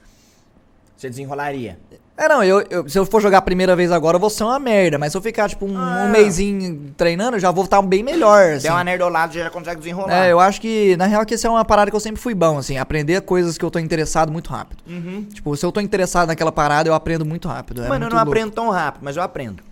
Você 0.97 1.09
desenrolaria. 1.09 1.80
É, 2.16 2.28
não, 2.28 2.43
eu, 2.43 2.61
eu- 2.70 2.88
se 2.88 2.97
eu 2.97 3.05
for 3.07 3.20
jogar 3.20 3.39
a 3.39 3.41
primeira 3.41 3.76
vez 3.76 3.91
agora, 3.91 4.18
eu 4.18 4.20
vou 4.20 4.30
ser 4.30 4.43
uma 4.43 4.59
merda. 4.59 4.99
Mas 4.99 5.11
se 5.11 5.18
eu 5.18 5.22
ficar, 5.22 5.49
tipo, 5.49 5.66
um, 5.66 5.76
Ah. 5.76 6.03
um 6.05 6.11
mêsinho 6.11 6.91
treinando, 6.95 7.38
eu 7.38 7.39
já 7.39 7.49
vou 7.49 7.64
estar 7.66 7.82
bem 7.82 8.03
melhor, 8.03 8.53
assim. 8.53 8.64
Der 8.68 8.72
uma 8.72 8.84
nerdolada, 8.84 9.34
já 9.34 9.49
consegue 9.49 9.80
desenrolar. 9.80 10.14
É, 10.28 10.32
eu 10.32 10.39
acho 10.39 10.61
que, 10.61 10.95
na 10.95 11.07
real, 11.07 11.26
que 11.26 11.34
essa 11.34 11.47
é 11.47 11.49
uma 11.49 11.66
parada 11.66 11.89
que 11.89 11.95
eu 11.95 11.99
sempre 11.99 12.22
fui 12.22 12.36
bom, 12.36 12.59
assim. 12.59 12.78
Aprender 12.78 13.20
coisas 13.22 13.57
que 13.57 13.66
eu 13.66 13.72
tô 13.72 13.80
interessado 13.80 14.32
muito 14.32 14.51
rápido. 14.51 14.78
Uhum. 14.88 15.26
Tipo, 15.34 15.57
se 15.57 15.66
eu 15.66 15.72
tô 15.72 15.82
interessado 15.82 16.28
naquela 16.28 16.51
parada, 16.51 16.88
eu 16.88 16.93
aprendo 16.93 17.26
muito 17.26 17.47
rápido. 17.47 17.80
é 17.84 17.89
Mano, 17.89 17.95
eu 17.95 17.99
muito 18.01 18.11
não 18.11 18.18
louco. 18.20 18.32
aprendo 18.32 18.51
tão 18.53 18.70
rápido, 18.70 19.01
mas 19.03 19.18
eu 19.18 19.24
aprendo. 19.24 19.64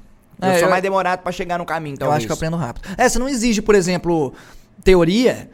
Eu 0.41 0.47
É, 0.49 0.53
sou 0.55 0.63
eu- 0.63 0.69
mais 0.71 0.81
demorado 0.81 1.19
pra 1.21 1.31
chegar 1.31 1.59
no 1.59 1.65
caminho, 1.65 1.93
então. 1.93 2.07
Eu 2.07 2.11
acho 2.13 2.25
que 2.25 2.31
eu 2.31 2.35
aprendo 2.35 2.57
rápido. 2.57 2.89
É, 2.97 3.07
você 3.07 3.19
não 3.19 3.29
exige, 3.29 3.61
por 3.61 3.75
exemplo, 3.75 4.33
teoria. 4.83 5.47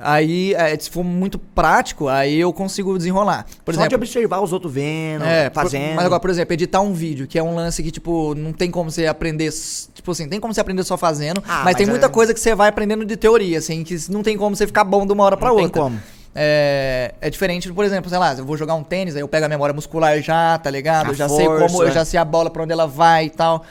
Aí, 0.00 0.54
é, 0.54 0.78
se 0.78 0.88
for 0.88 1.02
muito 1.02 1.38
prático, 1.38 2.06
aí 2.08 2.38
eu 2.38 2.52
consigo 2.52 2.96
desenrolar. 2.96 3.44
Por 3.64 3.74
Só 3.74 3.80
de 3.80 3.86
exemplo, 3.86 3.96
observar 3.96 4.40
os 4.40 4.52
outros 4.52 4.72
vendo, 4.72 5.24
é, 5.24 5.50
por- 5.50 5.62
fazendo. 5.62 5.96
mas 5.96 6.04
agora, 6.06 6.20
por 6.20 6.30
exemplo, 6.30 6.52
editar 6.54 6.80
um 6.80 6.92
vídeo, 6.92 7.26
que 7.26 7.36
é 7.38 7.42
um 7.42 7.54
lance 7.54 7.82
que, 7.82 7.90
tipo, 7.90 8.32
não 8.36 8.52
tem 8.52 8.70
como 8.70 8.90
você 8.90 9.06
aprender. 9.06 9.50
Tipo 9.94 10.12
assim, 10.12 10.28
tem 10.28 10.38
como 10.38 10.54
você 10.54 10.60
aprender 10.60 10.84
só 10.84 10.96
fazendo, 10.96 11.42
Ah, 11.44 11.56
mas, 11.56 11.64
mas 11.64 11.74
tem 11.76 11.86
é- 11.86 11.90
muita 11.90 12.08
coisa 12.08 12.32
que 12.32 12.38
você 12.38 12.54
vai 12.54 12.68
aprendendo 12.68 13.04
de 13.04 13.16
teoria, 13.16 13.58
assim, 13.58 13.82
que 13.82 13.96
não 14.08 14.22
tem 14.22 14.36
como 14.38 14.54
você 14.54 14.66
ficar 14.66 14.84
bom 14.84 15.04
de 15.04 15.12
uma 15.12 15.24
hora 15.24 15.36
pra 15.36 15.48
Não 15.48 15.56
tem 15.56 15.64
outra. 15.64 15.82
como. 15.82 16.00
É, 16.34 17.14
é 17.20 17.28
diferente, 17.28 17.72
por 17.72 17.84
exemplo, 17.84 18.08
sei 18.08 18.18
lá, 18.18 18.32
eu 18.34 18.44
vou 18.44 18.56
jogar 18.56 18.74
um 18.74 18.84
tênis, 18.84 19.16
aí 19.16 19.22
eu 19.22 19.26
pego 19.28 19.46
a 19.46 19.48
memória 19.48 19.74
muscular 19.74 20.20
já, 20.22 20.56
tá 20.58 20.70
ligado? 20.70 21.06
A 21.06 21.10
eu 21.10 21.14
já 21.14 21.28
sei 21.28 21.44
força, 21.46 21.66
como, 21.66 21.82
eu 21.82 21.90
já 21.90 22.04
sei 22.04 22.20
a 22.20 22.24
bola 22.24 22.48
pra 22.48 22.62
onde 22.62 22.72
ela 22.72 22.86
vai 22.86 23.26
e 23.26 23.30
tal. 23.30 23.64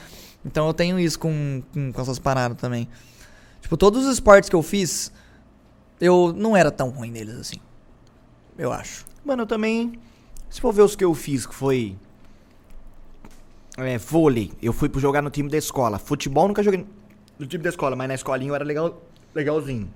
Então 0.46 0.68
eu 0.68 0.74
tenho 0.74 1.00
isso 1.00 1.18
com, 1.18 1.62
com, 1.74 1.94
com 1.94 2.02
essas 2.02 2.20
paradas 2.20 2.58
também. 2.58 2.88
Tipo, 3.62 3.78
todos 3.78 4.06
os 4.06 4.14
esportes 4.14 4.50
que 4.50 4.56
eu 4.56 4.62
fiz, 4.64 5.12
eu 6.00 6.34
não 6.36 6.56
era 6.56 6.72
tão 6.72 6.90
ruim 6.90 7.12
neles 7.12 7.36
assim. 7.36 7.58
Eu 8.58 8.72
acho. 8.72 9.06
Mano, 9.24 9.44
eu 9.44 9.48
também. 9.48 10.00
Se 10.50 10.62
for 10.62 10.72
ver 10.72 10.82
os 10.82 10.96
que 10.96 11.04
eu 11.04 11.14
fiz, 11.14 11.46
que 11.46 11.54
foi. 11.54 11.96
É, 13.78 13.98
vôlei. 13.98 14.52
Eu 14.62 14.74
fui 14.74 14.90
pro 14.90 15.00
jogar 15.00 15.22
no 15.22 15.30
time 15.30 15.50
da 15.50 15.58
escola. 15.58 16.00
Futebol 16.00 16.48
nunca 16.48 16.64
joguei 16.64 16.86
no 17.38 17.46
time 17.46 17.64
da 17.64 17.70
escola, 17.70 17.96
mas 17.96 18.08
na 18.08 18.16
escolinha 18.16 18.50
eu 18.50 18.56
era 18.56 18.64
legal, 18.64 19.02
legalzinho. 19.36 19.90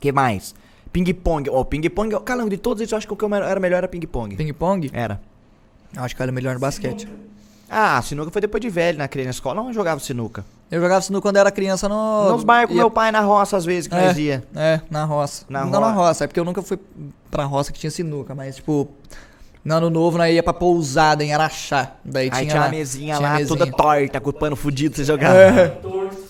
que 0.00 0.10
mais? 0.10 0.54
Ping-pong. 0.92 1.48
Ó, 1.50 1.64
ping-pong. 1.64 2.20
Calango, 2.24 2.50
de 2.50 2.58
todos 2.58 2.80
esses, 2.80 2.92
eu 2.92 2.98
acho 2.98 3.06
que 3.06 3.12
o 3.12 3.16
que 3.16 3.24
eu 3.24 3.34
era 3.34 3.60
melhor 3.60 3.78
era 3.78 3.88
ping-pong. 3.88 4.36
Ping-pong? 4.36 4.90
Era. 4.92 5.20
Eu 5.94 6.02
acho 6.02 6.16
que 6.16 6.22
eu 6.22 6.24
era 6.24 6.32
melhor 6.32 6.54
no 6.54 6.60
basquete. 6.60 7.08
Ah, 7.68 8.00
sinuca 8.02 8.30
foi 8.30 8.40
depois 8.40 8.60
de 8.60 8.68
velho, 8.68 8.98
na 8.98 9.08
criança. 9.08 9.28
Na 9.28 9.30
escola 9.30 9.62
não 9.62 9.72
jogava 9.72 10.00
sinuca. 10.00 10.44
Eu 10.72 10.80
jogava 10.80 11.02
sinuca 11.02 11.22
quando 11.28 11.36
era 11.36 11.50
criança 11.50 11.86
no. 11.86 12.30
Nos 12.32 12.44
bairros 12.44 12.68
com 12.70 12.74
ia- 12.74 12.80
meu 12.80 12.90
pai 12.90 13.12
na 13.12 13.20
roça, 13.20 13.58
às 13.58 13.64
vezes, 13.64 13.86
que 13.86 13.94
É. 13.94 14.06
nós 14.06 14.16
ia. 14.16 14.42
É, 14.56 14.80
na 14.90 15.04
roça. 15.04 15.44
Na 15.48 15.66
não 15.66 15.80
na 15.80 15.90
ro- 15.92 16.00
roça, 16.02 16.24
é 16.24 16.26
porque 16.26 16.40
eu 16.40 16.44
nunca 16.46 16.62
fui 16.62 16.78
pra 17.30 17.44
roça 17.44 17.70
que 17.70 17.78
tinha 17.78 17.90
sinuca, 17.90 18.34
mas 18.34 18.56
tipo, 18.56 18.88
no 19.62 19.74
ano 19.74 19.90
novo 19.90 20.16
nós 20.16 20.34
ia 20.34 20.42
pra 20.42 20.54
pousada 20.54 21.22
em 21.22 21.32
Araxá. 21.34 21.92
Daí 22.02 22.30
Aí 22.32 22.46
tinha, 22.46 22.58
uma 22.62 22.68
mesinha 22.70 23.16
tinha 23.16 23.28
lá, 23.28 23.36
mesinha. 23.36 23.48
toda 23.58 23.70
torta, 23.70 24.18
com 24.18 24.30
o 24.30 24.32
pano 24.32 24.56
fudido, 24.56 24.96
você 24.96 25.04
jogava. 25.04 25.34
É, 25.36 25.78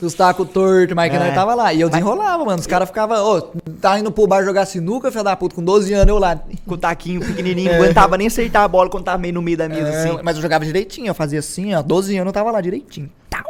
os 0.03 0.13
tacos 0.13 0.51
tortos, 0.51 0.93
mas 0.97 1.09
que 1.09 1.17
É. 1.17 1.21
nós 1.21 1.35
tava 1.37 1.55
lá. 1.55 1.73
E 1.73 1.81
eu 1.81 1.87
Mas- 1.89 1.93
desenrolava, 2.01 2.45
mano. 2.45 2.59
Os 2.59 2.67
caras 2.67 2.89
ficavam, 2.89 3.25
ô, 3.25 3.41
tá 3.81 3.97
indo 3.97 4.11
pro 4.11 4.27
bar 4.27 4.43
jogar 4.45 4.67
sinuca, 4.67 5.13
filho 5.13 5.23
da 5.23 5.37
puta, 5.37 5.55
com 5.55 5.63
12 5.63 5.93
anos 5.95 6.09
eu 6.09 6.19
lá. 6.19 6.37
Com 6.67 6.75
o 6.75 6.77
taquinho 6.77 7.21
pequenininho, 7.21 7.71
não 7.71 7.79
aguentava 7.79 8.19
nem 8.19 8.27
acertar 8.27 8.65
a 8.65 8.69
bola 8.69 8.91
quando 8.91 9.05
tava 9.05 9.19
meio 9.19 9.35
no 9.35 9.41
meio 9.43 9.57
da 9.57 9.69
mesa, 9.69 9.89
É, 9.89 9.97
assim. 10.09 10.19
Mas 10.21 10.35
eu 10.35 10.43
jogava 10.43 10.65
direitinho, 10.65 11.07
eu 11.07 11.15
fazia 11.15 11.39
assim, 11.39 11.73
ó. 11.75 11.81
12 11.81 12.17
anos 12.17 12.27
eu 12.27 12.33
tava 12.33 12.51
lá 12.51 12.61
direitinho. 12.61 13.09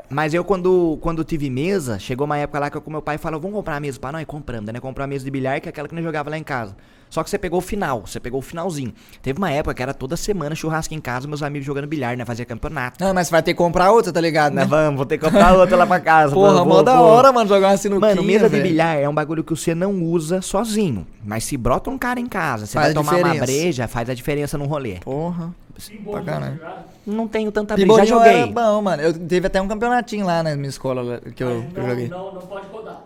Mas 0.09 0.35
eu, 0.35 0.45
quando, 0.45 0.99
quando 1.01 1.25
tive 1.25 1.49
mesa, 1.49 1.99
chegou 1.99 2.25
uma 2.27 2.37
época 2.39 2.59
lá 2.59 2.71
que 2.71 2.77
eu 2.77 2.81
com 2.83 2.91
meu 2.91 3.03
pai 3.03 3.19
falou, 3.19 3.41
vamos 3.41 3.57
comprar 3.57 3.75
uma 3.75 3.81
mesa 3.81 3.99
pra 3.99 4.13
nós? 4.13 4.25
Compramos, 4.25 4.73
né? 4.73 4.81
Comprar 4.81 5.05
uma 5.05 5.09
mesa 5.09 5.25
de 5.25 5.31
bilhar, 5.31 5.61
que 5.61 5.69
é 5.69 5.71
aquela 5.71 5.89
que 5.89 5.95
nós 5.95 6.05
jogava 6.05 6.29
lá 6.31 6.39
em 6.39 6.43
casa. 6.43 6.77
Só 7.09 7.23
que 7.23 7.29
você 7.29 7.37
pegou 7.39 7.59
o 7.59 7.63
final, 7.63 8.07
você 8.07 8.19
pegou 8.19 8.39
o 8.39 8.43
finalzinho. 8.43 8.91
Teve 9.21 9.37
uma 9.39 9.51
época 9.51 9.75
que 9.75 9.83
era 9.83 9.93
toda 9.93 10.17
semana 10.17 10.55
churrasco 10.55 10.95
em 10.95 11.01
casa, 11.01 11.29
meus 11.29 11.43
amigos 11.43 11.67
jogando 11.67 11.87
bilhar, 11.87 12.17
né? 12.17 12.25
Fazia 12.25 12.47
campeonato. 12.47 13.05
Não, 13.05 13.13
mas 13.13 13.27
você 13.27 13.33
vai 13.33 13.43
ter 13.43 13.53
que 13.53 13.59
comprar 13.59 13.91
outra, 13.91 14.11
tá 14.11 14.19
ligado, 14.19 14.55
né? 14.55 14.63
Né, 14.63 14.67
vamos, 14.67 14.97
vou 14.97 15.05
ter 15.05 15.19
que 15.19 15.25
comprar 15.27 15.53
outra 15.53 15.77
lá 15.77 15.87
pra 15.87 16.01
casa. 16.01 16.33
Porra, 16.33 16.65
mó 16.65 16.83
da 16.83 17.03
hora, 17.03 17.31
mano, 17.31 17.47
jogar 17.47 17.69
uma 17.73 17.77
sinuquinha, 17.77 18.15
Mano, 18.15 18.23
mesa 18.23 18.49
de 18.49 18.57
velho. 18.57 18.63
bilhar 18.63 18.97
é 18.97 19.07
um 19.07 19.13
bagulho 19.15 19.45
que 19.45 19.55
você 19.55 19.75
não 19.75 20.03
usa 20.03 20.41
sozinho. 20.41 21.07
Mas 21.23 21.45
se 21.45 21.55
brota 21.59 21.91
um 21.91 21.99
cara 21.99 22.19
em 22.19 22.27
casa, 22.27 22.65
você 22.65 22.73
Faz 22.73 22.95
vai 22.95 23.05
tomar 23.05 23.17
uma 23.19 23.35
breja, 23.35 23.87
faz 23.87 24.09
a 24.09 24.15
diferença 24.15 24.57
num 24.57 24.67
rolê. 24.67 24.95
Porra. 25.01 25.55
Pra 26.11 26.23
caralho. 26.23 26.55
jogar. 26.57 26.87
Não 27.07 27.29
tenho 27.29 27.51
tanta 27.51 27.75
Pinbolinho 27.75 28.07
já 28.07 28.15
joguei. 28.17 28.33
era 28.33 28.47
bom, 28.47 28.83
mano. 28.83 29.03
Eu 29.03 29.13
teve 29.19 29.47
até 29.47 29.61
um 29.61 29.69
campeonatinho 29.69 30.27
lá 30.27 30.43
na 30.43 30.55
minha 30.55 30.69
escola 30.69 31.21
que 31.21 31.43
eu, 31.43 31.65
que 31.73 31.79
eu 31.79 31.83
não, 31.83 31.89
joguei. 31.91 32.09
Não, 32.09 32.35
não 32.35 32.43
pode 32.43 32.67
rodar. 32.69 33.03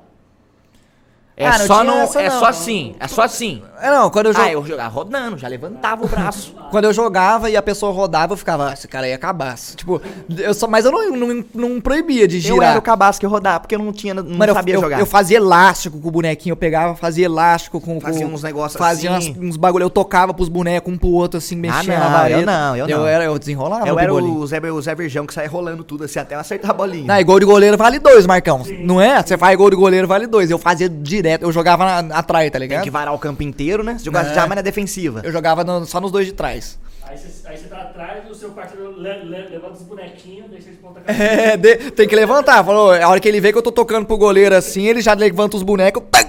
É 1.39 1.47
Ah, 1.47 1.59
não 1.59 1.67
só 1.67 1.85
no, 1.85 1.93
essa 1.93 2.23
é 2.23 2.29
não. 2.31 2.39
só 2.41 2.47
assim, 2.47 2.95
é 2.99 3.07
só 3.07 3.21
assim. 3.23 3.63
É, 3.83 3.91
não, 3.91 4.09
quando 4.09 4.27
eu, 4.27 4.33
jo- 4.33 4.41
Ah, 4.41 4.51
eu 4.51 4.65
jogava 4.65 4.89
rodando, 4.89 5.37
já 5.37 5.47
levantava 5.47 6.03
o 6.03 6.09
braço. 6.09 6.55
quando 6.71 6.85
eu 6.87 6.95
jogava 6.95 7.51
e 7.51 7.57
a 7.59 7.61
pessoa 7.61 7.93
rodava, 7.93 8.33
eu 8.33 8.39
ficava, 8.39 8.71
ah, 8.71 8.73
esse 8.73 8.89
cara 8.89 9.07
ia 9.07 9.15
acabar. 9.17 9.55
Tipo, 9.77 10.01
eu 10.39 10.55
só, 10.55 10.67
mas 10.67 10.87
eu 10.87 10.93
não, 10.93 11.11
não, 11.15 11.45
não 11.55 11.79
proibia 11.81 12.27
de 12.27 12.37
Eu 12.39 12.55
girar. 12.55 12.71
era 12.71 12.79
o 12.79 12.83
cabaço 12.83 13.21
que 13.21 13.27
rodava, 13.27 13.61
porque 13.61 13.75
eu 13.75 13.79
não 13.79 13.93
tinha, 13.93 14.15
não 14.15 14.25
Mano, 14.25 14.47
eu- 14.51 14.55
sabia 14.55 14.75
eu, 14.77 14.81
jogar. 14.81 14.99
eu 14.99 15.05
fazia 15.05 15.37
elástico 15.37 16.01
com 16.01 16.09
o 16.09 16.11
bonequinho, 16.11 16.53
eu 16.53 16.57
pegava, 16.57 16.95
fazia 16.97 17.27
elástico 17.27 17.83
com... 17.83 18.01
Fazia 18.01 18.25
com- 18.27 18.33
uns 18.33 18.43
negócios 18.43 18.79
Fazia 18.79 19.15
assim. 19.15 19.35
umas- 19.35 19.51
uns 19.51 19.57
bagulho, 19.59 19.83
eu 19.85 19.91
tocava 19.91 20.33
pros 20.33 20.49
bonecos, 20.49 20.91
um 20.91 20.97
pro 20.97 21.09
outro, 21.11 21.37
assim, 21.37 21.55
mexendo 21.55 21.89
não, 21.89 21.99
na 22.01 22.09
vareta. 22.09 22.41
eu 22.41 22.47
não, 22.47 22.77
eu 22.77 22.89
não. 22.89 23.07
era, 23.07 23.25
eu 23.25 23.39
desenrolava 23.39 23.87
eu 23.87 23.95
o 23.97 23.99
era 24.01 24.15
o 24.15 24.47
Zé, 24.47 24.59
o 24.73 24.81
Zé 24.81 24.95
Virgão 24.95 25.27
que 25.27 25.35
saia 25.35 25.51
rolando 25.51 25.85
tudo 25.85 26.05
assim 26.05 26.19
até 26.19 26.35
eu 26.35 26.41
acertar 26.41 26.71
a 26.71 26.75
bolinha. 26.75 27.05
Não, 27.07 27.21
e 27.21 27.25
gol 27.25 27.39
de 27.39 27.45
goleiro 27.45 27.77
vale 27.77 27.99
dois, 27.99 28.27
Marcão. 28.27 28.63
Não 28.81 28.99
é? 28.99 29.23
Você 29.23 29.37
faz 29.37 29.55
gol 29.59 29.69
de 29.69 29.77
goleiro 29.77 30.09
vale 30.09 30.27
dois. 30.27 30.51
Eu 30.51 30.59
fazia 30.59 30.89
direto, 30.89 31.26
eu 31.41 31.51
jogava 31.53 32.03
na, 32.03 32.17
atrás, 32.19 32.47
tá 32.51 32.59
Tem 32.59 32.69
ligado? 32.69 32.83
que 32.85 32.91
varar 32.91 33.13
o 33.15 33.19
campo 33.19 33.43
inteiro, 33.43 33.83
né? 33.83 33.97
Você 33.99 34.05
jogava 34.05 34.31
É. 34.31 34.35
já, 34.35 34.47
mas 34.47 34.57
na 34.57 34.63
defensiva. 34.63 35.21
Eu 35.25 35.33
jogava 35.33 35.63
no- 35.65 35.85
só 35.87 36.01
nos 36.01 36.11
dois 36.11 36.27
de 36.27 36.33
trás. 36.33 36.79
Aí 37.03 37.17
você, 37.17 37.49
aí 37.49 37.57
você 37.57 37.69
tá 37.69 37.77
atrás, 37.83 38.29
o 38.31 38.35
seu 38.35 38.51
parceiro 38.51 39.01
le, 39.01 39.25
le, 39.25 39.49
levanta 39.49 39.75
os 39.75 39.83
bonequinhos, 39.83 40.51
deixa 40.51 40.69
eles 40.69 40.79
ponta 40.81 41.01
cabeça. 41.01 41.23
É, 41.23 41.57
de- 41.57 41.91
tem 41.93 42.09
que 42.09 42.17
levantar. 42.17 42.65
Falou, 42.65 42.93
a 42.93 43.09
hora 43.09 43.21
que 43.21 43.29
ele 43.29 43.41
vê 43.41 43.53
que 43.53 43.59
eu 43.59 43.63
tô 43.63 43.71
tocando 43.73 44.07
pro 44.07 44.17
goleiro 44.17 44.55
assim, 44.57 44.87
ele 44.87 45.01
já 45.01 45.15
levanta 45.15 45.57
os 45.57 45.63
bonecos. 45.63 46.03
Tac! 46.11 46.27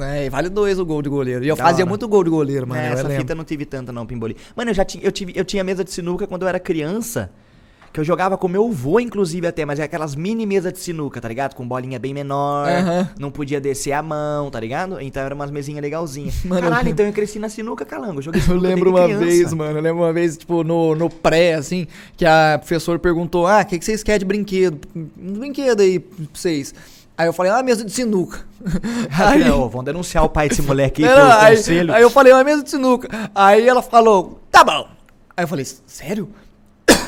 É, 0.00 0.26
e 0.26 0.30
vale 0.30 0.48
dois 0.48 0.78
o 0.78 0.84
gol 0.86 1.02
de 1.02 1.08
goleiro. 1.08 1.44
E 1.44 1.48
eu 1.48 1.56
Da 1.56 1.64
fazia 1.64 1.84
hora. 1.84 1.88
muito 1.88 2.06
gol 2.08 2.22
de 2.22 2.30
goleiro, 2.30 2.66
mano. 2.66 2.80
É, 2.80 2.92
essa 2.92 3.08
fita 3.10 3.32
eu 3.32 3.36
não 3.36 3.44
tive 3.44 3.64
tanta 3.66 3.90
não, 3.92 4.06
Pimboli. 4.06 4.36
Mano, 4.54 4.70
eu 4.70 4.74
já 4.74 4.84
tinha, 4.84 5.02
eu 5.04 5.10
tive, 5.10 5.32
eu 5.34 5.44
tinha 5.44 5.64
mesa 5.64 5.82
de 5.82 5.90
sinuca 5.90 6.26
quando 6.26 6.42
eu 6.42 6.48
era 6.48 6.60
criança. 6.60 7.30
Que 7.92 7.98
eu 7.98 8.04
jogava 8.04 8.38
com 8.38 8.46
meu 8.46 8.68
avô, 8.68 9.00
inclusive, 9.00 9.44
até, 9.48 9.64
mas 9.64 9.80
é 9.80 9.82
aquelas 9.82 10.14
mini 10.14 10.46
mesas 10.46 10.72
de 10.72 10.78
sinuca, 10.78 11.20
tá 11.20 11.26
ligado? 11.28 11.54
Com 11.56 11.66
bolinha 11.66 11.98
bem 11.98 12.14
menor, 12.14 12.68
Aham. 12.68 13.08
não 13.18 13.32
podia 13.32 13.60
descer 13.60 13.90
a 13.92 14.00
mão, 14.00 14.48
tá 14.48 14.60
ligado? 14.60 15.00
Então 15.00 15.20
eram 15.22 15.34
umas 15.34 15.50
mesinhas 15.50 15.82
legalzinhas. 15.82 16.36
Mano, 16.46 16.54
eu 16.58 16.62
Caralho, 16.62 16.76
lembro- 16.76 16.90
então 16.92 17.06
eu 17.06 17.12
cresci 17.12 17.40
na 17.40 17.48
sinuca, 17.48 17.84
calango. 17.84 18.18
Eu 18.18 18.22
joguei 18.22 18.40
Eu 18.42 18.44
sinuca 18.44 18.68
lembro 18.68 18.92
desde 18.92 19.00
uma 19.00 19.04
criança. 19.18 19.24
vez, 19.24 19.52
mano. 19.54 19.78
Eu 19.78 19.82
lembro 19.82 20.02
uma 20.04 20.12
vez, 20.12 20.36
tipo, 20.36 20.62
no, 20.62 20.94
no 20.94 21.10
pré, 21.10 21.54
assim, 21.54 21.88
que 22.16 22.24
a 22.24 22.58
professora 22.58 22.96
perguntou: 22.98 23.44
Ah, 23.46 23.62
o 23.62 23.64
que, 23.66 23.76
que 23.78 23.84
vocês 23.84 24.04
querem 24.04 24.20
de 24.20 24.24
brinquedo? 24.24 24.78
Um 24.94 25.32
brinquedo 25.32 25.80
aí 25.80 25.98
pra 25.98 26.26
vocês. 26.32 26.72
Aí 27.18 27.26
eu 27.26 27.32
falei, 27.34 27.52
ah, 27.52 27.62
mesa 27.62 27.84
de 27.84 27.92
sinuca. 27.92 28.46
Aí, 29.18 29.44
não, 29.44 29.68
vão 29.68 29.84
denunciar 29.84 30.24
o 30.24 30.28
pai 30.30 30.48
desse 30.48 30.62
moleque 30.62 31.04
aí 31.04 31.10
Não, 31.14 31.32
aí, 31.32 31.90
aí 31.96 32.02
eu 32.02 32.08
falei, 32.08 32.32
uma 32.32 32.42
mesa 32.42 32.62
de 32.62 32.70
sinuca. 32.70 33.30
Aí 33.34 33.68
ela 33.68 33.82
falou, 33.82 34.40
tá 34.50 34.64
bom. 34.64 34.88
Aí 35.36 35.44
eu 35.44 35.48
falei, 35.48 35.66
sério? 35.86 36.30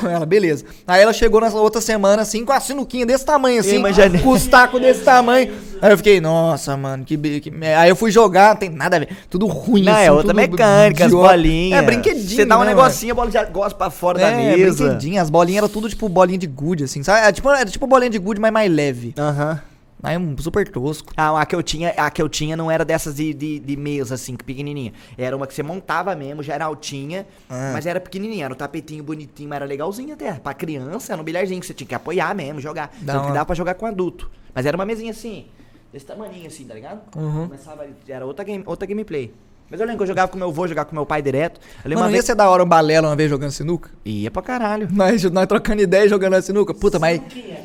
Ela, 0.09 0.25
beleza. 0.25 0.65
Aí 0.87 1.01
ela 1.01 1.13
chegou 1.13 1.39
na 1.41 1.47
outra 1.49 1.81
semana, 1.81 2.21
assim, 2.21 2.43
com 2.45 2.51
a 2.51 2.59
sinuquinha 2.59 3.05
desse 3.05 3.25
tamanho, 3.25 3.59
assim, 3.59 3.75
Imaginei. 3.77 4.21
com 4.21 4.29
os 4.29 4.45
tacos 4.47 4.81
desse 4.81 5.01
tamanho. 5.01 5.53
Aí 5.81 5.91
eu 5.91 5.97
fiquei, 5.97 6.21
nossa, 6.21 6.77
mano, 6.77 7.03
que, 7.03 7.17
que... 7.41 7.51
Aí 7.77 7.89
eu 7.89 7.95
fui 7.95 8.09
jogar, 8.11 8.49
não 8.51 8.55
tem 8.55 8.69
nada 8.69 8.95
a 8.95 8.99
ver. 8.99 9.09
Tudo 9.29 9.47
ruim, 9.47 9.83
Não, 9.83 9.93
assim, 9.93 10.03
é 10.03 10.11
outra 10.11 10.33
mecânica, 10.33 11.05
as 11.05 11.11
idiota. 11.11 11.27
bolinhas. 11.29 11.79
É 11.79 11.81
brinquedinho, 11.85 12.29
Você 12.29 12.45
dá 12.45 12.57
um 12.57 12.61
né, 12.61 12.67
negocinho, 12.67 13.11
a 13.11 13.15
bola 13.15 13.31
já 13.31 13.43
gosta 13.43 13.77
pra 13.77 13.89
fora 13.89 14.19
mano? 14.19 14.35
da 14.37 14.41
É, 14.41 14.55
mesa. 14.57 14.83
brinquedinho. 14.85 15.21
As 15.21 15.29
bolinhas 15.29 15.57
eram 15.57 15.69
tudo, 15.69 15.89
tipo, 15.89 16.07
bolinha 16.07 16.37
de 16.39 16.47
gude, 16.47 16.85
assim, 16.85 17.03
sabe? 17.03 17.19
Era 17.21 17.31
tipo, 17.33 17.49
era 17.49 17.65
tipo 17.69 17.85
bolinha 17.85 18.09
de 18.09 18.19
gude, 18.19 18.39
mas 18.39 18.51
mais 18.53 18.71
leve. 18.71 19.13
Aham. 19.17 19.59
Aí 20.03 20.17
um 20.17 20.37
super 20.37 20.67
tosco. 20.67 21.13
Ah, 21.15 21.39
a 21.39 21.45
que 21.45 21.55
eu 21.55 21.63
tinha, 21.63 21.89
a 21.91 22.11
que 22.11 22.21
eu 22.21 22.27
tinha 22.27 22.57
não 22.57 22.69
era 22.69 22.83
dessas 22.83 23.15
de, 23.15 23.33
de, 23.33 23.57
de 23.59 23.77
mesa, 23.77 24.15
assim, 24.15 24.35
pequenininha. 24.35 24.91
Era 25.17 25.35
uma 25.35 25.47
que 25.47 25.53
você 25.53 25.63
montava 25.63 26.13
mesmo, 26.13 26.43
já 26.43 26.53
era 26.55 26.65
altinha, 26.65 27.25
Ah. 27.49 27.71
mas 27.73 27.85
era 27.85 28.01
pequenininha. 28.01 28.45
Era 28.45 28.53
um 28.53 28.57
tapetinho 28.57 29.01
bonitinho, 29.03 29.47
mas 29.47 29.55
era 29.55 29.65
legalzinho 29.65 30.13
até. 30.13 30.33
Pra 30.33 30.53
criança, 30.53 31.13
era 31.13 31.21
um 31.21 31.25
bilharzinho 31.25 31.61
que 31.61 31.65
você 31.65 31.73
tinha 31.73 31.87
que 31.87 31.95
apoiar 31.95 32.35
mesmo, 32.35 32.59
jogar. 32.59 32.91
Da 33.01 33.13
Tanto 33.13 33.27
que 33.27 33.33
dava 33.33 33.45
pra 33.45 33.55
jogar 33.55 33.75
com 33.75 33.85
adulto. 33.85 34.29
Mas 34.53 34.65
era 34.65 34.75
uma 34.75 34.85
mesinha 34.85 35.11
assim, 35.11 35.45
desse 35.91 36.05
tamanho 36.05 36.45
assim, 36.45 36.65
tá 36.65 36.73
ligado? 36.73 37.01
Uhum. 37.15 37.47
Começava, 37.47 37.87
era 38.07 38.25
outra, 38.25 38.43
game, 38.43 38.61
outra 38.67 38.85
gameplay. 38.85 39.33
Mas 39.71 39.79
eu 39.79 39.87
lembro 39.87 39.99
que 39.99 40.03
eu 40.03 40.07
jogava 40.07 40.29
com 40.29 40.37
meu 40.37 40.49
avô, 40.49 40.67
jogava 40.67 40.87
com 40.89 40.93
meu 40.95 41.05
pai 41.05 41.21
direto. 41.21 41.59
Eu 41.83 41.89
lembro 41.89 41.99
Mano, 41.99 42.05
uma 42.05 42.09
ia 42.09 42.11
vez... 42.17 42.25
ser 42.25 42.35
da 42.35 42.47
hora 42.49 42.63
um 42.63 42.67
balela 42.67 43.07
uma 43.07 43.15
vez 43.15 43.29
jogando 43.29 43.51
sinuca? 43.51 43.89
Ia 44.05 44.29
pra 44.29 44.41
caralho. 44.41 44.87
Nós, 44.91 45.23
nós 45.23 45.47
trocando 45.47 45.81
ideia 45.81 46.05
e 46.05 46.09
jogando 46.09 46.33
a 46.33 46.41
sinuca. 46.41 46.73
Puta, 46.73 46.99
mas... 46.99 47.17
Sinuquinha. 47.17 47.63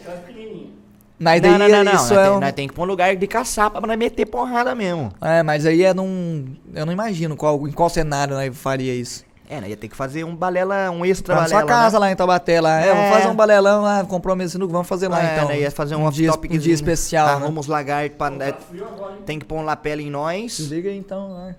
Mas 1.18 1.42
não, 1.42 1.58
daí 1.58 1.58
não, 1.58 1.68
não, 1.78 1.84
não. 1.84 1.92
isso 1.94 2.14
nós, 2.14 2.18
é 2.20 2.22
tem, 2.24 2.32
um... 2.32 2.40
nós 2.40 2.52
tem 2.52 2.68
que 2.68 2.74
pôr 2.74 2.82
um 2.82 2.86
lugar 2.86 3.16
de 3.16 3.26
caçar 3.26 3.70
pra 3.70 3.80
nós 3.80 3.98
meter 3.98 4.26
porrada 4.26 4.74
mesmo. 4.74 5.12
É, 5.20 5.42
mas 5.42 5.66
aí 5.66 5.82
é 5.82 5.92
num. 5.92 6.54
Eu 6.74 6.86
não 6.86 6.92
imagino 6.92 7.36
qual, 7.36 7.66
em 7.66 7.72
qual 7.72 7.88
cenário 7.88 8.34
nós 8.36 8.56
faria 8.56 8.94
isso. 8.94 9.26
É, 9.50 9.62
né? 9.62 9.70
Ia 9.70 9.76
ter 9.78 9.88
que 9.88 9.96
fazer 9.96 10.24
um 10.24 10.36
balela, 10.36 10.90
um 10.90 11.04
extra 11.06 11.34
Pra 11.34 11.46
sua 11.46 11.60
balela. 11.62 11.68
casa 11.70 11.96
né? 11.96 12.00
lá 12.00 12.12
em 12.12 12.16
Taubaté 12.16 12.60
lá. 12.60 12.80
É, 12.84 12.88
É. 12.88 12.94
vamos 12.94 13.10
fazer 13.10 13.28
um 13.28 13.34
balelão 13.34 13.82
lá, 13.82 14.04
comprou 14.04 14.36
mesa 14.36 14.52
sinuca, 14.52 14.70
vamos 14.72 14.86
fazer 14.86 15.08
lá 15.08 15.22
É, 15.22 15.36
então. 15.36 15.48
né? 15.48 15.60
Ia 15.60 15.70
fazer 15.70 15.96
um, 15.96 16.06
um 16.06 16.10
dia, 16.10 16.28
off-topic 16.28 16.52
um 16.52 16.58
dia 16.58 16.74
especial, 16.74 17.26
né? 17.40 17.44
Arruma 17.46 17.60
os 17.60 17.66
lagartos 17.66 18.16
pra. 18.18 18.26
é, 18.46 18.52
Tá 18.52 18.58
hein? 18.74 19.18
tem 19.24 19.38
que 19.38 19.46
pôr 19.46 19.56
um 19.58 19.64
lapela 19.64 20.02
em 20.02 20.10
nós, 20.10 20.58
Liga 20.60 20.90
aí 20.90 20.98
então, 20.98 21.34
né? 21.34 21.56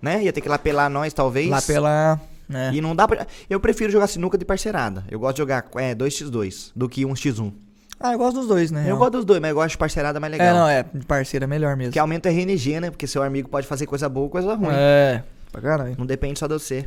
né? 0.00 0.22
Ia 0.22 0.32
ter 0.32 0.40
que 0.40 0.48
lapelar 0.48 0.88
nós, 0.88 1.12
talvez. 1.12 1.50
Lá 1.50 1.60
pela... 1.60 2.20
né? 2.48 2.70
E 2.72 2.80
não 2.80 2.94
dá 2.94 3.08
pra. 3.08 3.26
Eu 3.50 3.58
prefiro 3.58 3.90
jogar 3.90 4.06
sinuca 4.06 4.38
de 4.38 4.44
parceirada. 4.44 5.02
Eu 5.10 5.18
gosto 5.18 5.34
de 5.34 5.42
jogar 5.42 5.64
é, 5.76 5.94
2x2 5.96 6.70
do 6.76 6.88
que 6.88 7.04
1x1. 7.04 7.52
Ah, 7.98 8.12
eu 8.12 8.18
gosto 8.18 8.36
dos 8.40 8.46
dois, 8.48 8.70
né? 8.70 8.84
Eu 8.86 8.96
gosto 8.98 9.12
dos 9.12 9.24
dois, 9.24 9.40
mas 9.40 9.50
eu 9.50 9.54
gosto 9.56 9.70
de 9.70 9.78
parceirada 9.78 10.20
mais 10.20 10.30
legal. 10.30 10.46
É, 10.48 10.52
não, 10.52 10.68
é, 10.68 10.84
de 10.92 11.06
parceiro 11.06 11.44
é 11.44 11.46
melhor 11.46 11.76
mesmo. 11.76 11.92
Que 11.92 11.98
aumenta 11.98 12.28
a 12.28 12.32
RNG, 12.32 12.80
né? 12.80 12.90
Porque 12.90 13.06
seu 13.06 13.22
amigo 13.22 13.48
pode 13.48 13.66
fazer 13.66 13.86
coisa 13.86 14.08
boa 14.08 14.24
ou 14.24 14.30
coisa 14.30 14.54
ruim. 14.54 14.68
É, 14.72 15.22
pra 15.50 15.60
caralho. 15.62 15.94
Não 15.98 16.04
depende 16.06 16.38
só 16.38 16.46
de 16.46 16.52
você. 16.54 16.86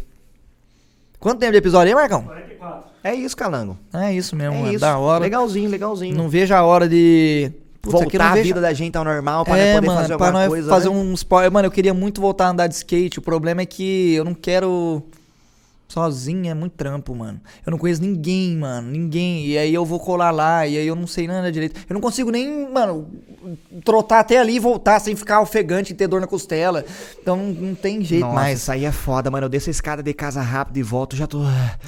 Quanto 1.20 1.40
tempo 1.40 1.52
de 1.52 1.58
episódio 1.58 1.90
aí, 1.90 1.96
Marcão? 1.96 2.24
44. 2.24 2.90
É 3.04 3.14
isso, 3.16 3.36
Calango. 3.36 3.78
É 3.94 4.14
isso 4.14 4.36
mesmo, 4.36 4.56
É 4.56 4.60
mano. 4.60 4.72
isso. 4.72 4.80
Da 4.82 4.98
hora. 4.98 5.22
Legalzinho, 5.24 5.70
legalzinho. 5.70 6.16
Não 6.16 6.30
vejo 6.30 6.54
a 6.54 6.64
hora 6.64 6.88
de... 6.88 7.52
Putz, 7.82 7.94
Voltar 7.94 8.32
a 8.32 8.34
vejo- 8.34 8.44
vida 8.48 8.62
da 8.62 8.74
gente 8.74 8.98
ao 8.98 9.04
normal 9.06 9.46
pra 9.46 9.58
é, 9.58 9.76
poder 9.76 9.88
mano, 9.88 10.02
fazer 10.02 10.18
pra 10.18 10.26
alguma 10.28 10.42
nós 10.44 10.50
coisa. 10.50 10.70
fazer 10.70 10.90
né? 10.90 10.96
um 10.96 11.14
spoiler. 11.14 11.52
Mano, 11.52 11.68
eu 11.68 11.72
queria 11.72 11.94
muito 11.94 12.20
voltar 12.20 12.48
a 12.48 12.50
andar 12.50 12.68
de 12.68 12.76
skate. 12.76 13.20
O 13.20 13.22
problema 13.22 13.62
é 13.62 13.66
que 13.66 14.14
eu 14.16 14.26
não 14.26 14.34
quero 14.34 15.02
sozinho, 15.90 16.50
é 16.50 16.54
muito 16.54 16.74
trampo, 16.74 17.14
mano. 17.16 17.42
Eu 17.66 17.72
não 17.72 17.78
conheço 17.78 18.02
ninguém, 18.02 18.56
mano, 18.56 18.90
ninguém. 18.90 19.46
E 19.48 19.58
aí 19.58 19.74
eu 19.74 19.84
vou 19.84 20.00
colar 20.00 20.30
lá, 20.32 20.66
e 20.68 20.78
aí 20.78 20.86
eu 20.88 20.96
não 20.96 21.08
sei 21.08 21.28
nada 21.28 21.52
direito. 21.52 21.82
Eu 21.90 21.94
não 21.96 22.00
consigo 22.02 22.30
nem, 22.32 22.72
mano, 22.72 23.08
trotar 23.84 24.20
até 24.20 24.38
ali 24.38 24.56
e 24.56 24.60
voltar 24.60 25.00
sem 25.00 25.16
ficar 25.16 25.42
ofegante 25.42 25.92
e 25.92 25.96
ter 25.96 26.08
dor 26.08 26.22
na 26.22 26.28
costela. 26.28 26.86
Então 27.22 27.36
não, 27.36 27.46
não 27.70 27.76
tem 27.76 28.04
jeito 28.04 28.22
Nossa, 28.22 28.36
mais. 28.36 28.60
isso 28.60 28.72
aí 28.72 28.86
é 28.86 28.92
foda, 28.92 29.32
mano. 29.32 29.46
Eu 29.46 29.50
desço 29.50 29.70
a 29.70 29.72
escada 29.72 30.04
de 30.04 30.14
casa 30.14 30.42
rápido 30.42 30.78
e 30.78 30.84
volto, 30.84 31.16
já 31.16 31.26
tô. 31.26 31.40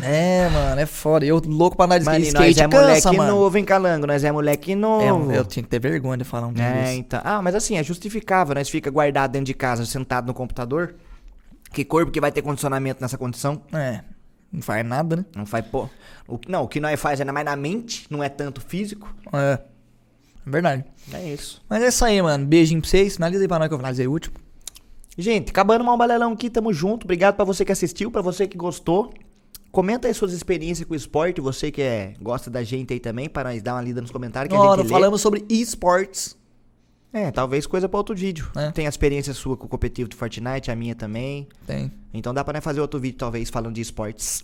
É, 0.01 0.49
mano, 0.49 0.81
é 0.81 0.85
foda. 0.85 1.25
Eu 1.25 1.39
louco 1.45 1.77
pra 1.77 1.85
andar 1.85 1.99
de 1.99 2.05
Mano, 2.05 2.17
skate, 2.19 2.33
nós 2.39 2.57
é 2.57 2.67
cansa, 2.67 2.81
moleque 3.09 3.17
mano. 3.17 3.31
novo, 3.35 3.57
hein, 3.57 3.63
Calango? 3.65 4.07
Nós 4.07 4.23
é 4.23 4.31
moleque 4.31 4.71
É, 4.71 4.75
novo. 4.75 5.31
eu 5.31 5.45
tinha 5.45 5.61
que 5.61 5.69
ter 5.69 5.79
vergonha 5.79 6.17
de 6.17 6.23
falar 6.23 6.47
um 6.47 6.53
dia 6.53 6.63
É, 6.65 6.83
desse. 6.85 6.97
então. 6.97 7.21
Ah, 7.23 7.41
mas 7.41 7.53
assim, 7.53 7.77
é 7.77 7.83
justificável, 7.83 8.55
nós 8.55 8.67
fica 8.67 8.89
guardado 8.89 9.31
dentro 9.31 9.45
de 9.45 9.53
casa, 9.53 9.85
sentado 9.85 10.25
no 10.27 10.33
computador. 10.33 10.95
Que 11.71 11.85
corpo 11.85 12.11
que 12.11 12.19
vai 12.19 12.31
ter 12.31 12.41
condicionamento 12.41 13.01
nessa 13.01 13.17
condição? 13.17 13.61
É, 13.71 14.01
não 14.51 14.61
faz 14.61 14.85
nada, 14.85 15.15
né? 15.15 15.25
Não 15.35 15.45
faz, 15.45 15.65
pô. 15.65 15.89
O, 16.27 16.39
não, 16.47 16.63
o 16.63 16.67
que 16.67 16.79
nós 16.79 16.99
faz 16.99 17.19
é 17.19 17.25
mais 17.25 17.45
na 17.45 17.55
mente, 17.55 18.05
não 18.09 18.23
é 18.23 18.29
tanto 18.29 18.59
físico. 18.61 19.13
É, 19.31 19.59
é 20.45 20.49
verdade. 20.49 20.83
É 21.13 21.33
isso. 21.33 21.63
Mas 21.69 21.81
é 21.81 21.87
isso 21.87 22.03
aí, 22.03 22.21
mano. 22.21 22.45
Beijinho 22.45 22.81
pra 22.81 22.89
vocês. 22.89 23.15
Finaliza 23.15 23.43
aí 23.43 23.47
pra 23.47 23.59
nós 23.59 23.67
que 23.67 23.73
eu 23.73 23.77
finalizei 23.77 24.07
o 24.07 24.11
último. 24.11 24.35
Gente, 25.17 25.49
acabando 25.49 25.83
mal 25.83 25.97
balelão 25.97 26.33
aqui, 26.33 26.49
tamo 26.49 26.73
junto. 26.73 27.03
Obrigado 27.05 27.35
pra 27.35 27.45
você 27.45 27.63
que 27.63 27.71
assistiu, 27.71 28.11
pra 28.11 28.21
você 28.21 28.47
que 28.47 28.57
gostou. 28.57 29.13
Comenta 29.71 30.07
aí 30.07 30.13
suas 30.13 30.33
experiências 30.33 30.85
com 30.85 30.93
o 30.93 30.97
esporte, 30.97 31.39
você 31.39 31.71
que 31.71 31.81
é, 31.81 32.13
gosta 32.21 32.49
da 32.49 32.61
gente 32.61 32.91
aí 32.91 32.99
também, 32.99 33.29
para 33.29 33.49
nós 33.51 33.61
dar 33.61 33.75
uma 33.75 33.81
lida 33.81 34.01
nos 34.01 34.11
comentários 34.11 34.53
que 34.53 34.61
a 34.61 34.75
gente 34.75 34.89
falamos 34.89 35.21
sobre 35.21 35.45
esportes. 35.49 36.35
É, 37.13 37.29
talvez 37.29 37.67
coisa 37.67 37.89
pra 37.89 37.97
outro 37.97 38.15
vídeo. 38.15 38.49
É. 38.55 38.71
Tem 38.71 38.85
a 38.85 38.89
experiência 38.89 39.33
sua 39.33 39.57
com 39.57 39.65
o 39.65 39.69
competitivo 39.69 40.09
do 40.09 40.15
Fortnite, 40.15 40.71
a 40.71 40.75
minha 40.75 40.95
também. 40.95 41.47
Tem. 41.67 41.91
Então 42.13 42.33
dá 42.33 42.43
pra 42.43 42.53
nós 42.53 42.63
fazer 42.63 42.79
outro 42.79 42.99
vídeo, 42.99 43.17
talvez, 43.17 43.49
falando 43.49 43.75
de 43.75 43.81
esportes. 43.81 44.43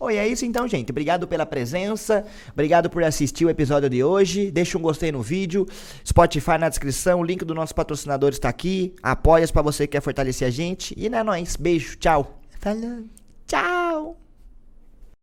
Oi, 0.00 0.16
é 0.16 0.26
isso 0.26 0.46
então, 0.46 0.66
gente. 0.66 0.90
Obrigado 0.90 1.28
pela 1.28 1.44
presença. 1.44 2.24
Obrigado 2.50 2.88
por 2.88 3.04
assistir 3.04 3.44
o 3.44 3.50
episódio 3.50 3.90
de 3.90 4.02
hoje. 4.02 4.50
Deixa 4.50 4.78
um 4.78 4.80
gostei 4.80 5.12
no 5.12 5.20
vídeo. 5.20 5.66
Spotify 6.06 6.56
na 6.58 6.70
descrição. 6.70 7.20
O 7.20 7.24
link 7.24 7.44
do 7.44 7.54
nosso 7.54 7.74
patrocinador 7.74 8.30
está 8.30 8.48
aqui. 8.48 8.94
Apoias 9.02 9.50
pra 9.50 9.60
você 9.60 9.86
que 9.86 9.92
quer 9.92 10.00
fortalecer 10.00 10.48
a 10.48 10.50
gente. 10.50 10.94
E 10.96 11.10
não 11.10 11.18
é 11.18 11.22
nóis. 11.22 11.54
Beijo. 11.54 11.98
Tchau. 11.98 12.40
Falou. 12.58 13.04
Tchau. 13.46 14.19